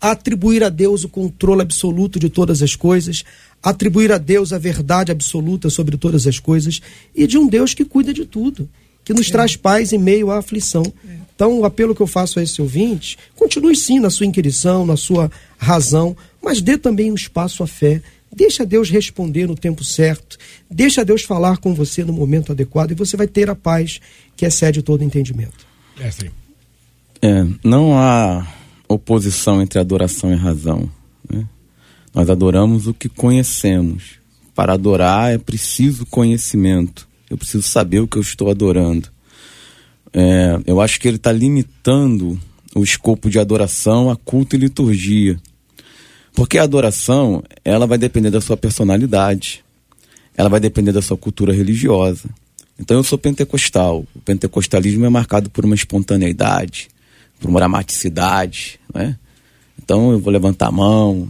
a 0.01 0.11
atribuir 0.11 0.65
a 0.65 0.69
Deus 0.69 1.05
o 1.05 1.09
controle 1.09 1.63
absoluto 1.63 2.19
de 2.19 2.29
todas 2.29 2.61
as 2.61 2.75
coisas, 2.75 3.23
atribuir 3.63 4.11
a 4.11 4.19
Deus 4.19 4.53
a 4.53 4.59
verdade 4.59 5.13
absoluta 5.13 5.71
sobre 5.71 5.97
todas 5.97 6.27
as 6.27 6.41
coisas 6.41 6.81
e 7.15 7.25
de 7.25 7.39
um 7.39 7.47
Deus 7.47 7.73
que 7.73 7.85
cuida 7.85 8.13
de 8.13 8.25
tudo, 8.25 8.69
que 9.05 9.15
nos 9.15 9.29
é. 9.29 9.31
traz 9.31 9.55
paz 9.55 9.93
em 9.93 9.99
meio 9.99 10.33
à 10.33 10.39
aflição. 10.39 10.83
É. 11.09 11.13
Então, 11.33 11.61
o 11.61 11.65
apelo 11.65 11.95
que 11.95 12.03
eu 12.03 12.07
faço 12.09 12.41
a 12.41 12.43
esse 12.43 12.61
ouvinte, 12.61 13.17
continue 13.37 13.77
sim 13.77 14.01
na 14.01 14.11
sua 14.11 14.27
inquirição, 14.27 14.85
na 14.85 14.97
sua 14.97 15.31
razão, 15.57 16.17
mas 16.43 16.61
dê 16.61 16.77
também 16.77 17.13
um 17.13 17.15
espaço 17.15 17.63
à 17.63 17.67
fé 17.69 18.03
Deixa 18.39 18.65
Deus 18.65 18.89
responder 18.89 19.49
no 19.49 19.57
tempo 19.57 19.83
certo. 19.83 20.39
Deixa 20.71 21.05
Deus 21.05 21.25
falar 21.25 21.59
com 21.59 21.75
você 21.75 22.05
no 22.05 22.13
momento 22.13 22.53
adequado 22.53 22.93
e 22.93 22.95
você 22.95 23.17
vai 23.17 23.27
ter 23.27 23.51
a 23.51 23.57
paz 23.57 24.01
que 24.37 24.47
excede 24.47 24.81
todo 24.81 25.03
entendimento. 25.03 25.67
É, 27.21 27.45
não 27.65 27.99
há 27.99 28.47
oposição 28.87 29.61
entre 29.61 29.81
adoração 29.81 30.33
e 30.33 30.37
razão. 30.37 30.89
Né? 31.29 31.45
Nós 32.15 32.31
adoramos 32.31 32.87
o 32.87 32.95
que 32.95 33.09
conhecemos. 33.09 34.21
Para 34.55 34.75
adorar 34.75 35.35
é 35.35 35.39
preciso 35.39 36.07
conhecimento. 36.07 37.09
Eu 37.29 37.37
preciso 37.37 37.65
saber 37.65 37.99
o 37.99 38.07
que 38.07 38.19
eu 38.19 38.23
estou 38.23 38.53
adorando. 38.53 39.09
É, 40.13 40.61
eu 40.65 40.81
acho 40.81 41.01
que 41.01 41.09
ele 41.09 41.17
está 41.17 41.33
limitando 41.33 42.39
o 42.73 42.85
escopo 42.85 43.29
de 43.29 43.41
adoração 43.41 44.09
a 44.09 44.15
culto 44.15 44.55
e 44.55 44.61
liturgia. 44.61 45.41
Porque 46.39 46.57
a 46.57 46.63
adoração, 46.63 47.43
ela 47.65 47.85
vai 47.85 47.99
depender 47.99 48.31
da 48.31 48.41
sua 48.41 48.57
personalidade. 48.57 49.65
Ela 50.37 50.49
vai 50.49 50.61
depender 50.61 50.93
da 50.93 51.03
sua 51.03 51.17
cultura 51.17 51.53
religiosa. 51.53 52.31
Então 52.79 52.97
eu 52.97 53.03
sou 53.03 53.19
pentecostal. 53.19 54.07
O 54.15 54.21
pentecostalismo 54.21 55.05
é 55.05 55.09
marcado 55.09 55.51
por 55.51 55.65
uma 55.65 55.75
espontaneidade, 55.75 56.91
por 57.41 57.51
uma 57.51 57.59
dramaticidade, 57.59 58.79
né? 58.95 59.19
Então 59.83 60.13
eu 60.13 60.21
vou 60.21 60.33
levantar 60.33 60.69
a 60.69 60.71
mão, 60.71 61.29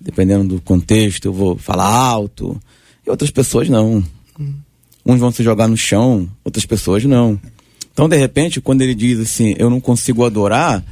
dependendo 0.00 0.54
do 0.54 0.60
contexto, 0.62 1.26
eu 1.26 1.34
vou 1.34 1.58
falar 1.58 1.84
alto. 1.84 2.58
E 3.06 3.10
outras 3.10 3.30
pessoas 3.30 3.68
não. 3.68 4.02
Uns 5.04 5.20
vão 5.20 5.30
se 5.30 5.42
jogar 5.42 5.68
no 5.68 5.76
chão, 5.76 6.26
outras 6.42 6.64
pessoas 6.64 7.04
não. 7.04 7.38
Então, 7.92 8.08
de 8.08 8.16
repente, 8.16 8.58
quando 8.58 8.80
ele 8.80 8.94
diz 8.94 9.20
assim, 9.20 9.54
eu 9.58 9.68
não 9.68 9.82
consigo 9.82 10.24
adorar, 10.24 10.82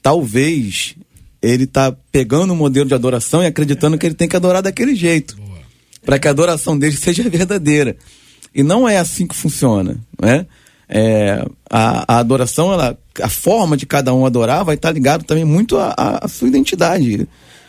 talvez 0.00 0.94
ele 1.42 1.64
está 1.64 1.94
pegando 2.10 2.52
um 2.52 2.56
modelo 2.56 2.88
de 2.88 2.94
adoração 2.94 3.42
e 3.42 3.46
acreditando 3.46 3.98
que 3.98 4.06
ele 4.06 4.14
tem 4.14 4.28
que 4.28 4.36
adorar 4.36 4.62
daquele 4.62 4.94
jeito. 4.94 5.36
Para 6.04 6.18
que 6.18 6.28
a 6.28 6.30
adoração 6.30 6.78
dele 6.78 6.96
seja 6.96 7.28
verdadeira. 7.28 7.96
E 8.54 8.62
não 8.62 8.88
é 8.88 8.98
assim 8.98 9.26
que 9.26 9.34
funciona. 9.34 9.98
Né? 10.20 10.46
É, 10.88 11.44
a, 11.68 12.14
a, 12.14 12.18
adoração, 12.18 12.72
ela, 12.72 12.96
a 13.20 13.28
forma 13.28 13.76
de 13.76 13.84
cada 13.84 14.14
um 14.14 14.24
adorar 14.24 14.64
vai 14.64 14.76
estar 14.76 14.88
tá 14.88 14.94
ligado 14.94 15.24
também 15.24 15.44
muito 15.44 15.76
à 15.78 16.26
sua 16.28 16.48
identidade. 16.48 17.28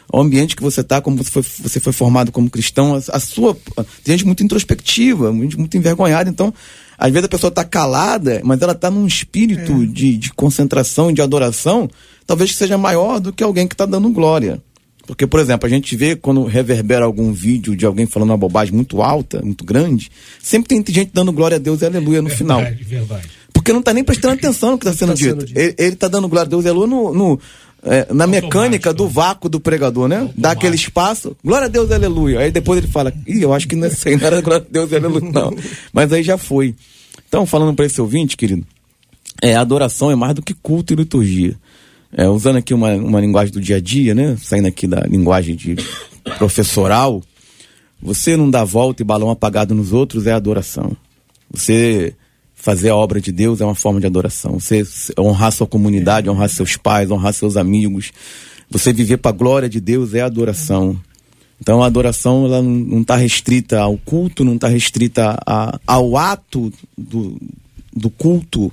Ao 0.09 0.21
ambiente 0.21 0.55
que 0.55 0.63
você 0.63 0.81
está, 0.81 1.01
como 1.01 1.17
você 1.17 1.29
foi, 1.29 1.43
você 1.43 1.79
foi 1.81 1.91
formado 1.91 2.31
como 2.31 2.49
cristão, 2.49 2.95
a, 2.95 3.17
a 3.17 3.19
sua. 3.19 3.57
Tem 4.03 4.13
gente 4.13 4.25
muito 4.25 4.43
introspectiva, 4.43 5.33
muito, 5.33 5.59
muito 5.59 5.75
envergonhada. 5.75 6.29
Então, 6.29 6.53
às 6.97 7.11
vezes 7.11 7.25
a 7.25 7.29
pessoa 7.29 7.49
está 7.49 7.65
calada, 7.65 8.39
mas 8.43 8.61
ela 8.61 8.71
está 8.71 8.89
num 8.89 9.05
espírito 9.05 9.83
é. 9.83 9.85
de, 9.85 10.17
de 10.17 10.33
concentração, 10.33 11.11
de 11.11 11.21
adoração, 11.21 11.89
talvez 12.27 12.51
que 12.51 12.57
seja 12.57 12.77
maior 12.77 13.19
do 13.19 13.33
que 13.33 13.43
alguém 13.43 13.67
que 13.67 13.73
está 13.73 13.85
dando 13.85 14.09
glória. 14.09 14.61
Porque, 15.07 15.25
por 15.25 15.39
exemplo, 15.39 15.65
a 15.65 15.69
gente 15.69 15.95
vê 15.95 16.17
quando 16.17 16.43
reverbera 16.43 17.05
algum 17.05 17.31
vídeo 17.31 17.77
de 17.77 17.85
alguém 17.85 18.05
falando 18.05 18.31
uma 18.31 18.37
bobagem 18.37 18.75
muito 18.75 19.01
alta, 19.01 19.41
muito 19.41 19.63
grande, 19.63 20.11
sempre 20.43 20.67
tem 20.67 20.93
gente 20.93 21.11
dando 21.13 21.31
glória 21.31 21.55
a 21.55 21.59
Deus 21.59 21.81
e 21.81 21.85
aleluia 21.85 22.21
no 22.21 22.27
verdade, 22.27 22.37
final. 22.37 22.61
Verdade. 22.61 23.29
Porque 23.53 23.71
não 23.71 23.79
está 23.79 23.93
nem 23.93 24.03
prestando 24.03 24.33
atenção 24.33 24.71
no 24.71 24.77
que 24.77 24.85
está 24.85 24.97
sendo, 24.97 25.11
tá 25.11 25.15
sendo, 25.15 25.45
dito. 25.45 25.57
Ele 25.57 25.93
está 25.93 26.09
dando 26.09 26.27
glória 26.27 26.45
a 26.45 26.49
Deus 26.49 26.65
e 26.65 26.67
aleluia 26.67 26.87
no, 26.87 27.13
no 27.13 27.39
é, 27.83 28.13
na 28.13 28.27
mecânica 28.27 28.93
do 28.93 29.07
vácuo 29.07 29.47
do 29.47 29.59
pregador, 29.59 30.09
né? 30.09 30.29
Dá 30.35 30.51
aquele 30.51 30.75
espaço, 30.75 31.37
glória 31.43 31.65
a 31.65 31.69
Deus, 31.69 31.89
aleluia. 31.89 32.39
Aí 32.39 32.51
depois 32.51 32.79
ele 32.79 32.91
fala, 32.91 33.13
ih, 33.25 33.41
eu 33.41 33.53
acho 33.53 33.67
que 33.67 33.75
não, 33.75 33.87
é 33.87 33.91
aí, 34.05 34.17
não 34.17 34.27
era 34.27 34.41
glória 34.41 34.65
a 34.67 34.71
Deus, 34.71 34.91
aleluia, 34.91 35.31
não. 35.31 35.55
Mas 35.93 36.11
aí 36.11 36.21
já 36.21 36.37
foi. 36.37 36.75
Então, 37.27 37.45
falando 37.45 37.73
para 37.75 37.85
esse 37.85 38.01
ouvinte, 38.01 38.35
querido, 38.35 38.65
é, 39.41 39.55
adoração 39.55 40.11
é 40.11 40.15
mais 40.15 40.33
do 40.33 40.41
que 40.41 40.53
culto 40.53 40.93
e 40.93 40.95
liturgia. 40.95 41.55
É, 42.11 42.27
usando 42.27 42.57
aqui 42.57 42.73
uma, 42.73 42.93
uma 42.95 43.19
linguagem 43.19 43.53
do 43.53 43.61
dia 43.61 43.77
a 43.77 43.81
dia, 43.81 44.15
né? 44.15 44.37
Saindo 44.41 44.67
aqui 44.67 44.87
da 44.87 45.01
linguagem 45.01 45.55
de 45.55 45.75
professoral, 46.37 47.21
você 48.01 48.37
não 48.37 48.49
dá 48.49 48.63
volta 48.63 49.01
e 49.01 49.05
balão 49.05 49.29
apagado 49.29 49.73
nos 49.73 49.91
outros 49.93 50.27
é 50.27 50.31
adoração. 50.31 50.95
Você 51.51 52.13
fazer 52.53 52.89
a 52.89 52.95
obra 52.95 53.21
de 53.21 53.31
Deus 53.31 53.61
é 53.61 53.65
uma 53.65 53.75
forma 53.75 53.99
de 53.99 54.07
adoração. 54.07 54.59
Você 54.59 54.85
honrar 55.17 55.51
sua 55.51 55.67
comunidade, 55.67 56.29
honrar 56.29 56.49
seus 56.49 56.75
pais, 56.75 57.09
honrar 57.09 57.33
seus 57.33 57.55
amigos. 57.55 58.11
Você 58.69 58.91
viver 58.91 59.17
para 59.17 59.31
a 59.31 59.37
glória 59.37 59.69
de 59.69 59.79
Deus 59.79 60.13
é 60.13 60.21
adoração. 60.21 60.99
Então 61.59 61.81
a 61.81 61.87
adoração 61.87 62.45
ela 62.45 62.61
não 62.61 63.01
está 63.01 63.15
restrita 63.15 63.79
ao 63.79 63.97
culto, 63.97 64.43
não 64.43 64.55
está 64.55 64.67
restrita 64.67 65.37
a, 65.45 65.79
ao 65.87 66.17
ato 66.17 66.71
do, 66.97 67.37
do 67.95 68.09
culto, 68.09 68.71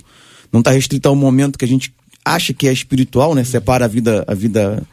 não 0.51 0.59
está 0.59 0.71
restrita 0.71 1.09
ao 1.09 1.15
momento 1.15 1.57
que 1.57 1.65
a 1.65 1.67
gente 1.67 1.91
acha 2.25 2.53
que 2.53 2.67
é 2.67 2.73
espiritual, 2.73 3.35
né? 3.35 3.43
Separa 3.43 3.85
a 3.85 3.87
vida, 3.87 4.25
a 4.27 4.33
vida 4.33 4.83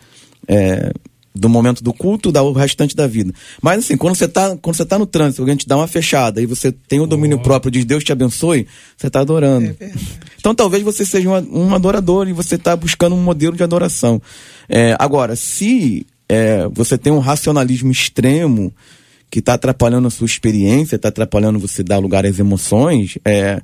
é, 0.46 0.92
do 1.34 1.48
momento 1.48 1.82
do 1.82 1.92
culto 1.92 2.30
do 2.30 2.52
restante 2.52 2.94
da 2.94 3.06
vida. 3.06 3.32
Mas 3.60 3.78
assim, 3.78 3.96
quando 3.96 4.14
você 4.14 4.26
está 4.26 4.56
quando 4.56 4.76
você 4.76 4.84
tá 4.84 4.98
no 4.98 5.06
trânsito, 5.06 5.42
alguém 5.42 5.56
te 5.56 5.66
dá 5.66 5.76
uma 5.76 5.88
fechada 5.88 6.42
e 6.42 6.46
você 6.46 6.70
tem 6.70 7.00
o 7.00 7.06
domínio 7.06 7.38
oh. 7.38 7.42
próprio, 7.42 7.70
diz 7.70 7.84
Deus 7.84 8.04
te 8.04 8.12
abençoe, 8.12 8.66
você 8.96 9.06
está 9.06 9.20
adorando. 9.20 9.74
É 9.80 9.90
então 10.38 10.54
talvez 10.54 10.82
você 10.82 11.06
seja 11.06 11.28
um, 11.28 11.68
um 11.68 11.74
adorador 11.74 12.28
e 12.28 12.32
você 12.32 12.56
está 12.56 12.76
buscando 12.76 13.14
um 13.14 13.22
modelo 13.22 13.56
de 13.56 13.62
adoração. 13.62 14.20
É, 14.68 14.94
agora, 14.98 15.34
se 15.34 16.06
é, 16.28 16.68
você 16.72 16.98
tem 16.98 17.12
um 17.12 17.18
racionalismo 17.18 17.90
extremo 17.90 18.72
que 19.30 19.38
está 19.38 19.54
atrapalhando 19.54 20.08
a 20.08 20.10
sua 20.10 20.26
experiência, 20.26 20.96
está 20.96 21.08
atrapalhando 21.08 21.58
você 21.58 21.82
dar 21.82 21.98
lugar 21.98 22.26
às 22.26 22.38
emoções, 22.38 23.16
é, 23.24 23.62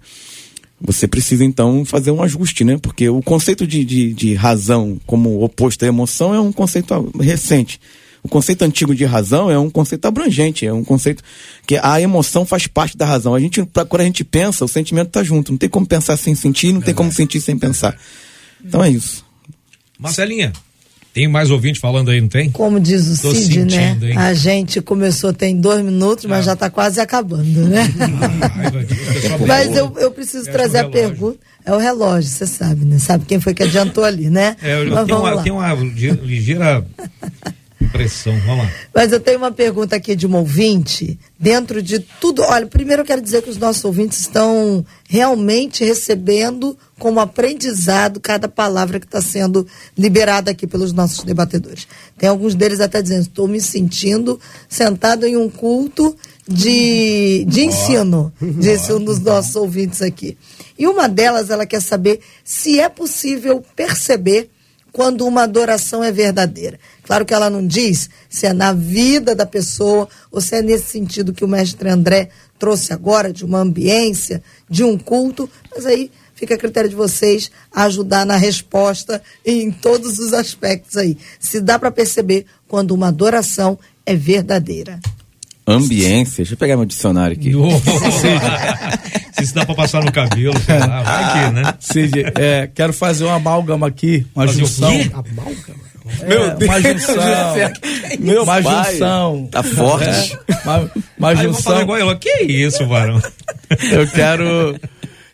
você 0.81 1.09
precisa 1.09 1.45
então 1.45 1.85
fazer 1.85 2.11
um 2.11 2.23
ajuste, 2.23 2.65
né? 2.65 2.79
Porque 2.79 3.09
o 3.09 3.21
conceito 3.21 3.67
de, 3.67 3.85
de, 3.85 4.13
de 4.13 4.35
razão 4.35 4.99
como 5.07 5.43
oposto 5.43 5.85
à 5.85 5.89
emoção 5.89 6.35
é 6.35 6.41
um 6.41 6.53
conceito 6.53 7.11
recente. 7.21 7.81
O 8.23 8.29
conceito 8.29 8.63
antigo 8.63 8.95
de 8.95 9.05
razão 9.05 9.51
é 9.51 9.59
um 9.59 9.71
conceito 9.71 10.07
abrangente, 10.07 10.67
é 10.67 10.73
um 10.73 10.85
conceito 10.85 11.23
que 11.67 11.79
a 11.81 12.01
emoção 12.01 12.45
faz 12.45 12.67
parte 12.67 12.97
da 12.97 13.07
razão. 13.07 13.35
A 13.35 13.41
gente, 13.41 13.65
quando 13.65 14.01
a 14.01 14.05
gente 14.05 14.25
pensa, 14.25 14.65
o 14.65 14.69
sentimento 14.69 15.09
está 15.09 15.23
junto. 15.23 15.53
Não 15.53 15.59
tem 15.59 15.69
como 15.69 15.87
pensar 15.87 16.17
sem 16.17 16.35
sentir, 16.35 16.73
não 16.73 16.81
tem 16.81 16.95
como 16.95 17.13
sentir 17.13 17.41
sem 17.41 17.57
pensar. 17.57 17.97
Então 18.65 18.83
é 18.83 18.91
isso. 18.91 19.25
Marcelinha, 19.99 20.53
tem 21.19 21.27
mais 21.27 21.51
ouvinte 21.51 21.81
falando 21.81 22.11
aí, 22.13 22.21
não 22.21 22.29
tem? 22.29 22.49
Como 22.49 22.79
diz 22.79 23.19
o 23.19 23.23
Tô 23.23 23.35
Cid, 23.35 23.65
né? 23.65 23.99
Hein? 24.01 24.17
A 24.17 24.33
gente 24.35 24.81
começou 24.81 25.33
tem 25.33 25.57
dois 25.57 25.85
minutos, 25.85 26.27
mas 26.27 26.41
é. 26.41 26.43
já 26.43 26.53
está 26.53 26.71
quase 26.71 27.01
acabando, 27.01 27.67
né? 27.67 27.85
Ah, 29.31 29.47
mas 29.47 29.77
eu, 29.77 29.93
eu 29.99 30.11
preciso 30.11 30.51
trazer 30.51 30.79
a 30.79 30.89
pergunta. 30.89 31.39
É 31.65 31.73
o 31.73 31.79
relógio, 31.79 32.31
você 32.31 32.47
sabe, 32.47 32.85
né? 32.85 32.99
Sabe 32.99 33.25
quem 33.27 33.41
foi 33.41 33.53
que 33.53 33.63
adiantou 33.63 34.05
ali, 34.05 34.31
né? 34.31 34.57
É, 34.63 34.81
eu, 34.81 34.91
mas 34.91 35.07
tenho, 35.07 35.19
uma, 35.19 35.43
tenho 35.43 35.55
uma 35.57 35.75
ligeira 35.75 36.85
Pressão, 37.91 38.39
vamos 38.41 38.65
lá. 38.65 38.73
Mas 38.95 39.13
eu 39.13 39.21
tenho 39.21 39.39
uma 39.39 39.53
pergunta 39.53 39.97
aqui 39.97 40.15
de 40.15 40.27
um 40.27 40.37
ouvinte. 40.37 41.19
Dentro 41.39 41.83
de 41.83 41.99
tudo, 41.99 42.43
olha, 42.43 42.67
primeiro 42.67 43.03
eu 43.03 43.07
quero 43.07 43.21
dizer 43.21 43.43
que 43.43 43.51
os 43.51 43.57
nossos 43.57 43.85
ouvintes 43.85 44.21
estão 44.21 44.85
realmente 45.09 45.85
recebendo 45.85 46.77
como 46.99 47.21
aprendizado 47.21 48.21
cada 48.21 48.49
palavra 48.49 48.99
que 48.99 49.07
está 49.07 49.23
sendo 49.23 49.67
liberada 49.97 50.51
aqui 50.51 50.67
pelos 50.67 50.93
nossos 50.93 51.25
debatedores. 51.25 51.87
Tem 52.17 52.29
alguns 52.29 52.55
deles 52.55 52.81
até 52.81 53.01
dizendo: 53.01 53.23
estou 53.23 53.49
me 53.49 53.61
sentindo 53.61 54.39
sentado 54.69 55.27
em 55.27 55.37
um 55.37 55.49
culto 55.49 56.17
de, 56.47 57.45
de 57.47 57.65
ensino, 57.65 58.33
disse 58.41 58.93
um 58.93 59.03
dos 59.03 59.21
nossos 59.21 59.55
ouvintes 59.55 60.03
aqui. 60.03 60.37
E 60.79 60.87
uma 60.87 61.09
delas, 61.09 61.51
ela 61.51 61.67
quer 61.67 61.83
saber 61.83 62.21
se 62.45 62.81
é 62.81 62.89
possível 62.89 63.65
perceber 63.77 64.51
quando 64.93 65.27
uma 65.27 65.43
adoração 65.43 66.03
é 66.03 66.11
verdadeira. 66.11 66.79
Claro 67.09 67.25
que 67.25 67.33
ela 67.33 67.49
não 67.49 67.67
diz 67.67 68.11
se 68.29 68.45
é 68.45 68.53
na 68.53 68.75
vida 68.75 69.35
da 69.35 69.47
pessoa 69.47 70.07
ou 70.31 70.43
se 70.43 70.57
é 70.57 70.61
nesse 70.61 70.91
sentido 70.91 71.33
que 71.33 71.43
o 71.43 71.49
mestre 71.49 71.89
André 71.89 72.29
trouxe 72.59 72.93
agora, 72.93 73.33
de 73.33 73.47
uma 73.47 73.61
ambiência, 73.61 74.43
de 74.69 74.85
um 74.85 74.99
culto, 74.99 75.49
mas 75.75 75.87
aí 75.87 76.11
fica 76.35 76.55
a 76.55 76.59
critério 76.59 76.91
de 76.91 76.95
vocês 76.95 77.51
ajudar 77.75 78.27
na 78.27 78.37
resposta 78.37 79.23
em 79.43 79.71
todos 79.71 80.19
os 80.19 80.35
aspectos 80.35 80.99
aí. 80.99 81.17
Se 81.41 81.63
dá 81.63 81.79
para 81.79 81.91
perceber 81.91 82.45
quando 82.69 82.91
uma 82.91 83.09
adoração 83.09 83.79
é 84.05 84.15
verdadeira. 84.15 85.01
Ambiência, 85.67 86.37
deixa 86.37 86.53
eu 86.53 86.59
pegar 86.59 86.77
meu 86.77 86.85
dicionário 86.85 87.35
aqui. 87.35 87.53
Se 89.33 89.45
isso 89.45 89.55
dá 89.55 89.65
pra 89.65 89.75
passar 89.75 90.05
no 90.05 90.13
cabelo, 90.13 90.59
sei 90.61 90.79
lá, 90.79 91.03
vai 91.03 91.25
aqui, 91.25 91.55
né? 91.55 91.75
Cid, 91.81 92.25
é, 92.35 92.67
quero 92.67 92.93
fazer 92.93 93.25
uma 93.25 93.37
amálgama 93.37 93.87
aqui, 93.87 94.27
uma 94.35 94.47
fazer 94.47 94.61
junção. 94.61 94.91
Amálgama? 94.91 95.88
É, 96.21 96.27
Meu 96.27 96.57
Deus, 96.57 96.71
uma 96.71 96.81
junção. 96.81 97.25
Meu 98.19 98.43
uma 98.43 98.63
pai, 98.63 98.93
junção. 98.93 99.49
Tá 99.51 99.63
forte. 99.63 100.39
É, 100.49 100.55
uma, 100.65 100.91
uma 101.19 101.35
junção. 101.37 101.83
Igual 101.83 101.99
eu. 101.99 102.19
Que 102.19 102.43
isso, 102.45 102.87
varão? 102.87 103.21
Eu 103.91 104.07
quero 104.09 104.79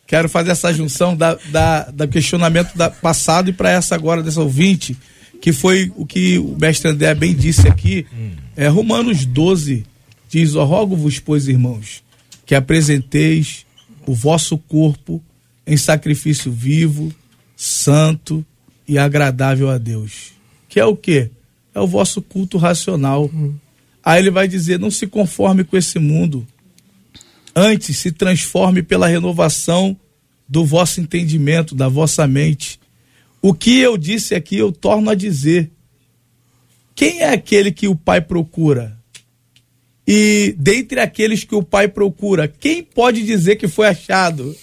quero 0.07 0.29
fazer 0.29 0.51
essa 0.51 0.73
junção 0.73 1.17
da, 1.17 1.37
da, 1.51 1.91
da 1.91 2.07
questionamento 2.07 2.77
da 2.77 2.91
passado 2.91 3.51
e 3.51 3.53
para 3.53 3.71
essa 3.71 3.95
agora 3.95 4.23
dessa 4.23 4.41
ouvinte, 4.41 4.97
que 5.41 5.53
foi 5.53 5.93
o 5.97 6.05
que 6.05 6.39
o 6.39 6.57
mestre 6.61 6.91
André 6.91 7.15
bem 7.15 7.35
disse 7.35 7.67
aqui. 7.67 8.07
Hum. 8.13 8.33
É 8.57 8.69
Romanos 8.69 9.25
12 9.25 9.85
diz: 10.29 10.55
"Ó 10.55 10.65
rogo-vos, 10.65 11.19
pois, 11.19 11.49
irmãos, 11.49 12.03
que 12.45 12.55
apresenteis 12.55 13.65
o 14.07 14.15
vosso 14.15 14.59
corpo 14.59 15.23
em 15.67 15.77
sacrifício 15.77 16.53
vivo, 16.53 17.13
santo 17.57 18.45
e 18.87 18.99
agradável 18.99 19.71
a 19.71 19.79
Deus. 19.79 20.34
Que 20.75 20.81
é 20.81 20.85
o 20.85 20.97
quê? 20.97 21.31
É 21.73 21.79
o 21.79 21.87
vosso 21.87 22.21
culto 22.21 22.59
racional. 22.59 23.31
Hum. 23.33 23.55
Aí 24.03 24.21
ele 24.21 24.31
vai 24.33 24.49
dizer: 24.49 24.77
não 24.77 24.91
se 24.91 25.07
conforme 25.07 25.63
com 25.63 25.77
esse 25.77 26.01
mundo. 26.01 26.45
Antes 27.55 27.97
se 27.99 28.11
transforme 28.11 28.83
pela 28.83 29.07
renovação 29.07 29.97
do 30.49 30.65
vosso 30.65 31.01
entendimento, 31.01 31.77
da 31.77 31.87
vossa 31.87 32.27
mente. 32.27 32.81
O 33.41 33.55
que 33.55 33.79
eu 33.79 33.97
disse 33.97 34.35
aqui, 34.35 34.57
eu 34.57 34.73
torno 34.73 35.11
a 35.11 35.15
dizer. 35.15 35.71
Quem 36.93 37.21
é 37.21 37.33
aquele 37.33 37.71
que 37.71 37.87
o 37.87 37.95
Pai 37.95 38.21
procura? 38.21 38.99
E 40.05 40.57
dentre 40.59 40.99
aqueles 40.99 41.45
que 41.45 41.55
o 41.55 41.63
pai 41.63 41.87
procura, 41.87 42.49
quem 42.49 42.83
pode 42.83 43.23
dizer 43.23 43.57
que 43.57 43.69
foi 43.69 43.87
achado? 43.87 44.57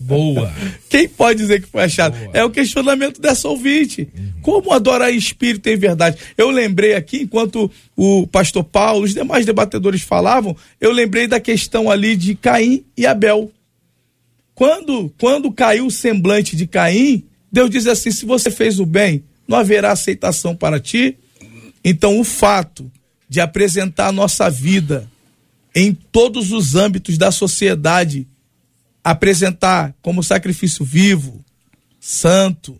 Boa. 0.00 0.52
Quem 0.88 1.08
pode 1.08 1.40
dizer 1.40 1.60
que 1.62 1.68
foi 1.68 1.82
achado? 1.82 2.16
Boa. 2.16 2.30
É 2.32 2.44
o 2.44 2.50
questionamento 2.50 3.20
dessa 3.20 3.48
ouvinte. 3.48 4.08
Uhum. 4.16 4.32
Como 4.42 4.72
adorar 4.72 5.12
espírito 5.12 5.68
em 5.68 5.76
verdade? 5.76 6.18
Eu 6.36 6.50
lembrei 6.50 6.94
aqui, 6.94 7.22
enquanto 7.22 7.70
o 7.96 8.26
pastor 8.26 8.64
Paulo, 8.64 9.04
os 9.04 9.14
demais 9.14 9.44
debatedores 9.44 10.02
falavam, 10.02 10.56
eu 10.80 10.92
lembrei 10.92 11.26
da 11.26 11.40
questão 11.40 11.90
ali 11.90 12.16
de 12.16 12.34
Caim 12.34 12.84
e 12.96 13.06
Abel. 13.06 13.50
Quando, 14.54 15.12
quando 15.18 15.52
caiu 15.52 15.86
o 15.86 15.90
semblante 15.90 16.56
de 16.56 16.66
Caim, 16.66 17.24
Deus 17.50 17.70
diz 17.70 17.86
assim: 17.86 18.10
se 18.10 18.24
você 18.24 18.50
fez 18.50 18.78
o 18.78 18.86
bem, 18.86 19.22
não 19.46 19.58
haverá 19.58 19.92
aceitação 19.92 20.54
para 20.54 20.80
ti. 20.80 21.16
Então, 21.84 22.18
o 22.18 22.24
fato 22.24 22.90
de 23.28 23.40
apresentar 23.40 24.08
a 24.08 24.12
nossa 24.12 24.48
vida 24.48 25.08
em 25.74 25.92
todos 25.92 26.52
os 26.52 26.74
âmbitos 26.74 27.18
da 27.18 27.30
sociedade, 27.30 28.26
apresentar 29.06 29.94
como 30.02 30.20
sacrifício 30.20 30.84
vivo, 30.84 31.44
santo, 32.00 32.76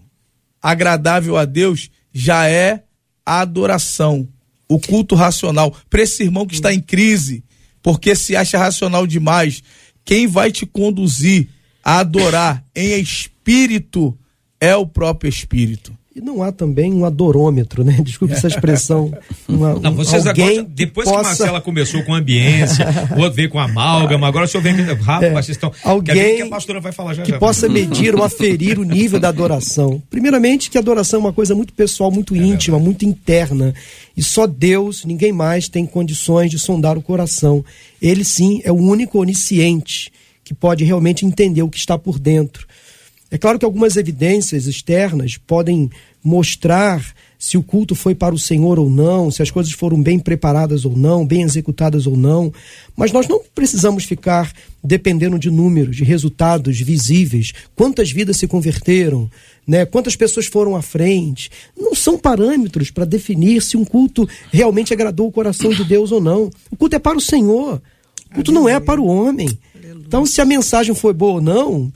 agradável 0.61 1.37
a 1.37 1.45
Deus, 1.45 1.89
já 2.12 2.49
é 2.49 2.83
a 3.24 3.43
adoração, 3.43 4.29
o 4.68 4.81
culto 4.81 5.14
racional. 5.14 5.72
Para 5.89 6.03
esse 6.03 6.24
irmão 6.24 6.45
que 6.45 6.57
está 6.57 6.74
em 6.74 6.81
crise, 6.81 7.45
porque 7.81 8.16
se 8.16 8.35
acha 8.35 8.59
racional 8.59 9.07
demais, 9.07 9.62
quem 10.05 10.27
vai 10.27 10.51
te 10.51 10.66
conduzir 10.66 11.49
a 11.85 12.01
adorar 12.01 12.64
em 12.74 13.01
espírito 13.01 14.18
é 14.61 14.74
o 14.74 14.85
próprio 14.85 15.29
Espírito. 15.29 15.97
E 16.17 16.21
não 16.23 16.43
há 16.43 16.51
também 16.51 16.95
um 16.95 17.05
adorômetro, 17.05 17.85
né? 17.85 17.99
Desculpe 18.01 18.33
essa 18.33 18.47
expressão. 18.47 19.12
Uma, 19.47 19.75
não, 19.75 19.95
vocês 19.95 20.27
alguém 20.27 20.61
agora, 20.61 20.69
depois 20.75 21.07
que, 21.07 21.12
possa... 21.12 21.23
que 21.23 21.29
Marcela 21.29 21.61
começou 21.61 22.03
com 22.05 22.14
ambiência, 22.14 22.87
o 23.14 23.21
outro 23.21 23.35
veio 23.35 23.51
com 23.51 23.59
amálgama, 23.59 24.27
agora 24.27 24.47
o 24.47 24.49
senhor 24.49 24.62
vem 24.62 24.73
rápido, 24.95 25.29
é, 25.29 25.31
vocês 25.35 25.51
estão. 25.51 25.71
Alguém 25.85 26.37
que 26.37 26.43
a 26.43 26.49
pastora 26.49 26.81
vai 26.81 26.91
falar 26.91 27.12
já, 27.12 27.23
que 27.23 27.33
já. 27.33 27.39
possa 27.39 27.69
medir 27.69 28.14
ou 28.14 28.25
aferir 28.25 28.79
o 28.79 28.83
nível 28.83 29.21
da 29.21 29.29
adoração. 29.29 30.03
Primeiramente, 30.09 30.71
que 30.71 30.79
a 30.79 30.81
adoração 30.81 31.21
é 31.21 31.25
uma 31.25 31.35
coisa 31.35 31.55
muito 31.55 31.75
pessoal, 31.75 32.11
muito 32.11 32.35
é 32.35 32.39
íntima, 32.39 32.79
verdade. 32.79 32.85
muito 32.85 33.05
interna. 33.05 33.75
E 34.17 34.23
só 34.23 34.47
Deus, 34.47 35.05
ninguém 35.05 35.33
mais, 35.33 35.69
tem 35.69 35.85
condições 35.85 36.51
de 36.51 36.59
sondar 36.59 36.97
o 36.97 37.03
coração. 37.03 37.62
Ele 38.01 38.25
sim 38.25 38.62
é 38.64 38.73
o 38.73 38.77
único 38.77 39.21
onisciente 39.21 40.11
que 40.43 40.55
pode 40.55 40.83
realmente 40.83 41.27
entender 41.27 41.62
o 41.62 41.69
que 41.69 41.77
está 41.77 41.99
por 41.99 42.19
dentro. 42.19 42.67
É 43.31 43.37
claro 43.37 43.59
que 43.59 43.64
algumas 43.64 43.97
evidências 43.97 44.66
externas 44.66 45.37
podem 45.37 45.91
mostrar 46.22 47.14
se 47.39 47.59
o 47.59 47.62
culto 47.62 47.95
foi 47.95 48.14
para 48.14 48.35
o 48.35 48.39
Senhor 48.39 48.79
ou 48.79 48.89
não, 48.89 49.31
se 49.31 49.43
as 49.43 49.51
coisas 49.51 49.72
foram 49.72 50.03
bem 50.03 50.18
preparadas 50.18 50.85
ou 50.85 50.97
não, 50.97 51.27
bem 51.27 51.43
executadas 51.43 52.07
ou 52.07 52.16
não, 52.16 52.53
mas 52.97 53.12
nós 53.12 53.29
não 53.29 53.41
precisamos 53.55 54.05
ficar 54.05 54.53
dependendo 54.83 55.39
de 55.39 55.51
números, 55.51 55.97
de 55.97 56.05
resultados 56.05 56.81
visíveis, 56.81 57.53
quantas 57.74 58.11
vidas 58.11 58.37
se 58.39 58.47
converteram, 58.47 59.31
né? 59.66 59.85
Quantas 59.85 60.16
pessoas 60.16 60.47
foram 60.47 60.77
à 60.77 60.83
frente? 60.83 61.51
Não 61.79 61.95
são 61.95 62.18
parâmetros 62.18 62.91
para 62.91 63.05
definir 63.05 63.61
se 63.61 63.77
um 63.77 63.85
culto 63.85 64.29
realmente 64.53 64.93
agradou 64.93 65.27
o 65.29 65.33
coração 65.33 65.70
de 65.70 65.85
Deus 65.85 66.12
ou 66.12 66.20
não. 66.20 66.51
O 66.70 66.77
culto 66.77 66.97
é 66.97 66.99
para 66.99 67.18
o 67.18 67.20
Senhor. 67.20 67.83
culto 68.33 68.53
não 68.53 68.68
é 68.68 68.79
para 68.79 69.01
o 69.01 69.07
homem. 69.07 69.59
Então, 70.07 70.24
se 70.24 70.41
a 70.41 70.45
mensagem 70.45 70.95
foi 70.95 71.12
boa 71.12 71.35
ou 71.35 71.41
não, 71.41 71.93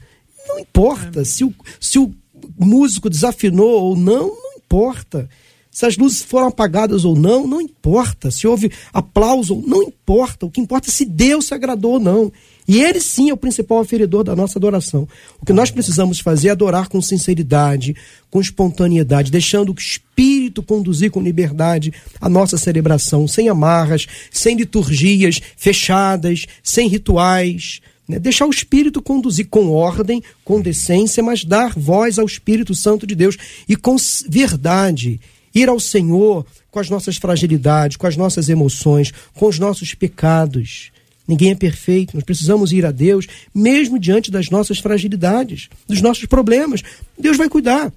não 0.50 0.58
importa. 0.58 1.24
Se 1.24 1.44
o, 1.44 1.54
se 1.78 1.98
o 1.98 2.12
músico 2.58 3.08
desafinou 3.08 3.82
ou 3.84 3.96
não, 3.96 4.28
não 4.28 4.56
importa. 4.56 5.28
Se 5.70 5.86
as 5.86 5.96
luzes 5.96 6.22
foram 6.22 6.48
apagadas 6.48 7.04
ou 7.04 7.14
não, 7.14 7.46
não 7.46 7.60
importa. 7.60 8.30
Se 8.30 8.46
houve 8.46 8.72
aplauso, 8.92 9.62
não 9.66 9.82
importa. 9.82 10.44
O 10.46 10.50
que 10.50 10.60
importa 10.60 10.90
é 10.90 10.92
se 10.92 11.04
Deus 11.04 11.46
se 11.46 11.54
agradou 11.54 11.92
ou 11.92 12.00
não. 12.00 12.32
E 12.66 12.80
ele 12.80 13.00
sim 13.00 13.30
é 13.30 13.32
o 13.32 13.36
principal 13.36 13.78
aferidor 13.78 14.24
da 14.24 14.34
nossa 14.34 14.58
adoração. 14.58 15.08
O 15.40 15.46
que 15.46 15.52
nós 15.52 15.70
precisamos 15.70 16.20
fazer 16.20 16.48
é 16.48 16.50
adorar 16.50 16.88
com 16.88 17.00
sinceridade, 17.00 17.96
com 18.30 18.40
espontaneidade, 18.40 19.30
deixando 19.30 19.70
o 19.70 19.74
Espírito 19.78 20.62
conduzir 20.62 21.10
com 21.10 21.22
liberdade 21.22 21.92
a 22.20 22.28
nossa 22.28 22.58
celebração, 22.58 23.26
sem 23.26 23.48
amarras, 23.48 24.06
sem 24.30 24.56
liturgias 24.56 25.40
fechadas, 25.56 26.46
sem 26.62 26.88
rituais. 26.88 27.80
Né? 28.10 28.18
Deixar 28.18 28.46
o 28.46 28.50
Espírito 28.50 29.00
conduzir 29.00 29.46
com 29.48 29.70
ordem, 29.70 30.22
com 30.44 30.60
decência, 30.60 31.22
mas 31.22 31.44
dar 31.44 31.72
voz 31.78 32.18
ao 32.18 32.26
Espírito 32.26 32.74
Santo 32.74 33.06
de 33.06 33.14
Deus 33.14 33.36
e 33.68 33.76
com 33.76 33.96
verdade. 34.28 35.20
Ir 35.54 35.68
ao 35.68 35.78
Senhor 35.78 36.44
com 36.70 36.80
as 36.80 36.90
nossas 36.90 37.16
fragilidades, 37.16 37.96
com 37.96 38.06
as 38.06 38.16
nossas 38.16 38.48
emoções, 38.48 39.12
com 39.34 39.46
os 39.46 39.58
nossos 39.58 39.94
pecados. 39.94 40.90
Ninguém 41.26 41.52
é 41.52 41.54
perfeito, 41.54 42.14
nós 42.14 42.24
precisamos 42.24 42.72
ir 42.72 42.84
a 42.84 42.90
Deus, 42.90 43.26
mesmo 43.54 43.98
diante 43.98 44.30
das 44.30 44.50
nossas 44.50 44.80
fragilidades, 44.80 45.68
dos 45.86 46.00
nossos 46.00 46.26
problemas. 46.26 46.82
Deus 47.16 47.36
vai 47.36 47.48
cuidar. 47.48 47.92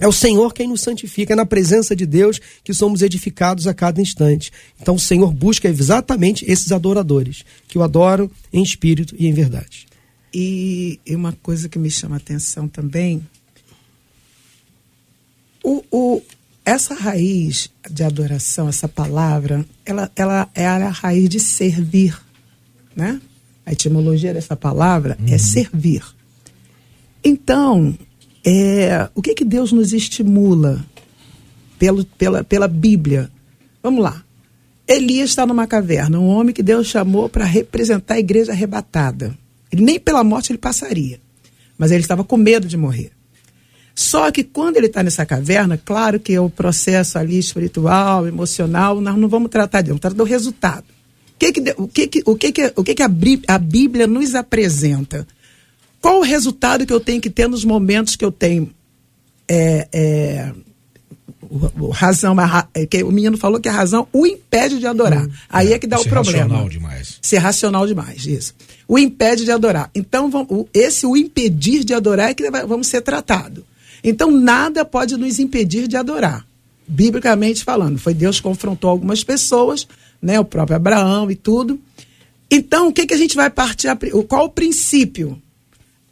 É 0.00 0.08
o 0.08 0.12
Senhor 0.12 0.54
quem 0.54 0.66
nos 0.66 0.80
santifica, 0.80 1.34
é 1.34 1.36
na 1.36 1.44
presença 1.44 1.94
de 1.94 2.06
Deus 2.06 2.40
que 2.64 2.72
somos 2.72 3.02
edificados 3.02 3.66
a 3.66 3.74
cada 3.74 4.00
instante. 4.00 4.50
Então 4.80 4.94
o 4.94 5.00
Senhor 5.00 5.30
busca 5.32 5.68
exatamente 5.68 6.50
esses 6.50 6.72
adoradores, 6.72 7.44
que 7.68 7.76
o 7.76 7.82
adoram 7.82 8.30
em 8.50 8.62
espírito 8.62 9.14
e 9.18 9.26
em 9.26 9.32
verdade. 9.32 9.86
E 10.32 10.98
uma 11.08 11.32
coisa 11.32 11.68
que 11.68 11.78
me 11.78 11.90
chama 11.90 12.16
a 12.16 12.18
atenção 12.18 12.66
também, 12.66 13.20
o, 15.62 15.84
o, 15.90 16.22
essa 16.64 16.94
raiz 16.94 17.70
de 17.90 18.02
adoração, 18.02 18.68
essa 18.68 18.88
palavra, 18.88 19.66
ela, 19.84 20.10
ela 20.16 20.48
é 20.54 20.66
a 20.66 20.88
raiz 20.88 21.28
de 21.28 21.40
servir, 21.40 22.18
né? 22.96 23.20
A 23.66 23.72
etimologia 23.72 24.32
dessa 24.32 24.56
palavra 24.56 25.18
é 25.20 25.22
uhum. 25.22 25.34
é 25.34 25.38
servir. 25.38 26.02
Então, 27.22 27.96
é, 28.44 29.08
o 29.14 29.22
que 29.22 29.34
que 29.34 29.44
Deus 29.44 29.72
nos 29.72 29.92
estimula 29.92 30.84
pelo, 31.78 32.04
pela, 32.04 32.42
pela 32.44 32.68
Bíblia? 32.68 33.30
Vamos 33.82 34.02
lá. 34.02 34.22
Elias 34.86 35.30
está 35.30 35.46
numa 35.46 35.66
caverna, 35.66 36.18
um 36.18 36.26
homem 36.26 36.52
que 36.52 36.62
Deus 36.62 36.88
chamou 36.88 37.28
para 37.28 37.44
representar 37.44 38.14
a 38.14 38.18
igreja 38.18 38.52
arrebatada. 38.52 39.36
Ele, 39.70 39.82
nem 39.82 40.00
pela 40.00 40.24
morte 40.24 40.50
ele 40.50 40.58
passaria, 40.58 41.20
mas 41.78 41.92
ele 41.92 42.00
estava 42.00 42.24
com 42.24 42.36
medo 42.36 42.66
de 42.66 42.76
morrer. 42.76 43.12
Só 43.94 44.30
que 44.30 44.42
quando 44.42 44.78
ele 44.78 44.86
está 44.86 45.02
nessa 45.02 45.26
caverna, 45.26 45.78
claro 45.78 46.18
que 46.18 46.32
é 46.32 46.40
o 46.40 46.50
processo 46.50 47.18
ali 47.18 47.38
espiritual, 47.38 48.26
emocional, 48.26 49.00
nós 49.00 49.16
não 49.16 49.28
vamos 49.28 49.50
tratar 49.50 49.82
disso, 49.82 49.90
vamos 49.90 50.00
tratar 50.00 50.16
do 50.16 50.24
resultado. 50.24 50.86
O 51.34 51.38
que, 51.38 51.52
que, 51.52 51.74
o 51.76 51.88
que, 51.88 52.06
que, 52.06 52.22
o 52.24 52.34
que, 52.36 52.52
que, 52.52 52.72
o 52.76 52.84
que, 52.84 52.94
que 52.94 53.02
a 53.02 53.58
Bíblia 53.58 54.06
nos 54.06 54.34
apresenta? 54.34 55.26
Qual 56.00 56.20
o 56.20 56.22
resultado 56.22 56.86
que 56.86 56.92
eu 56.92 57.00
tenho 57.00 57.20
que 57.20 57.30
ter 57.30 57.48
nos 57.48 57.64
momentos 57.64 58.16
que 58.16 58.24
eu 58.24 58.32
tenho 58.32 58.70
é, 59.48 59.88
é, 59.92 60.52
o, 61.50 61.86
o 61.86 61.90
razão, 61.90 62.38
a, 62.38 62.68
é 62.72 62.86
que 62.86 63.02
o 63.02 63.10
menino 63.10 63.36
falou 63.36 63.60
que 63.60 63.68
a 63.68 63.72
razão 63.72 64.06
o 64.12 64.24
impede 64.24 64.78
de 64.78 64.86
adorar. 64.86 65.26
Hum, 65.26 65.30
Aí 65.48 65.72
é, 65.72 65.74
é, 65.74 65.78
que 65.78 65.86
dá 65.86 65.98
o 65.98 66.04
problema. 66.04 66.24
Ser 66.24 66.42
racional 66.42 66.68
demais. 66.68 67.18
Ser 67.20 67.38
racional 67.38 67.86
demais, 67.86 68.26
isso. 68.26 68.54
O 68.86 68.98
impede 68.98 69.44
de 69.44 69.50
adorar. 69.50 69.90
Então, 69.94 70.30
vamos, 70.30 70.66
esse 70.72 71.04
o 71.04 71.16
impedir 71.16 71.84
de 71.84 71.92
adorar 71.92 72.30
é 72.30 72.34
que 72.34 72.48
vamos 72.50 72.86
ser 72.86 73.00
tratado. 73.00 73.66
Então, 74.02 74.30
nada 74.30 74.84
pode 74.84 75.16
nos 75.16 75.38
impedir 75.38 75.88
de 75.88 75.96
adorar. 75.96 76.46
Biblicamente 76.86 77.62
falando, 77.62 77.98
foi 77.98 78.14
Deus 78.14 78.36
que 78.36 78.42
confrontou 78.42 78.90
algumas 78.90 79.22
pessoas, 79.22 79.86
né, 80.20 80.40
o 80.40 80.44
próprio 80.44 80.76
Abraão 80.76 81.30
e 81.30 81.36
tudo. 81.36 81.78
Então, 82.50 82.88
o 82.88 82.92
que, 82.92 83.06
que 83.06 83.14
a 83.14 83.18
gente 83.18 83.36
vai 83.36 83.48
partir? 83.48 83.88
Qual 84.26 84.46
o 84.46 84.50
princípio? 84.50 85.40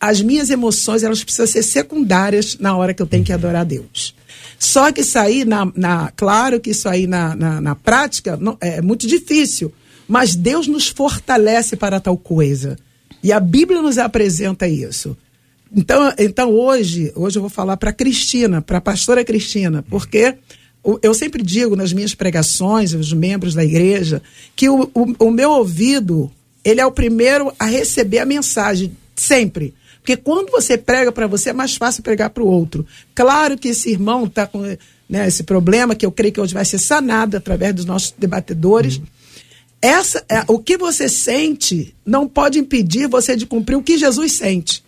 As 0.00 0.20
minhas 0.20 0.50
emoções 0.50 1.02
elas 1.02 1.24
precisam 1.24 1.46
ser 1.46 1.62
secundárias 1.62 2.56
na 2.58 2.76
hora 2.76 2.94
que 2.94 3.02
eu 3.02 3.06
tenho 3.06 3.24
que 3.24 3.32
adorar 3.32 3.62
a 3.62 3.64
Deus. 3.64 4.14
Só 4.58 4.90
que 4.92 5.00
isso 5.00 5.18
aí, 5.18 5.44
na, 5.44 5.70
na 5.74 6.12
claro 6.16 6.60
que 6.60 6.70
isso 6.70 6.88
aí 6.88 7.06
na, 7.06 7.34
na, 7.34 7.60
na 7.60 7.74
prática 7.74 8.36
não, 8.36 8.56
é 8.60 8.80
muito 8.80 9.06
difícil, 9.06 9.72
mas 10.06 10.34
Deus 10.34 10.66
nos 10.66 10.88
fortalece 10.88 11.76
para 11.76 12.00
tal 12.00 12.16
coisa. 12.16 12.76
E 13.22 13.32
a 13.32 13.40
Bíblia 13.40 13.82
nos 13.82 13.98
apresenta 13.98 14.68
isso. 14.68 15.16
Então, 15.74 16.12
então 16.18 16.50
hoje, 16.50 17.12
hoje 17.14 17.36
eu 17.36 17.42
vou 17.42 17.50
falar 17.50 17.76
para 17.76 17.92
Cristina, 17.92 18.62
para 18.62 18.78
a 18.78 18.80
pastora 18.80 19.24
Cristina, 19.24 19.84
porque 19.88 20.34
eu 21.02 21.12
sempre 21.12 21.42
digo 21.42 21.76
nas 21.76 21.92
minhas 21.92 22.14
pregações, 22.14 22.94
os 22.94 23.12
membros 23.12 23.54
da 23.54 23.64
igreja, 23.64 24.22
que 24.56 24.68
o, 24.68 24.90
o, 24.94 25.26
o 25.26 25.30
meu 25.30 25.50
ouvido, 25.50 26.30
ele 26.64 26.80
é 26.80 26.86
o 26.86 26.92
primeiro 26.92 27.52
a 27.58 27.66
receber 27.66 28.20
a 28.20 28.24
mensagem, 28.24 28.96
sempre. 29.14 29.74
Porque 30.08 30.22
quando 30.22 30.50
você 30.50 30.78
prega 30.78 31.12
para 31.12 31.26
você, 31.26 31.50
é 31.50 31.52
mais 31.52 31.76
fácil 31.76 32.02
pregar 32.02 32.30
para 32.30 32.42
o 32.42 32.46
outro. 32.46 32.86
Claro 33.14 33.58
que 33.58 33.68
esse 33.68 33.90
irmão 33.90 34.24
está 34.24 34.46
com 34.46 34.62
né, 35.06 35.28
esse 35.28 35.42
problema, 35.42 35.94
que 35.94 36.06
eu 36.06 36.10
creio 36.10 36.32
que 36.32 36.40
hoje 36.40 36.54
vai 36.54 36.64
ser 36.64 36.78
sanado 36.78 37.36
através 37.36 37.74
dos 37.74 37.84
nossos 37.84 38.14
debatedores. 38.16 38.96
Uhum. 38.96 39.02
Essa, 39.82 40.24
é, 40.26 40.44
o 40.48 40.58
que 40.60 40.78
você 40.78 41.10
sente 41.10 41.94
não 42.06 42.26
pode 42.26 42.58
impedir 42.58 43.06
você 43.06 43.36
de 43.36 43.44
cumprir 43.44 43.76
o 43.76 43.82
que 43.82 43.98
Jesus 43.98 44.32
sente. 44.32 44.82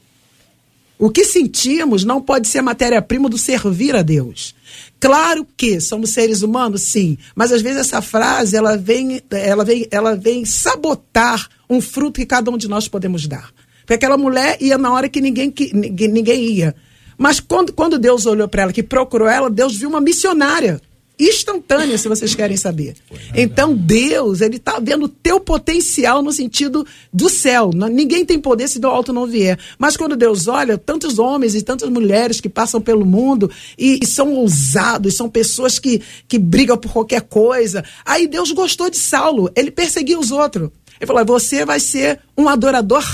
O 0.99 1.11
que 1.11 1.27
sentimos 1.27 2.03
não 2.03 2.23
pode 2.23 2.49
ser 2.49 2.62
matéria-prima 2.62 3.29
do 3.29 3.37
servir 3.37 3.95
a 3.95 4.01
Deus. 4.01 4.55
Claro 4.99 5.47
que 5.55 5.83
somos 5.83 6.11
seres 6.11 6.41
humanos, 6.41 6.81
sim, 6.81 7.18
mas 7.35 7.53
às 7.53 7.61
vezes 7.61 7.81
essa 7.81 8.01
frase 8.01 8.57
ela 8.57 8.79
vem, 8.79 9.21
ela 9.31 9.66
vem, 9.66 9.87
ela 9.91 10.16
vem 10.16 10.47
sabotar 10.47 11.47
um 11.68 11.79
fruto 11.79 12.21
que 12.21 12.27
cada 12.27 12.51
um 12.51 12.57
de 12.57 12.68
nós 12.68 12.89
podemos 12.89 13.27
dar. 13.27 13.51
Porque 13.91 14.05
aquela 14.07 14.16
mulher 14.16 14.57
ia 14.61 14.78
na 14.78 14.93
hora 14.93 15.09
que 15.09 15.20
ninguém, 15.20 15.51
que, 15.51 15.74
ninguém, 15.74 16.45
ia. 16.45 16.76
Mas 17.18 17.41
quando, 17.41 17.72
quando 17.72 17.99
Deus 17.99 18.24
olhou 18.24 18.47
para 18.47 18.62
ela, 18.62 18.72
que 18.72 18.84
procurou 18.84 19.26
ela, 19.26 19.51
Deus 19.51 19.76
viu 19.76 19.88
uma 19.88 20.01
missionária 20.01 20.80
instantânea, 21.18 21.99
se 21.99 22.07
vocês 22.07 22.32
querem 22.32 22.57
saber. 22.57 22.95
Então 23.34 23.74
Deus, 23.74 24.43
ele 24.43 24.59
está 24.59 24.78
vendo 24.78 25.07
o 25.07 25.09
teu 25.09 25.41
potencial 25.41 26.22
no 26.22 26.30
sentido 26.30 26.86
do 27.12 27.28
céu. 27.28 27.72
Ninguém 27.74 28.24
tem 28.24 28.38
poder 28.38 28.68
se 28.68 28.78
do 28.78 28.86
alto 28.86 29.12
não 29.12 29.26
vier. 29.26 29.59
Mas 29.76 29.97
quando 29.97 30.14
Deus 30.14 30.47
olha, 30.47 30.78
tantos 30.78 31.18
homens 31.18 31.57
e 31.57 31.62
tantas 31.62 31.91
mulheres 31.91 32.41
que 32.41 32.49
passam 32.49 32.80
pelo 32.80 33.05
mundo 33.05 33.51
e, 33.76 33.99
e 34.01 34.07
são 34.07 34.34
ousados, 34.34 35.16
são 35.16 35.28
pessoas 35.28 35.80
que, 35.80 36.01
que 36.28 36.38
brigam 36.38 36.78
por 36.78 36.93
qualquer 36.93 37.22
coisa. 37.22 37.84
Aí 38.07 38.28
Deus 38.28 38.53
gostou 38.53 38.88
de 38.88 38.99
Saulo, 38.99 39.51
ele 39.57 39.72
perseguia 39.72 40.16
os 40.16 40.30
outros. 40.30 40.70
Ele 41.01 41.09
falou: 41.09 41.24
você 41.24 41.64
vai 41.64 41.80
ser 41.80 42.20
um 42.38 42.49
adorador 42.49 43.05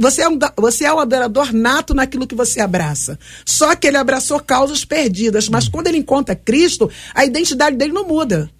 você 0.00 0.22
é, 0.22 0.28
um, 0.28 0.38
você 0.56 0.84
é 0.84 0.92
um 0.92 0.98
adorador 0.98 1.52
nato 1.52 1.94
naquilo 1.94 2.26
que 2.26 2.34
você 2.34 2.60
abraça. 2.60 3.18
Só 3.44 3.76
que 3.76 3.86
ele 3.86 3.98
abraçou 3.98 4.40
causas 4.40 4.84
perdidas, 4.84 5.48
mas 5.48 5.68
quando 5.68 5.88
ele 5.88 5.98
encontra 5.98 6.34
Cristo, 6.34 6.90
a 7.14 7.24
identidade 7.24 7.76
dele 7.76 7.92
não 7.92 8.08
muda. 8.08 8.50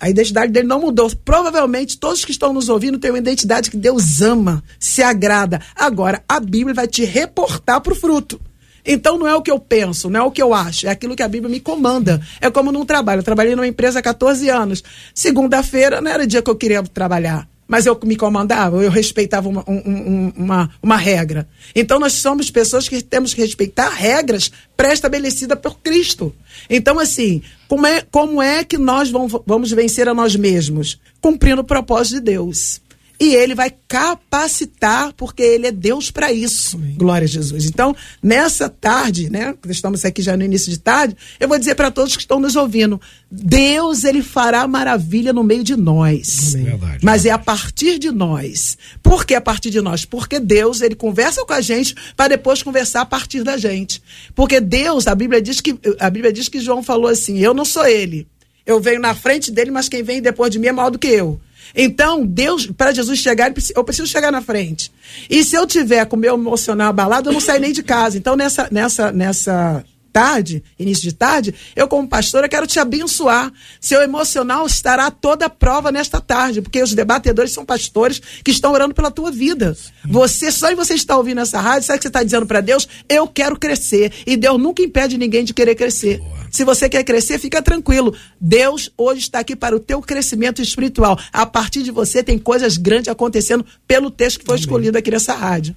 A 0.00 0.08
identidade 0.08 0.52
dele 0.52 0.68
não 0.68 0.80
mudou. 0.80 1.10
Provavelmente 1.24 1.98
todos 1.98 2.24
que 2.24 2.30
estão 2.30 2.52
nos 2.52 2.68
ouvindo 2.68 2.98
têm 2.98 3.10
uma 3.10 3.18
identidade 3.18 3.70
que 3.70 3.76
Deus 3.76 4.22
ama, 4.22 4.62
se 4.78 5.02
agrada. 5.02 5.60
Agora, 5.74 6.22
a 6.28 6.38
Bíblia 6.38 6.74
vai 6.74 6.86
te 6.86 7.04
reportar 7.04 7.80
para 7.80 7.92
o 7.92 7.96
fruto. 7.96 8.40
Então 8.86 9.18
não 9.18 9.26
é 9.26 9.34
o 9.34 9.42
que 9.42 9.50
eu 9.50 9.58
penso, 9.58 10.08
não 10.08 10.20
é 10.20 10.22
o 10.22 10.30
que 10.30 10.40
eu 10.40 10.54
acho, 10.54 10.86
é 10.86 10.90
aquilo 10.90 11.14
que 11.14 11.22
a 11.22 11.28
Bíblia 11.28 11.50
me 11.50 11.60
comanda. 11.60 12.22
É 12.40 12.48
como 12.50 12.70
num 12.70 12.86
trabalho. 12.86 13.18
Eu 13.18 13.24
trabalhei 13.24 13.56
numa 13.56 13.66
empresa 13.66 13.98
há 13.98 14.02
14 14.02 14.48
anos. 14.48 14.84
Segunda-feira 15.12 16.00
não 16.00 16.10
era 16.10 16.22
o 16.22 16.26
dia 16.26 16.40
que 16.40 16.48
eu 16.48 16.56
queria 16.56 16.82
trabalhar 16.84 17.48
mas 17.68 17.84
eu 17.84 17.98
me 18.02 18.16
comandava, 18.16 18.82
eu 18.82 18.90
respeitava 18.90 19.48
uma, 19.48 19.62
um, 19.68 20.32
uma, 20.34 20.70
uma 20.82 20.96
regra. 20.96 21.46
Então 21.74 22.00
nós 22.00 22.14
somos 22.14 22.50
pessoas 22.50 22.88
que 22.88 23.02
temos 23.02 23.34
que 23.34 23.42
respeitar 23.42 23.90
regras 23.90 24.50
pré-estabelecidas 24.74 25.58
por 25.60 25.78
Cristo. 25.80 26.34
Então, 26.70 26.98
assim, 26.98 27.42
como 27.68 27.86
é, 27.86 28.02
como 28.10 28.40
é 28.40 28.64
que 28.64 28.78
nós 28.78 29.10
vamos, 29.10 29.38
vamos 29.46 29.70
vencer 29.70 30.08
a 30.08 30.14
nós 30.14 30.34
mesmos? 30.34 30.98
Cumprindo 31.20 31.60
o 31.60 31.64
propósito 31.64 32.14
de 32.14 32.22
Deus 32.22 32.80
e 33.20 33.34
ele 33.34 33.54
vai 33.54 33.72
capacitar, 33.88 35.12
porque 35.14 35.42
ele 35.42 35.66
é 35.66 35.72
Deus 35.72 36.10
para 36.10 36.32
isso. 36.32 36.76
Amém. 36.76 36.94
Glória 36.96 37.24
a 37.24 37.28
Jesus. 37.28 37.64
Então, 37.64 37.94
nessa 38.22 38.68
tarde, 38.68 39.28
né, 39.28 39.54
estamos 39.68 40.04
aqui 40.04 40.22
já 40.22 40.36
no 40.36 40.44
início 40.44 40.70
de 40.70 40.78
tarde, 40.78 41.16
eu 41.40 41.48
vou 41.48 41.58
dizer 41.58 41.74
para 41.74 41.90
todos 41.90 42.14
que 42.14 42.22
estão 42.22 42.38
nos 42.38 42.54
ouvindo, 42.54 43.00
Deus 43.30 44.04
ele 44.04 44.22
fará 44.22 44.66
maravilha 44.68 45.32
no 45.32 45.42
meio 45.42 45.64
de 45.64 45.74
nós. 45.74 46.52
Verdade, 46.52 47.00
Mas 47.02 47.22
verdade. 47.22 47.28
é 47.28 47.32
a 47.32 47.38
partir 47.38 47.98
de 47.98 48.10
nós. 48.10 48.78
Por 49.02 49.26
que 49.26 49.34
a 49.34 49.40
partir 49.40 49.70
de 49.70 49.80
nós? 49.80 50.04
Porque 50.04 50.38
Deus, 50.38 50.80
ele 50.80 50.94
conversa 50.94 51.44
com 51.44 51.52
a 51.52 51.60
gente 51.60 51.94
para 52.16 52.28
depois 52.28 52.62
conversar 52.62 53.00
a 53.00 53.06
partir 53.06 53.42
da 53.42 53.56
gente. 53.56 54.00
Porque 54.34 54.60
Deus, 54.60 55.06
a 55.08 55.14
Bíblia 55.14 55.42
diz 55.42 55.60
que 55.60 55.76
a 55.98 56.08
Bíblia 56.08 56.32
diz 56.32 56.48
que 56.48 56.60
João 56.60 56.82
falou 56.82 57.08
assim: 57.08 57.38
"Eu 57.38 57.52
não 57.52 57.64
sou 57.64 57.84
ele, 57.86 58.28
eu 58.64 58.80
venho 58.80 59.00
na 59.00 59.14
frente 59.14 59.50
dele, 59.50 59.70
mas 59.70 59.88
quem 59.88 60.02
vem 60.02 60.22
depois 60.22 60.50
de 60.50 60.58
mim 60.58 60.68
é 60.68 60.72
maior 60.72 60.90
do 60.90 60.98
que 60.98 61.08
eu. 61.08 61.40
Então, 61.74 62.26
Deus, 62.26 62.66
para 62.66 62.92
Jesus 62.92 63.18
chegar, 63.18 63.52
eu 63.74 63.84
preciso 63.84 64.06
chegar 64.06 64.32
na 64.32 64.40
frente. 64.40 64.92
E 65.28 65.44
se 65.44 65.56
eu 65.56 65.66
tiver 65.66 66.04
com 66.06 66.16
o 66.16 66.18
meu 66.18 66.34
emocional 66.34 66.88
abalado, 66.88 67.28
eu 67.28 67.32
não 67.32 67.40
saio 67.40 67.60
nem 67.60 67.72
de 67.72 67.82
casa. 67.82 68.16
Então, 68.16 68.36
nessa, 68.36 68.68
nessa, 68.70 69.12
nessa 69.12 69.84
tarde, 70.18 70.64
início 70.76 71.04
de 71.04 71.12
tarde, 71.12 71.54
eu 71.76 71.86
como 71.86 72.08
pastora 72.08 72.48
quero 72.48 72.66
te 72.66 72.80
abençoar. 72.80 73.52
Seu 73.80 74.02
emocional 74.02 74.66
estará 74.66 75.12
toda 75.12 75.46
a 75.46 75.48
prova 75.48 75.92
nesta 75.92 76.20
tarde, 76.20 76.60
porque 76.60 76.82
os 76.82 76.92
debatedores 76.92 77.52
são 77.52 77.64
pastores 77.64 78.20
que 78.42 78.50
estão 78.50 78.72
orando 78.72 78.92
pela 78.92 79.12
tua 79.12 79.30
vida. 79.30 79.76
Você, 80.04 80.50
só 80.50 80.72
em 80.72 80.74
você 80.74 80.94
estar 80.94 81.16
ouvindo 81.16 81.40
essa 81.40 81.60
rádio, 81.60 81.86
sabe 81.86 82.00
que 82.00 82.02
você 82.02 82.08
está 82.08 82.24
dizendo 82.24 82.46
para 82.46 82.60
Deus, 82.60 82.88
eu 83.08 83.28
quero 83.28 83.56
crescer. 83.56 84.12
E 84.26 84.36
Deus 84.36 84.60
nunca 84.60 84.82
impede 84.82 85.16
ninguém 85.16 85.44
de 85.44 85.54
querer 85.54 85.76
crescer. 85.76 86.18
Boa. 86.18 86.48
Se 86.50 86.64
você 86.64 86.88
quer 86.88 87.04
crescer, 87.04 87.38
fica 87.38 87.62
tranquilo. 87.62 88.12
Deus 88.40 88.90
hoje 88.98 89.20
está 89.20 89.38
aqui 89.38 89.54
para 89.54 89.76
o 89.76 89.78
teu 89.78 90.02
crescimento 90.02 90.60
espiritual. 90.60 91.16
A 91.32 91.46
partir 91.46 91.84
de 91.84 91.92
você 91.92 92.24
tem 92.24 92.40
coisas 92.40 92.76
grandes 92.76 93.06
acontecendo 93.06 93.64
pelo 93.86 94.10
texto 94.10 94.40
que 94.40 94.46
foi 94.46 94.56
Amém. 94.56 94.64
escolhido 94.64 94.98
aqui 94.98 95.12
nessa 95.12 95.34
rádio. 95.34 95.76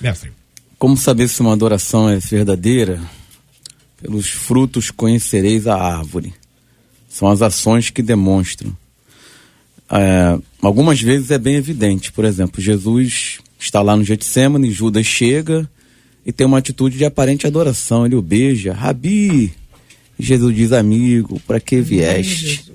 Mestre. 0.00 0.32
Como 0.78 0.96
saber 0.96 1.28
se 1.28 1.42
uma 1.42 1.52
adoração 1.52 2.08
é 2.08 2.16
verdadeira? 2.16 3.02
Pelos 4.06 4.28
frutos 4.28 4.92
conhecereis 4.92 5.66
a 5.66 5.74
árvore. 5.74 6.32
São 7.08 7.26
as 7.26 7.42
ações 7.42 7.90
que 7.90 8.00
demonstram. 8.00 8.72
É, 9.90 10.38
algumas 10.62 11.00
vezes 11.00 11.32
é 11.32 11.38
bem 11.38 11.56
evidente. 11.56 12.12
Por 12.12 12.24
exemplo, 12.24 12.62
Jesus 12.62 13.38
está 13.58 13.82
lá 13.82 13.96
no 13.96 14.04
Getsemane, 14.04 14.70
Judas 14.70 15.04
chega 15.04 15.68
e 16.24 16.30
tem 16.30 16.46
uma 16.46 16.58
atitude 16.58 16.96
de 16.96 17.04
aparente 17.04 17.48
adoração. 17.48 18.06
Ele 18.06 18.14
o 18.14 18.22
beija, 18.22 18.72
Rabi. 18.72 19.52
Jesus 20.16 20.54
diz, 20.54 20.70
amigo, 20.70 21.40
para 21.44 21.58
que 21.58 21.80
vieste? 21.80 22.72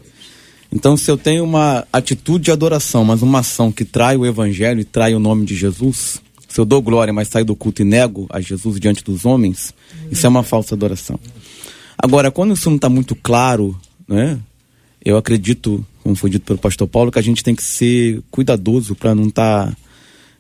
Então, 0.70 0.98
se 0.98 1.10
eu 1.10 1.18
tenho 1.18 1.46
uma 1.46 1.88
atitude 1.94 2.44
de 2.44 2.52
adoração, 2.52 3.06
mas 3.06 3.22
uma 3.22 3.40
ação 3.40 3.72
que 3.72 3.86
trai 3.86 4.18
o 4.18 4.26
evangelho 4.26 4.82
e 4.82 4.86
trai 4.86 5.16
o 5.16 5.20
nome 5.20 5.46
de 5.46 5.56
Jesus, 5.56 6.22
se 6.52 6.60
eu 6.60 6.66
dou 6.66 6.82
glória, 6.82 7.14
mas 7.14 7.30
saio 7.30 7.46
do 7.46 7.56
culto 7.56 7.82
e 7.82 7.86
nego 7.86 8.28
a 8.30 8.42
Jesus 8.42 8.78
diante 8.78 9.02
dos 9.06 9.26
homens, 9.26 9.74
isso 10.12 10.26
é 10.26 10.30
uma 10.30 10.44
falsa 10.44 10.76
adoração. 10.76 11.18
Agora, 11.98 12.30
quando 12.30 12.54
isso 12.54 12.70
não 12.70 12.76
está 12.76 12.90
muito 12.90 13.16
claro, 13.16 13.80
né, 14.06 14.38
eu 15.04 15.16
acredito, 15.16 15.86
como 16.04 16.14
foi 16.14 16.30
dito 16.30 16.44
pelo 16.44 16.60
pastor 16.60 16.90
Paulo, 16.90 17.10
que 17.10 17.20
a 17.20 17.22
gente 17.22 17.42
tem 17.42 17.56
que 17.56 17.64
ser 17.64 18.22
cuidadoso 18.30 18.96
para 18.96 19.16
não 19.16 19.30
estar 19.30 19.68
tá, 19.68 19.78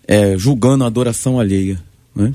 é, 0.05 0.38
julgando 0.38 0.84
a 0.84 0.88
adoração 0.88 1.39
alheia. 1.39 1.82
Né? 2.14 2.34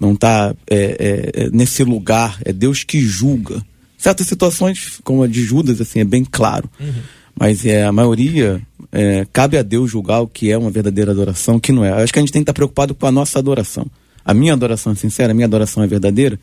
Não 0.00 0.16
tá, 0.16 0.52
é, 0.68 1.30
é, 1.32 1.50
nesse 1.50 1.84
lugar, 1.84 2.40
é 2.44 2.52
Deus 2.52 2.82
que 2.82 3.00
julga. 3.00 3.64
Certas 3.96 4.26
situações, 4.26 5.00
como 5.04 5.22
a 5.22 5.28
de 5.28 5.44
Judas, 5.44 5.80
assim, 5.80 6.00
é 6.00 6.04
bem 6.04 6.24
claro. 6.24 6.68
Uhum. 6.80 6.92
Mas 7.38 7.64
é, 7.64 7.84
a 7.84 7.92
maioria 7.92 8.60
é, 8.90 9.26
cabe 9.32 9.56
a 9.56 9.62
Deus 9.62 9.90
julgar 9.90 10.20
o 10.20 10.28
que 10.28 10.50
é 10.50 10.58
uma 10.58 10.70
verdadeira 10.70 11.12
adoração, 11.12 11.56
o 11.56 11.60
que 11.60 11.72
não 11.72 11.84
é. 11.84 11.90
Eu 11.90 11.96
acho 11.96 12.12
que 12.12 12.18
a 12.18 12.22
gente 12.22 12.32
tem 12.32 12.42
que 12.42 12.44
estar 12.44 12.52
preocupado 12.52 12.94
com 12.94 13.06
a 13.06 13.12
nossa 13.12 13.38
adoração. 13.38 13.86
A 14.24 14.32
minha 14.32 14.52
adoração 14.52 14.92
é 14.92 14.94
sincera, 14.94 15.32
a 15.32 15.34
minha 15.34 15.46
adoração 15.46 15.82
é 15.82 15.86
verdadeira. 15.86 16.38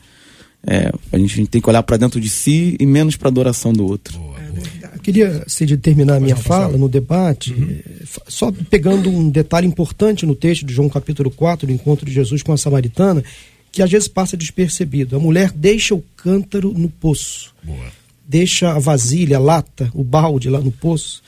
É, 0.66 0.92
a, 1.12 1.18
gente, 1.18 1.32
a, 1.32 1.36
gente, 1.36 1.48
tem 1.48 1.60
que 1.60 1.70
olhar 1.70 1.82
para 1.82 1.96
dentro 1.96 2.20
de 2.20 2.28
si 2.28 2.76
e 2.78 2.84
menos 2.84 3.16
para 3.16 3.28
a 3.28 3.30
adoração 3.30 3.72
do 3.72 3.86
outro. 3.86 4.18
Boa, 4.18 4.38
boa. 4.38 4.90
Eu 4.92 5.00
queria, 5.00 5.44
se 5.46 5.64
de 5.64 5.78
terminar 5.78 6.16
a 6.16 6.20
minha 6.20 6.36
fala 6.36 6.76
no 6.76 6.88
debate, 6.88 7.54
uhum. 7.54 7.80
só 8.28 8.52
pegando 8.68 9.08
um 9.08 9.30
detalhe 9.30 9.66
importante 9.66 10.26
no 10.26 10.34
texto 10.34 10.66
de 10.66 10.74
João 10.74 10.90
capítulo 10.90 11.30
4, 11.30 11.66
do 11.66 11.72
encontro 11.72 12.04
de 12.04 12.12
Jesus 12.12 12.42
com 12.42 12.52
a 12.52 12.58
samaritana, 12.58 13.24
que 13.72 13.82
às 13.82 13.90
vezes 13.90 14.08
passa 14.08 14.36
despercebido. 14.36 15.16
A 15.16 15.20
mulher 15.20 15.52
deixa 15.52 15.94
o 15.94 16.04
cântaro 16.16 16.74
no 16.76 16.90
poço. 16.90 17.54
Boa. 17.62 17.99
Deixa 18.30 18.70
a 18.70 18.78
vasilha, 18.78 19.38
a 19.38 19.40
lata, 19.40 19.90
o 19.92 20.04
balde 20.04 20.48
lá 20.48 20.60
no 20.60 20.70
poço. 20.70 21.20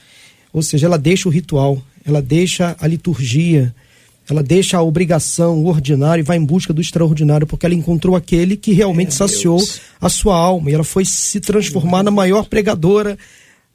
Ou 0.52 0.62
seja, 0.62 0.86
ela 0.86 0.96
deixa 0.96 1.28
o 1.28 1.32
ritual, 1.32 1.82
ela 2.04 2.22
deixa 2.22 2.76
a 2.78 2.86
liturgia, 2.86 3.74
ela 4.30 4.40
deixa 4.40 4.76
a 4.76 4.82
obrigação, 4.82 5.58
o 5.58 5.66
ordinário 5.66 6.22
e 6.22 6.24
vai 6.24 6.36
em 6.36 6.44
busca 6.44 6.72
do 6.72 6.80
extraordinário, 6.80 7.44
porque 7.44 7.66
ela 7.66 7.74
encontrou 7.74 8.14
aquele 8.14 8.56
que 8.56 8.72
realmente 8.72 9.08
é, 9.08 9.16
saciou 9.16 9.56
Deus. 9.56 9.80
a 10.00 10.08
sua 10.08 10.36
alma. 10.36 10.70
E 10.70 10.74
ela 10.74 10.84
foi 10.84 11.04
se 11.04 11.40
transformar 11.40 12.04
na 12.04 12.10
maior 12.12 12.44
pregadora, 12.46 13.18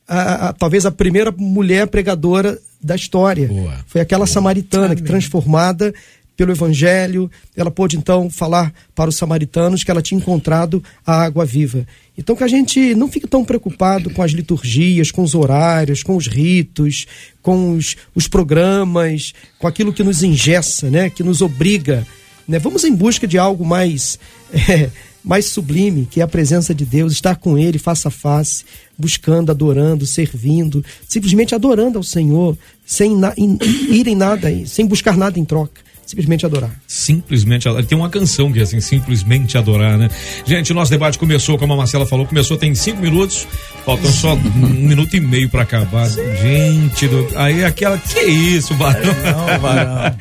a, 0.07 0.47
a, 0.47 0.53
talvez 0.53 0.85
a 0.85 0.91
primeira 0.91 1.29
mulher 1.37 1.85
pregadora 1.87 2.57
da 2.81 2.95
história. 2.95 3.49
Boa. 3.49 3.73
Foi 3.87 3.99
aquela 3.99 4.25
Boa. 4.25 4.33
samaritana 4.33 4.85
Amém. 4.85 4.97
que 4.97 5.03
transformada 5.03 5.93
pelo 6.37 6.51
Evangelho, 6.51 7.29
ela 7.55 7.71
pôde 7.71 7.97
então 7.97 8.29
falar 8.29 8.71
para 8.93 9.09
os 9.09 9.15
samaritanos 9.15 9.83
que 9.83 9.89
ela 9.89 10.03
tinha 10.03 10.19
encontrado 10.19 10.83
a 11.03 11.23
água 11.23 11.43
viva. 11.43 11.85
Então 12.15 12.35
que 12.35 12.43
a 12.43 12.47
gente 12.47 12.93
não 12.93 13.11
fique 13.11 13.27
tão 13.27 13.43
preocupado 13.43 14.11
com 14.11 14.21
as 14.21 14.31
liturgias, 14.31 15.09
com 15.09 15.23
os 15.23 15.33
horários, 15.33 16.03
com 16.03 16.15
os 16.15 16.27
ritos, 16.27 17.07
com 17.41 17.71
os, 17.71 17.97
os 18.13 18.27
programas, 18.27 19.33
com 19.57 19.67
aquilo 19.67 19.91
que 19.91 20.03
nos 20.03 20.21
engessa, 20.21 20.91
né, 20.91 21.09
que 21.09 21.23
nos 21.23 21.41
obriga. 21.41 22.05
Né? 22.47 22.59
Vamos 22.59 22.83
em 22.83 22.93
busca 22.93 23.27
de 23.27 23.39
algo 23.39 23.65
mais, 23.65 24.19
é, 24.53 24.91
mais 25.23 25.45
sublime, 25.45 26.05
que 26.05 26.21
é 26.21 26.23
a 26.23 26.27
presença 26.27 26.73
de 26.73 26.85
Deus, 26.85 27.13
estar 27.13 27.35
com 27.35 27.57
Ele 27.57 27.79
face 27.79 28.07
a 28.07 28.11
face, 28.11 28.63
buscando, 28.95 29.49
adorando, 29.49 30.05
servindo, 30.05 30.85
simplesmente 31.07 31.55
adorando 31.55 31.97
ao 31.97 32.03
Senhor, 32.03 32.55
sem 32.85 33.17
na, 33.17 33.33
in, 33.35 33.57
ir 33.89 34.07
em 34.07 34.15
nada, 34.15 34.49
sem 34.67 34.85
buscar 34.85 35.17
nada 35.17 35.39
em 35.39 35.43
troca 35.43 35.86
simplesmente 36.07 36.45
adorar. 36.45 36.71
Simplesmente 36.87 37.67
adorar. 37.67 37.85
Tem 37.85 37.97
uma 37.97 38.09
canção 38.09 38.51
que 38.51 38.59
é 38.59 38.63
assim, 38.63 38.79
simplesmente 38.79 39.57
adorar, 39.57 39.97
né? 39.97 40.09
Gente, 40.45 40.71
o 40.71 40.75
nosso 40.75 40.89
debate 40.89 41.19
começou, 41.19 41.57
como 41.57 41.73
a 41.73 41.75
Marcela 41.75 42.05
falou, 42.05 42.25
começou 42.25 42.57
tem 42.57 42.73
cinco 42.73 43.01
minutos, 43.01 43.45
faltam 43.85 44.09
só 44.09 44.33
um 44.33 44.69
minuto 44.87 45.15
e 45.15 45.19
meio 45.19 45.49
para 45.49 45.63
acabar. 45.63 46.09
Sim. 46.09 46.21
Gente, 46.41 47.07
do... 47.09 47.27
aí 47.35 47.63
aquela, 47.65 47.97
que 47.97 48.19
é 48.19 48.25
isso, 48.25 48.73
Barão? 48.75 49.03
Não, 49.03 49.59
Barão. 49.59 50.15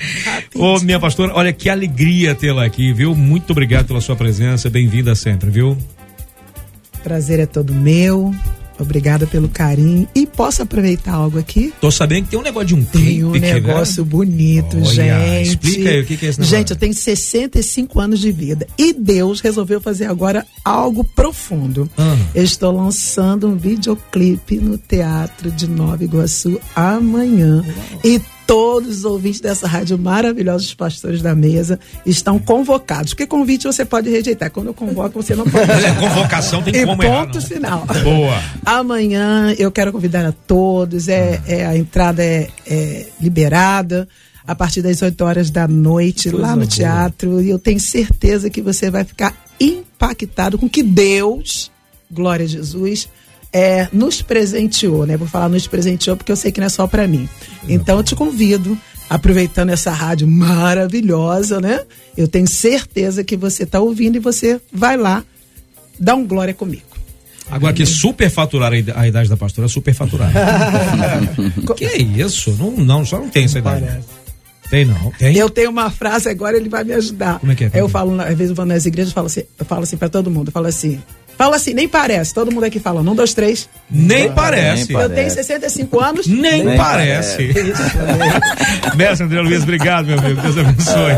Ô, 0.56 0.80
minha 0.80 0.98
pastora, 0.98 1.32
olha 1.34 1.52
que 1.52 1.70
alegria 1.70 2.34
tê-la 2.34 2.64
aqui, 2.64 2.92
viu? 2.92 3.14
Muito 3.14 3.50
obrigado 3.50 3.86
pela 3.86 4.00
sua 4.00 4.16
presença, 4.16 4.68
bem-vinda 4.68 5.14
sempre, 5.14 5.50
viu? 5.50 5.78
Prazer 7.04 7.38
é 7.38 7.46
todo 7.46 7.72
meu. 7.72 8.34
Obrigada 8.78 9.26
pelo 9.26 9.48
carinho. 9.48 10.06
E 10.14 10.26
posso 10.26 10.62
aproveitar 10.62 11.14
algo 11.14 11.38
aqui? 11.38 11.72
Tô 11.80 11.90
sabendo 11.90 12.24
que 12.24 12.30
tem 12.30 12.38
um 12.38 12.42
negócio 12.42 12.68
de 12.68 12.74
um 12.74 12.84
clipe. 12.84 13.06
Tem 13.06 13.24
um 13.24 13.32
negócio 13.32 14.04
né? 14.04 14.10
bonito, 14.10 14.76
Olha, 14.76 14.86
gente. 14.86 15.48
Explica 15.48 15.90
aí 15.90 16.00
o 16.00 16.06
que, 16.06 16.16
que 16.16 16.26
é 16.26 16.28
esse 16.28 16.40
negócio. 16.40 16.58
Gente, 16.58 16.70
eu 16.70 16.76
tenho 16.76 16.94
65 16.94 18.00
anos 18.00 18.20
de 18.20 18.32
vida. 18.32 18.66
E 18.76 18.92
Deus 18.92 19.40
resolveu 19.40 19.80
fazer 19.80 20.06
agora 20.06 20.46
algo 20.64 21.04
profundo. 21.04 21.88
Ah. 21.96 22.16
Eu 22.34 22.44
estou 22.44 22.72
lançando 22.72 23.48
um 23.48 23.56
videoclipe 23.56 24.56
no 24.56 24.76
Teatro 24.78 25.50
de 25.50 25.68
Nova 25.68 26.04
Iguaçu 26.04 26.60
amanhã. 26.74 27.64
Uau. 27.64 28.00
E 28.04 28.20
todos 28.46 28.98
os 28.98 29.04
ouvintes 29.04 29.40
dessa 29.40 29.66
rádio 29.66 29.98
maravilhosa, 29.98 30.64
os 30.64 30.74
pastores 30.74 31.20
da 31.20 31.34
mesa, 31.34 31.78
estão 32.04 32.38
convocados. 32.38 33.12
Porque 33.12 33.26
convite 33.26 33.66
você 33.66 33.84
pode 33.84 34.08
rejeitar. 34.08 34.50
Quando 34.50 34.68
eu 34.68 34.74
convoco, 34.74 35.22
você 35.22 35.34
não 35.34 35.44
pode. 35.44 35.66
É, 35.86 35.92
convocação 35.94 36.62
tem 36.62 36.74
e 36.74 36.86
como 36.86 37.02
ponto 37.02 37.38
errar, 37.38 37.46
final. 37.46 37.86
Boa. 38.02 38.42
Amanhã 38.64 39.54
eu 39.58 39.70
quero 39.70 39.92
convidar 39.92 40.24
a 40.24 40.32
todos. 40.32 41.08
É, 41.08 41.40
ah. 41.44 41.52
é 41.52 41.66
a 41.66 41.76
entrada 41.76 42.22
é, 42.22 42.48
é, 42.66 43.06
liberada 43.20 44.08
a 44.46 44.54
partir 44.54 44.80
das 44.80 45.02
8 45.02 45.24
horas 45.24 45.50
da 45.50 45.66
noite 45.66 46.30
lá 46.30 46.50
no 46.50 46.58
boa. 46.58 46.66
teatro. 46.66 47.40
E 47.40 47.50
eu 47.50 47.58
tenho 47.58 47.80
certeza 47.80 48.48
que 48.48 48.62
você 48.62 48.90
vai 48.90 49.04
ficar 49.04 49.34
impactado 49.58 50.56
com 50.56 50.68
que 50.68 50.82
Deus, 50.82 51.70
glória 52.10 52.44
a 52.44 52.48
Jesus, 52.48 53.08
é, 53.52 53.88
nos 53.92 54.22
presenteou, 54.22 55.06
né? 55.06 55.16
Vou 55.16 55.28
falar 55.28 55.48
nos 55.48 55.66
presenteou 55.66 56.16
porque 56.16 56.32
eu 56.32 56.36
sei 56.36 56.52
que 56.52 56.60
não 56.60 56.66
é 56.66 56.70
só 56.70 56.86
para 56.86 57.06
mim. 57.06 57.28
Então 57.68 57.98
eu 57.98 58.04
te 58.04 58.14
convido, 58.14 58.78
aproveitando 59.08 59.70
essa 59.70 59.90
rádio 59.90 60.26
maravilhosa, 60.28 61.60
né? 61.60 61.80
Eu 62.16 62.28
tenho 62.28 62.46
certeza 62.46 63.24
que 63.24 63.36
você 63.36 63.62
está 63.62 63.80
ouvindo 63.80 64.16
e 64.16 64.20
você 64.20 64.60
vai 64.72 64.96
lá 64.96 65.24
dar 65.98 66.14
um 66.14 66.26
glória 66.26 66.54
comigo. 66.54 66.82
Agora 67.48 67.72
que 67.72 67.86
superfaturar 67.86 68.72
a 68.72 69.06
idade 69.06 69.28
da 69.28 69.36
pastora, 69.36 69.68
superfaturar. 69.68 70.32
que 71.76 71.84
é 71.84 71.96
isso? 71.96 72.50
Não, 72.58 72.72
não, 72.72 73.04
só 73.04 73.20
não 73.20 73.28
tem 73.28 73.44
essa 73.44 73.58
idade. 73.58 73.86
Parece. 73.86 74.08
Tem 74.68 74.84
não, 74.84 75.12
tem. 75.12 75.36
Eu 75.36 75.48
tenho 75.48 75.70
uma 75.70 75.90
frase 75.90 76.28
agora, 76.28 76.56
ele 76.56 76.68
vai 76.68 76.82
me 76.82 76.92
ajudar. 76.92 77.38
Como 77.38 77.52
é 77.52 77.54
que 77.54 77.64
é? 77.64 77.70
Eu 77.72 77.88
falo, 77.88 78.20
às 78.20 78.36
vezes 78.36 78.50
eu 78.50 78.56
vou 78.56 78.66
nas 78.66 78.84
igrejas, 78.84 79.10
eu 79.10 79.14
falo 79.14 79.28
assim, 79.28 79.42
eu 79.58 79.64
falo 79.64 79.82
assim 79.84 79.96
para 79.96 80.08
todo 80.08 80.28
mundo, 80.28 80.48
eu 80.48 80.52
falo 80.52 80.66
assim, 80.66 81.00
Fala 81.36 81.56
assim, 81.56 81.74
nem 81.74 81.86
parece. 81.86 82.32
Todo 82.32 82.50
mundo 82.50 82.64
aqui 82.64 82.80
fala. 82.80 83.00
Um, 83.00 83.14
dois, 83.14 83.34
três. 83.34 83.68
Nem, 83.90 84.32
parece. 84.32 84.92
Nem 84.92 85.02
Eu 85.02 85.10
tenho 85.10 85.30
65 85.30 86.00
anos. 86.00 86.26
Nem, 86.26 86.64
nem 86.64 86.76
parece. 86.76 87.52
parece. 87.52 87.76
Mestre 88.96 89.26
André 89.26 89.40
Luiz, 89.42 89.62
obrigado, 89.62 90.06
meu 90.06 90.18
amigo. 90.18 90.40
Deus 90.40 90.56
abençoe. 90.56 91.12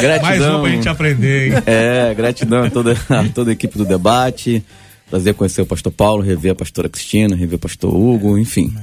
Gratidão. 0.00 0.22
Mais 0.22 0.42
uma 0.42 0.60
pra 0.60 0.70
gente 0.70 0.88
aprender, 0.88 1.48
hein? 1.48 1.62
É, 1.66 2.14
gratidão 2.14 2.64
a 2.64 2.70
toda, 2.70 2.96
a 3.08 3.24
toda 3.28 3.50
a 3.50 3.52
equipe 3.52 3.78
do 3.78 3.86
debate. 3.86 4.62
Prazer 5.08 5.34
conhecer 5.34 5.62
o 5.62 5.66
pastor 5.66 5.92
Paulo, 5.92 6.22
rever 6.22 6.52
a 6.52 6.54
pastora 6.54 6.88
Cristina, 6.88 7.34
rever 7.34 7.56
o 7.56 7.58
pastor 7.58 7.94
Hugo, 7.94 8.36
enfim. 8.36 8.74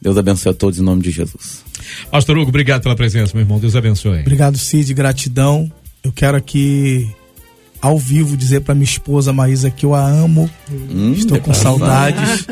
Deus 0.00 0.18
abençoe 0.18 0.52
a 0.52 0.54
todos 0.54 0.78
em 0.78 0.82
nome 0.82 1.02
de 1.02 1.10
Jesus. 1.10 1.64
Pastor 2.10 2.36
Hugo, 2.36 2.48
obrigado 2.48 2.82
pela 2.82 2.96
presença, 2.96 3.32
meu 3.34 3.42
irmão. 3.42 3.58
Deus 3.58 3.74
abençoe. 3.74 4.20
Obrigado, 4.20 4.58
Cid. 4.58 4.92
Gratidão. 4.92 5.70
Eu 6.02 6.12
quero 6.12 6.36
aqui 6.36 7.08
ao 7.80 7.98
vivo 7.98 8.36
dizer 8.36 8.60
para 8.60 8.74
minha 8.74 8.84
esposa 8.84 9.32
Maísa 9.32 9.70
que 9.70 9.86
eu 9.86 9.94
a 9.94 10.06
amo, 10.06 10.50
hum, 10.70 11.12
estou 11.12 11.40
com 11.40 11.54
saudades 11.54 12.46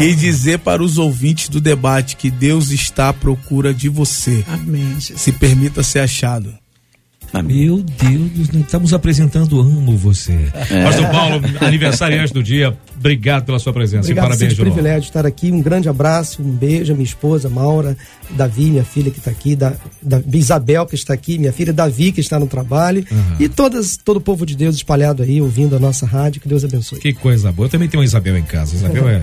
e 0.00 0.14
dizer 0.14 0.58
para 0.58 0.82
os 0.82 0.98
ouvintes 0.98 1.48
do 1.48 1.60
debate 1.60 2.16
que 2.16 2.30
Deus 2.30 2.70
está 2.70 3.08
à 3.08 3.12
procura 3.12 3.72
de 3.72 3.88
você. 3.88 4.44
Amém. 4.48 4.98
Se 4.98 5.32
permita 5.32 5.82
ser 5.82 6.00
achado. 6.00 6.54
Amém. 7.32 7.64
Meu 7.64 7.82
Deus, 7.82 8.50
estamos 8.54 8.92
apresentando 8.92 9.58
Amo 9.58 9.96
Você. 9.96 10.50
É. 10.70 10.84
Pastor 10.84 11.08
Paulo, 11.10 11.40
aniversariante 11.60 12.32
do 12.32 12.42
dia, 12.42 12.76
obrigado 13.02 13.44
pela 13.44 13.58
sua 13.58 13.72
presença 13.72 14.04
obrigado, 14.04 14.24
e 14.24 14.28
parabéns, 14.28 14.54
João. 14.54 14.66
É 14.66 14.70
um 14.70 14.72
privilégio 14.72 15.08
estar 15.08 15.26
aqui. 15.26 15.50
Um 15.50 15.60
grande 15.60 15.88
abraço, 15.88 16.40
um 16.42 16.50
beijo 16.50 16.92
à 16.92 16.94
minha 16.94 17.04
esposa, 17.04 17.48
Maura, 17.48 17.96
Davi, 18.30 18.70
minha 18.70 18.84
filha 18.84 19.10
que 19.10 19.18
está 19.18 19.30
aqui, 19.30 19.56
da, 19.56 19.74
da, 20.00 20.22
Isabel 20.32 20.86
que 20.86 20.94
está 20.94 21.12
aqui, 21.12 21.38
minha 21.38 21.52
filha 21.52 21.72
Davi 21.72 22.12
que 22.12 22.20
está 22.20 22.38
no 22.38 22.46
trabalho 22.46 23.04
uhum. 23.10 23.36
e 23.40 23.48
todas, 23.48 23.96
todo 23.96 24.16
o 24.16 24.20
povo 24.20 24.46
de 24.46 24.56
Deus 24.56 24.76
espalhado 24.76 25.22
aí, 25.22 25.40
ouvindo 25.40 25.76
a 25.76 25.78
nossa 25.78 26.06
rádio. 26.06 26.40
Que 26.40 26.48
Deus 26.48 26.64
abençoe. 26.64 26.98
Que 27.00 27.12
coisa 27.12 27.50
boa. 27.50 27.66
Eu 27.66 27.70
também 27.70 27.88
tenho 27.88 28.00
uma 28.00 28.04
Isabel 28.04 28.36
em 28.36 28.42
casa. 28.42 28.76
Isabel 28.76 29.08
é. 29.08 29.22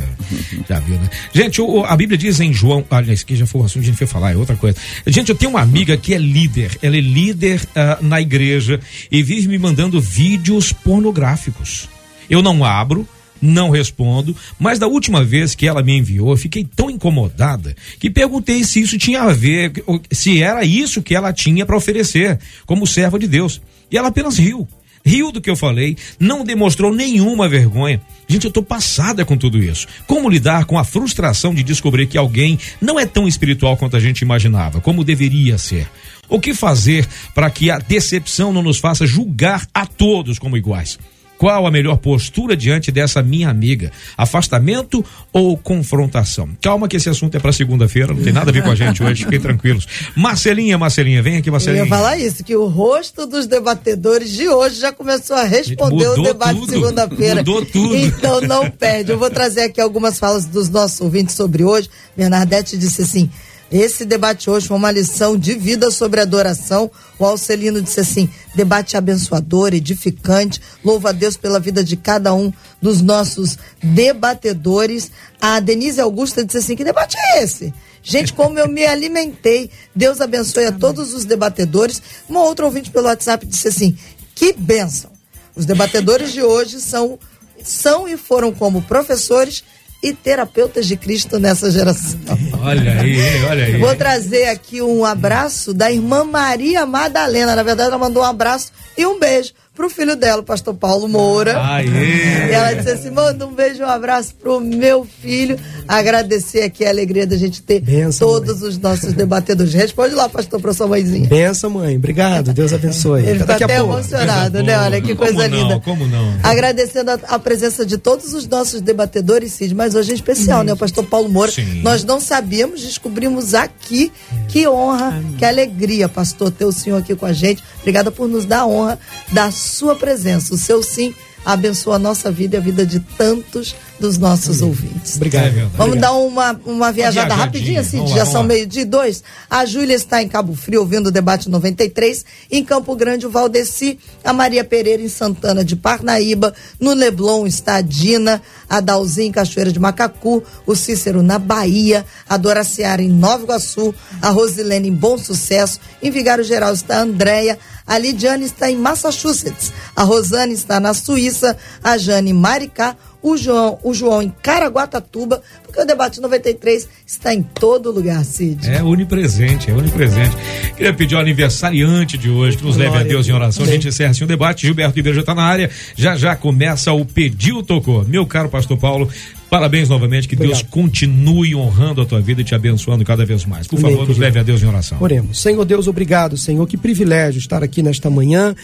já 0.68 0.80
viu, 0.80 0.96
né? 0.98 1.10
Gente, 1.34 1.62
o, 1.62 1.84
a 1.86 1.96
Bíblia 1.96 2.18
diz 2.18 2.40
em 2.40 2.54
João. 2.54 2.84
Aliás, 2.90 3.24
que 3.24 3.36
já 3.36 3.46
foi 3.46 3.62
o 3.62 3.64
assunto 3.66 3.84
que 3.84 3.88
a 3.88 3.92
gente 3.92 3.98
foi 3.98 4.08
falar, 4.08 4.34
é 4.34 4.36
outra 4.36 4.56
coisa. 4.56 4.78
Gente, 5.08 5.30
eu 5.30 5.36
tenho 5.36 5.52
uma 5.52 5.62
amiga 5.62 5.96
que 5.98 6.14
é 6.14 6.18
líder. 6.18 6.78
Ela 6.82 6.98
é 6.98 7.02
líder 7.02 7.62
uh, 7.62 8.04
na 8.04 8.22
igreja 8.22 8.80
e 9.12 9.24
vive 9.24 9.48
me 9.48 9.58
mandando 9.58 10.00
vídeos 10.00 10.72
pornográficos. 10.74 11.88
Eu 12.30 12.42
não 12.42 12.64
abro, 12.64 13.08
não 13.42 13.70
respondo, 13.70 14.36
mas 14.58 14.80
da 14.80 14.88
última 14.88 15.24
vez 15.24 15.56
que 15.56 15.68
ela 15.68 15.84
me 15.84 15.98
enviou, 15.98 16.32
eu 16.32 16.38
fiquei 16.38 16.64
tão 16.64 16.90
incomodada 16.90 17.76
que 18.00 18.10
perguntei 18.10 18.64
se 18.64 18.82
isso 18.82 18.98
tinha 18.98 19.22
a 19.22 19.34
ver, 19.34 19.72
se 20.12 20.42
era 20.42 20.64
isso 20.64 21.02
que 21.02 21.16
ela 21.16 21.34
tinha 21.34 21.66
para 21.66 21.78
oferecer 21.78 22.40
como 22.66 22.88
serva 22.88 23.20
de 23.20 23.28
Deus. 23.28 23.62
E 23.92 23.98
ela 23.98 24.10
apenas 24.10 24.38
riu. 24.38 24.68
Riu 25.06 25.32
do 25.32 25.42
que 25.42 25.50
eu 25.50 25.56
falei, 25.56 25.98
não 26.20 26.44
demonstrou 26.44 26.94
nenhuma 26.94 27.48
vergonha. 27.48 28.02
Gente, 28.28 28.46
eu 28.46 28.52
tô 28.52 28.62
passada 28.62 29.24
com 29.26 29.38
tudo 29.38 29.58
isso. 29.58 29.88
Como 30.06 30.30
lidar 30.30 30.66
com 30.66 30.78
a 30.78 30.84
frustração 30.84 31.54
de 31.54 31.64
descobrir 31.64 32.08
que 32.08 32.18
alguém 32.18 32.60
não 32.82 33.00
é 33.00 33.06
tão 33.06 33.28
espiritual 33.28 33.78
quanto 33.78 33.96
a 33.96 34.00
gente 34.00 34.22
imaginava, 34.22 34.82
como 34.82 35.04
deveria 35.04 35.58
ser? 35.58 35.90
O 36.28 36.40
que 36.40 36.54
fazer 36.54 37.08
para 37.34 37.50
que 37.50 37.72
a 37.72 37.80
decepção 37.80 38.54
não 38.54 38.62
nos 38.62 38.78
faça 38.78 39.08
julgar 39.08 39.66
a 39.74 39.86
todos 39.86 40.38
como 40.38 40.58
iguais? 40.58 41.00
Qual 41.40 41.66
a 41.66 41.72
melhor 41.72 41.96
postura 41.96 42.56
diante 42.56 42.92
dessa 42.92 43.24
minha 43.24 43.50
amiga? 43.50 43.94
Afastamento 44.18 45.04
ou 45.32 45.58
confrontação? 45.58 46.50
Calma 46.62 46.86
que 46.86 46.98
esse 46.98 47.10
assunto 47.10 47.36
é 47.38 47.40
para 47.40 47.54
segunda-feira, 47.54 48.14
não 48.14 48.22
tem 48.22 48.34
nada 48.34 48.50
a 48.50 48.54
ver 48.54 48.62
com 48.62 48.70
a 48.70 48.76
gente 48.76 49.02
hoje, 49.02 49.24
fiquem 49.24 49.40
tranquilos. 49.40 49.88
Marcelinha, 50.18 50.78
Marcelinha, 50.78 51.24
vem 51.24 51.38
aqui, 51.38 51.50
Marcelinha. 51.50 51.84
Eu 51.84 51.86
ia 51.86 51.90
falar 51.90 52.18
isso, 52.18 52.44
que 52.44 52.58
o 52.58 52.68
rosto 52.68 53.26
dos 53.26 53.48
debatedores 53.48 54.30
de 54.32 54.50
hoje 54.50 54.82
já 54.82 54.92
começou 54.92 55.38
a 55.38 55.46
responder 55.46 56.10
o 56.10 56.24
debate 56.24 56.60
de 56.60 56.72
segunda-feira. 56.72 57.36
Mudou 57.36 57.66
tudo. 57.66 57.96
Então 57.96 58.42
não 58.42 58.70
perde. 58.70 59.14
Eu 59.14 59.18
vou 59.18 59.30
trazer 59.30 59.62
aqui 59.62 59.80
algumas 59.80 60.20
falas 60.20 60.46
dos 60.46 60.68
nossos 60.68 61.00
ouvintes 61.00 61.36
sobre 61.36 61.64
hoje. 61.64 61.90
Bernadette 62.18 62.78
disse 62.78 63.02
assim: 63.02 63.30
esse 63.72 64.04
debate 64.04 64.50
hoje 64.50 64.68
foi 64.68 64.78
uma 64.78 64.92
lição 64.92 65.38
de 65.38 65.54
vida 65.54 65.92
sobre 65.92 66.20
adoração. 66.20 66.90
O 67.20 67.26
Alcelino 67.26 67.82
disse 67.82 68.00
assim: 68.00 68.30
debate 68.56 68.98
abençoador, 68.98 69.74
edificante. 69.74 70.60
Louva 70.84 71.10
a 71.10 71.12
Deus 71.12 71.38
pela 71.38 71.60
vida 71.60 71.84
de 71.84 71.96
cada 71.96 72.34
um 72.34 72.52
dos 72.82 73.02
nossos 73.02 73.58
debatedores. 73.82 75.12
A 75.40 75.60
Denise 75.60 76.02
Augusta 76.02 76.44
disse 76.44 76.58
assim: 76.58 76.76
que 76.76 76.84
debate 76.84 77.16
é 77.18 77.44
esse? 77.44 77.72
Gente, 78.02 78.34
como 78.34 78.58
eu 78.58 78.68
me 78.68 78.86
alimentei. 78.86 79.70
Deus 79.96 80.20
abençoe 80.20 80.66
a 80.66 80.72
todos 80.72 81.14
os 81.14 81.24
debatedores. 81.26 82.02
Uma 82.28 82.42
outra 82.42 82.66
ouvinte 82.66 82.90
pelo 82.90 83.06
WhatsApp 83.06 83.46
disse 83.46 83.68
assim: 83.68 83.96
que 84.34 84.52
bênção. 84.54 85.12
Os 85.56 85.66
debatedores 85.66 86.32
de 86.32 86.42
hoje 86.42 86.82
são, 86.82 87.20
são 87.62 88.08
e 88.08 88.18
foram 88.18 88.52
como 88.52 88.82
professores 88.82 89.64
e 90.02 90.14
terapeutas 90.14 90.88
de 90.88 90.96
Cristo 90.96 91.40
nessa 91.40 91.70
geração. 91.70 92.20
Olha 92.62 93.02
aí, 93.02 93.44
olha 93.46 93.66
aí. 93.66 93.78
Vou 93.78 93.96
trazer 93.96 94.48
aqui 94.48 94.82
um 94.82 95.04
abraço 95.04 95.74
da 95.74 95.92
irmã 95.92 96.24
Maria 96.24 96.86
Madalena. 96.86 97.56
Na 97.56 97.64
verdade, 97.64 97.90
ela 97.90 97.98
mandou 97.98 98.24
um 98.24 98.26
abraço 98.26 98.72
e 98.98 99.06
um 99.06 99.20
beijo 99.20 99.54
pro 99.80 99.90
filho 99.90 100.14
dela, 100.14 100.42
o 100.42 100.44
pastor 100.44 100.74
Paulo 100.74 101.08
Moura. 101.08 101.58
Aê. 101.58 102.50
E 102.50 102.52
ela 102.52 102.74
disse 102.74 102.90
assim: 102.90 103.10
manda 103.12 103.48
um 103.48 103.54
beijo, 103.54 103.82
um 103.82 103.88
abraço 103.88 104.36
pro 104.36 104.60
meu 104.60 105.08
filho. 105.22 105.58
Agradecer 105.88 106.64
aqui 106.64 106.86
a 106.86 106.90
alegria 106.90 107.26
da 107.26 107.38
gente 107.38 107.62
ter 107.62 107.80
Benção, 107.80 108.28
todos 108.28 108.60
mãe. 108.60 108.70
os 108.70 108.78
nossos 108.78 109.14
debatedores. 109.14 109.74
Responde 109.74 110.16
lá, 110.16 110.28
pastor, 110.28 110.60
pra 110.60 110.74
sua 110.74 110.86
mãezinha. 110.86 111.30
Benção, 111.30 111.70
mãe. 111.70 111.96
Obrigado. 111.96 112.52
Deus 112.52 112.74
abençoe. 112.74 113.26
Ele 113.26 113.40
está 113.40 113.56
até 113.56 113.78
emocionado, 113.78 114.62
né? 114.62 114.78
Olha 114.80 115.02
que 115.02 115.16
coisa 115.16 115.34
como 115.34 115.56
linda. 115.56 115.76
Não, 115.76 115.80
como 115.80 116.06
não? 116.06 116.34
Agradecendo 116.44 117.12
a, 117.12 117.20
a, 117.30 117.40
presença 117.40 117.86
de 117.86 117.98
todos 117.98 118.34
os 118.34 118.46
nossos 118.46 118.82
debatedores, 118.82 119.54
Cid, 119.54 119.74
mas 119.74 119.96
hoje 119.96 120.12
é 120.12 120.16
especial, 120.16 120.62
né? 120.62 120.74
O 120.74 120.78
pastor 120.78 121.06
Paulo 121.06 121.30
Moura. 121.30 121.52
Sim. 121.52 121.82
Nós 121.84 122.04
não 122.04 122.20
sabíamos, 122.20 122.82
descobrimos 122.82 123.54
aqui. 123.54 124.12
Que 124.50 124.68
honra, 124.68 125.08
Amém. 125.08 125.36
que 125.38 125.46
alegria, 125.46 126.10
pastor, 126.10 126.52
ter 126.52 126.66
o 126.66 126.72
senhor 126.72 126.98
aqui 126.98 127.16
com 127.16 127.26
a 127.26 127.32
gente. 127.32 127.64
Obrigada 127.80 128.12
por 128.12 128.28
nos 128.28 128.46
dar 128.46 128.60
a 128.60 128.68
honra 128.68 129.00
da 129.32 129.50
sua 129.52 129.69
presença. 129.96 130.54
O 130.54 130.58
seu 130.58 130.82
sim 130.84 131.14
abençoa 131.46 131.96
a 131.96 132.00
nossa 132.00 132.32
vida 132.32 132.56
e 132.56 132.60
a 132.60 132.62
vida 132.62 132.86
de 132.86 133.00
tantos 133.00 133.76
dos 134.00 134.18
nossos 134.18 134.62
Amém. 134.62 134.70
ouvintes. 134.70 135.16
Obrigado. 135.16 135.46
É 135.46 135.52
Vamos 135.52 135.74
Obrigado. 135.80 136.00
dar 136.00 136.14
uma, 136.14 136.62
uma 136.66 136.92
viajada 136.92 137.34
uma 137.34 137.44
rapidinha, 137.44 137.82
assim, 137.82 138.06
já 138.08 138.26
são 138.26 138.44
meio 138.44 138.66
de 138.66 138.86
dois. 138.86 139.24
A 139.50 139.66
Júlia 139.66 139.96
está 139.96 140.22
em 140.22 140.28
Cabo 140.28 140.56
Frio 140.56 140.82
ouvindo 140.82 141.08
o 141.08 141.12
debate 141.12 141.50
93. 141.50 142.26
Em 142.50 142.64
Campo 142.64 142.96
Grande, 142.96 143.28
o 143.28 143.30
Valdeci, 143.30 144.00
a 144.24 144.32
Maria 144.32 144.64
Pereira 144.64 145.02
em 145.02 145.10
Santana 145.10 145.64
de 145.64 145.76
Parnaíba. 145.76 146.54
No 146.80 146.94
Leblon 146.94 147.46
está 147.46 147.76
a 147.76 147.82
Dina, 147.82 148.42
a 148.70 148.80
Dalzinha 148.80 149.28
em 149.28 149.32
Cachoeira 149.32 149.72
de 149.72 149.80
Macacu, 149.80 150.44
o 150.66 150.76
Cícero 150.76 151.22
na 151.22 151.38
Bahia, 151.38 152.06
a 152.28 152.38
Doraciara 152.38 153.02
em 153.02 153.10
Nova 153.10 153.44
Iguaçu, 153.44 153.94
a 154.22 154.30
Rosilene 154.30 154.90
em 154.90 154.94
Bom 154.94 155.18
Sucesso. 155.18 155.80
Em 156.02 156.10
Vigário 156.10 156.44
Geral 156.44 156.74
está 156.74 156.98
a 156.98 157.02
Andréia. 157.02 157.58
A 157.86 157.98
Lidiane 157.98 158.46
está 158.46 158.70
em 158.70 158.76
Massachusetts. 158.76 159.74
A 159.96 160.04
Rosane 160.04 160.54
está 160.54 160.80
na 160.80 160.94
Suíça. 160.94 161.58
A 161.84 161.98
Jane 161.98 162.30
em 162.30 162.34
Maricá 162.34 162.96
o 163.22 163.36
João, 163.38 163.78
o 163.84 163.94
João 163.94 164.22
em 164.22 164.30
Caraguatatuba, 164.42 165.42
porque 165.64 165.82
o 165.82 165.86
debate 165.86 166.22
93 166.22 166.88
está 167.06 167.34
em 167.34 167.42
todo 167.42 167.92
lugar, 167.92 168.24
Cid. 168.24 168.70
É 168.70 168.82
onipresente, 168.82 169.70
é 169.70 169.74
onipresente. 169.74 170.36
Queria 170.76 170.94
pedir 170.94 171.16
ao 171.16 171.22
aniversariante 171.22 172.18
de 172.18 172.30
hoje 172.30 172.58
que 172.58 172.64
nos 172.64 172.76
Glória 172.76 172.92
leve 172.92 173.04
a 173.04 173.08
Deus 173.08 173.28
em 173.28 173.34
oração. 173.34 173.66
A 173.66 173.68
gente 173.68 173.88
encerra 173.88 174.12
assim 174.12 174.24
o 174.24 174.28
debate. 174.28 174.66
Gilberto 174.66 174.96
Ribeiro 174.96 175.16
já 175.16 175.22
está 175.22 175.36
na 175.36 175.44
área. 175.44 175.70
Já 175.96 176.16
já 176.16 176.36
começa 176.36 176.92
o 176.94 177.06
Pediu 177.06 177.62
Tocou. 177.62 178.06
Meu 178.06 178.26
caro 178.26 178.50
pastor 178.50 178.78
Paulo, 178.78 179.10
Parabéns 179.50 179.90
novamente, 179.90 180.28
que 180.28 180.36
Obrigado. 180.36 180.60
Deus 180.60 180.70
continue 180.70 181.56
honrando 181.56 182.02
a 182.02 182.06
tua 182.06 182.22
vida 182.22 182.42
e 182.42 182.44
te 182.44 182.54
abençoando 182.54 183.04
cada 183.04 183.26
vez 183.26 183.46
mais. 183.46 183.66
Por 183.68 183.80
favor, 183.80 184.08
nos 184.08 184.18
leve 184.18 184.40
a 184.40 184.44
Deus 184.44 184.62
em 184.62 184.68
oração. 184.68 185.00
Oremos. 185.02 185.42
Senhor 185.42 185.66
Deus, 185.66 185.88
obrigado, 185.88 186.38
Senhor. 186.38 186.66
Que 186.68 186.78
privilégio 186.78 187.40
estar 187.40 187.64
aqui 187.64 187.82
nesta 187.82 188.12
manhã, 188.12 188.56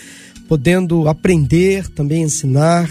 podendo 0.48 1.08
aprender, 1.08 1.90
também 1.90 2.22
ensinar 2.22 2.88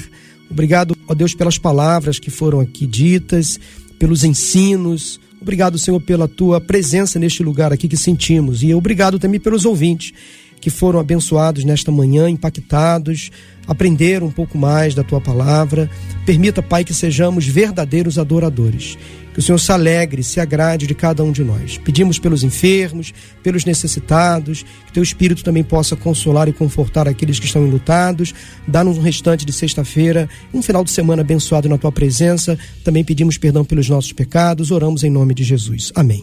Obrigado, 0.54 0.96
ó 1.08 1.14
Deus, 1.14 1.34
pelas 1.34 1.58
palavras 1.58 2.20
que 2.20 2.30
foram 2.30 2.60
aqui 2.60 2.86
ditas, 2.86 3.58
pelos 3.98 4.22
ensinos. 4.22 5.18
Obrigado, 5.40 5.76
Senhor, 5.80 6.00
pela 6.00 6.28
tua 6.28 6.60
presença 6.60 7.18
neste 7.18 7.42
lugar 7.42 7.72
aqui 7.72 7.88
que 7.88 7.96
sentimos. 7.96 8.62
E 8.62 8.72
obrigado 8.72 9.18
também 9.18 9.40
pelos 9.40 9.66
ouvintes 9.66 10.12
que 10.60 10.70
foram 10.70 11.00
abençoados 11.00 11.64
nesta 11.64 11.90
manhã, 11.90 12.30
impactados, 12.30 13.32
aprenderam 13.66 14.28
um 14.28 14.30
pouco 14.30 14.56
mais 14.56 14.94
da 14.94 15.02
tua 15.02 15.20
palavra. 15.20 15.90
Permita, 16.24 16.62
Pai, 16.62 16.84
que 16.84 16.94
sejamos 16.94 17.44
verdadeiros 17.46 18.16
adoradores 18.16 18.96
que 19.34 19.40
o 19.40 19.42
Senhor 19.42 19.58
se 19.58 19.72
alegre, 19.72 20.22
se 20.22 20.38
agrade 20.38 20.86
de 20.86 20.94
cada 20.94 21.24
um 21.24 21.32
de 21.32 21.42
nós. 21.42 21.76
Pedimos 21.76 22.20
pelos 22.20 22.44
enfermos, 22.44 23.12
pelos 23.42 23.64
necessitados, 23.64 24.64
que 24.86 24.92
teu 24.92 25.02
Espírito 25.02 25.42
também 25.42 25.64
possa 25.64 25.96
consolar 25.96 26.48
e 26.48 26.52
confortar 26.52 27.08
aqueles 27.08 27.40
que 27.40 27.46
estão 27.46 27.66
enlutados. 27.66 28.32
Dá-nos 28.66 28.96
um 28.96 29.02
restante 29.02 29.44
de 29.44 29.52
sexta-feira, 29.52 30.28
um 30.52 30.62
final 30.62 30.84
de 30.84 30.92
semana 30.92 31.22
abençoado 31.22 31.68
na 31.68 31.76
tua 31.76 31.90
presença. 31.90 32.56
Também 32.84 33.02
pedimos 33.02 33.36
perdão 33.36 33.64
pelos 33.64 33.88
nossos 33.88 34.12
pecados. 34.12 34.70
Oramos 34.70 35.02
em 35.02 35.10
nome 35.10 35.34
de 35.34 35.42
Jesus. 35.42 35.90
Amém. 35.96 36.22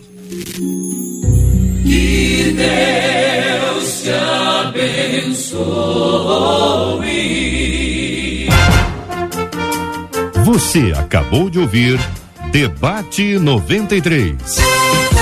Que 1.83 2.55
Deus 2.55 4.01
te 4.03 4.09
abençoe. 4.69 5.81
Você 10.45 10.93
acabou 10.95 11.49
de 11.49 11.59
ouvir 11.59 11.99
Debate 12.51 13.39
93. 13.39 15.20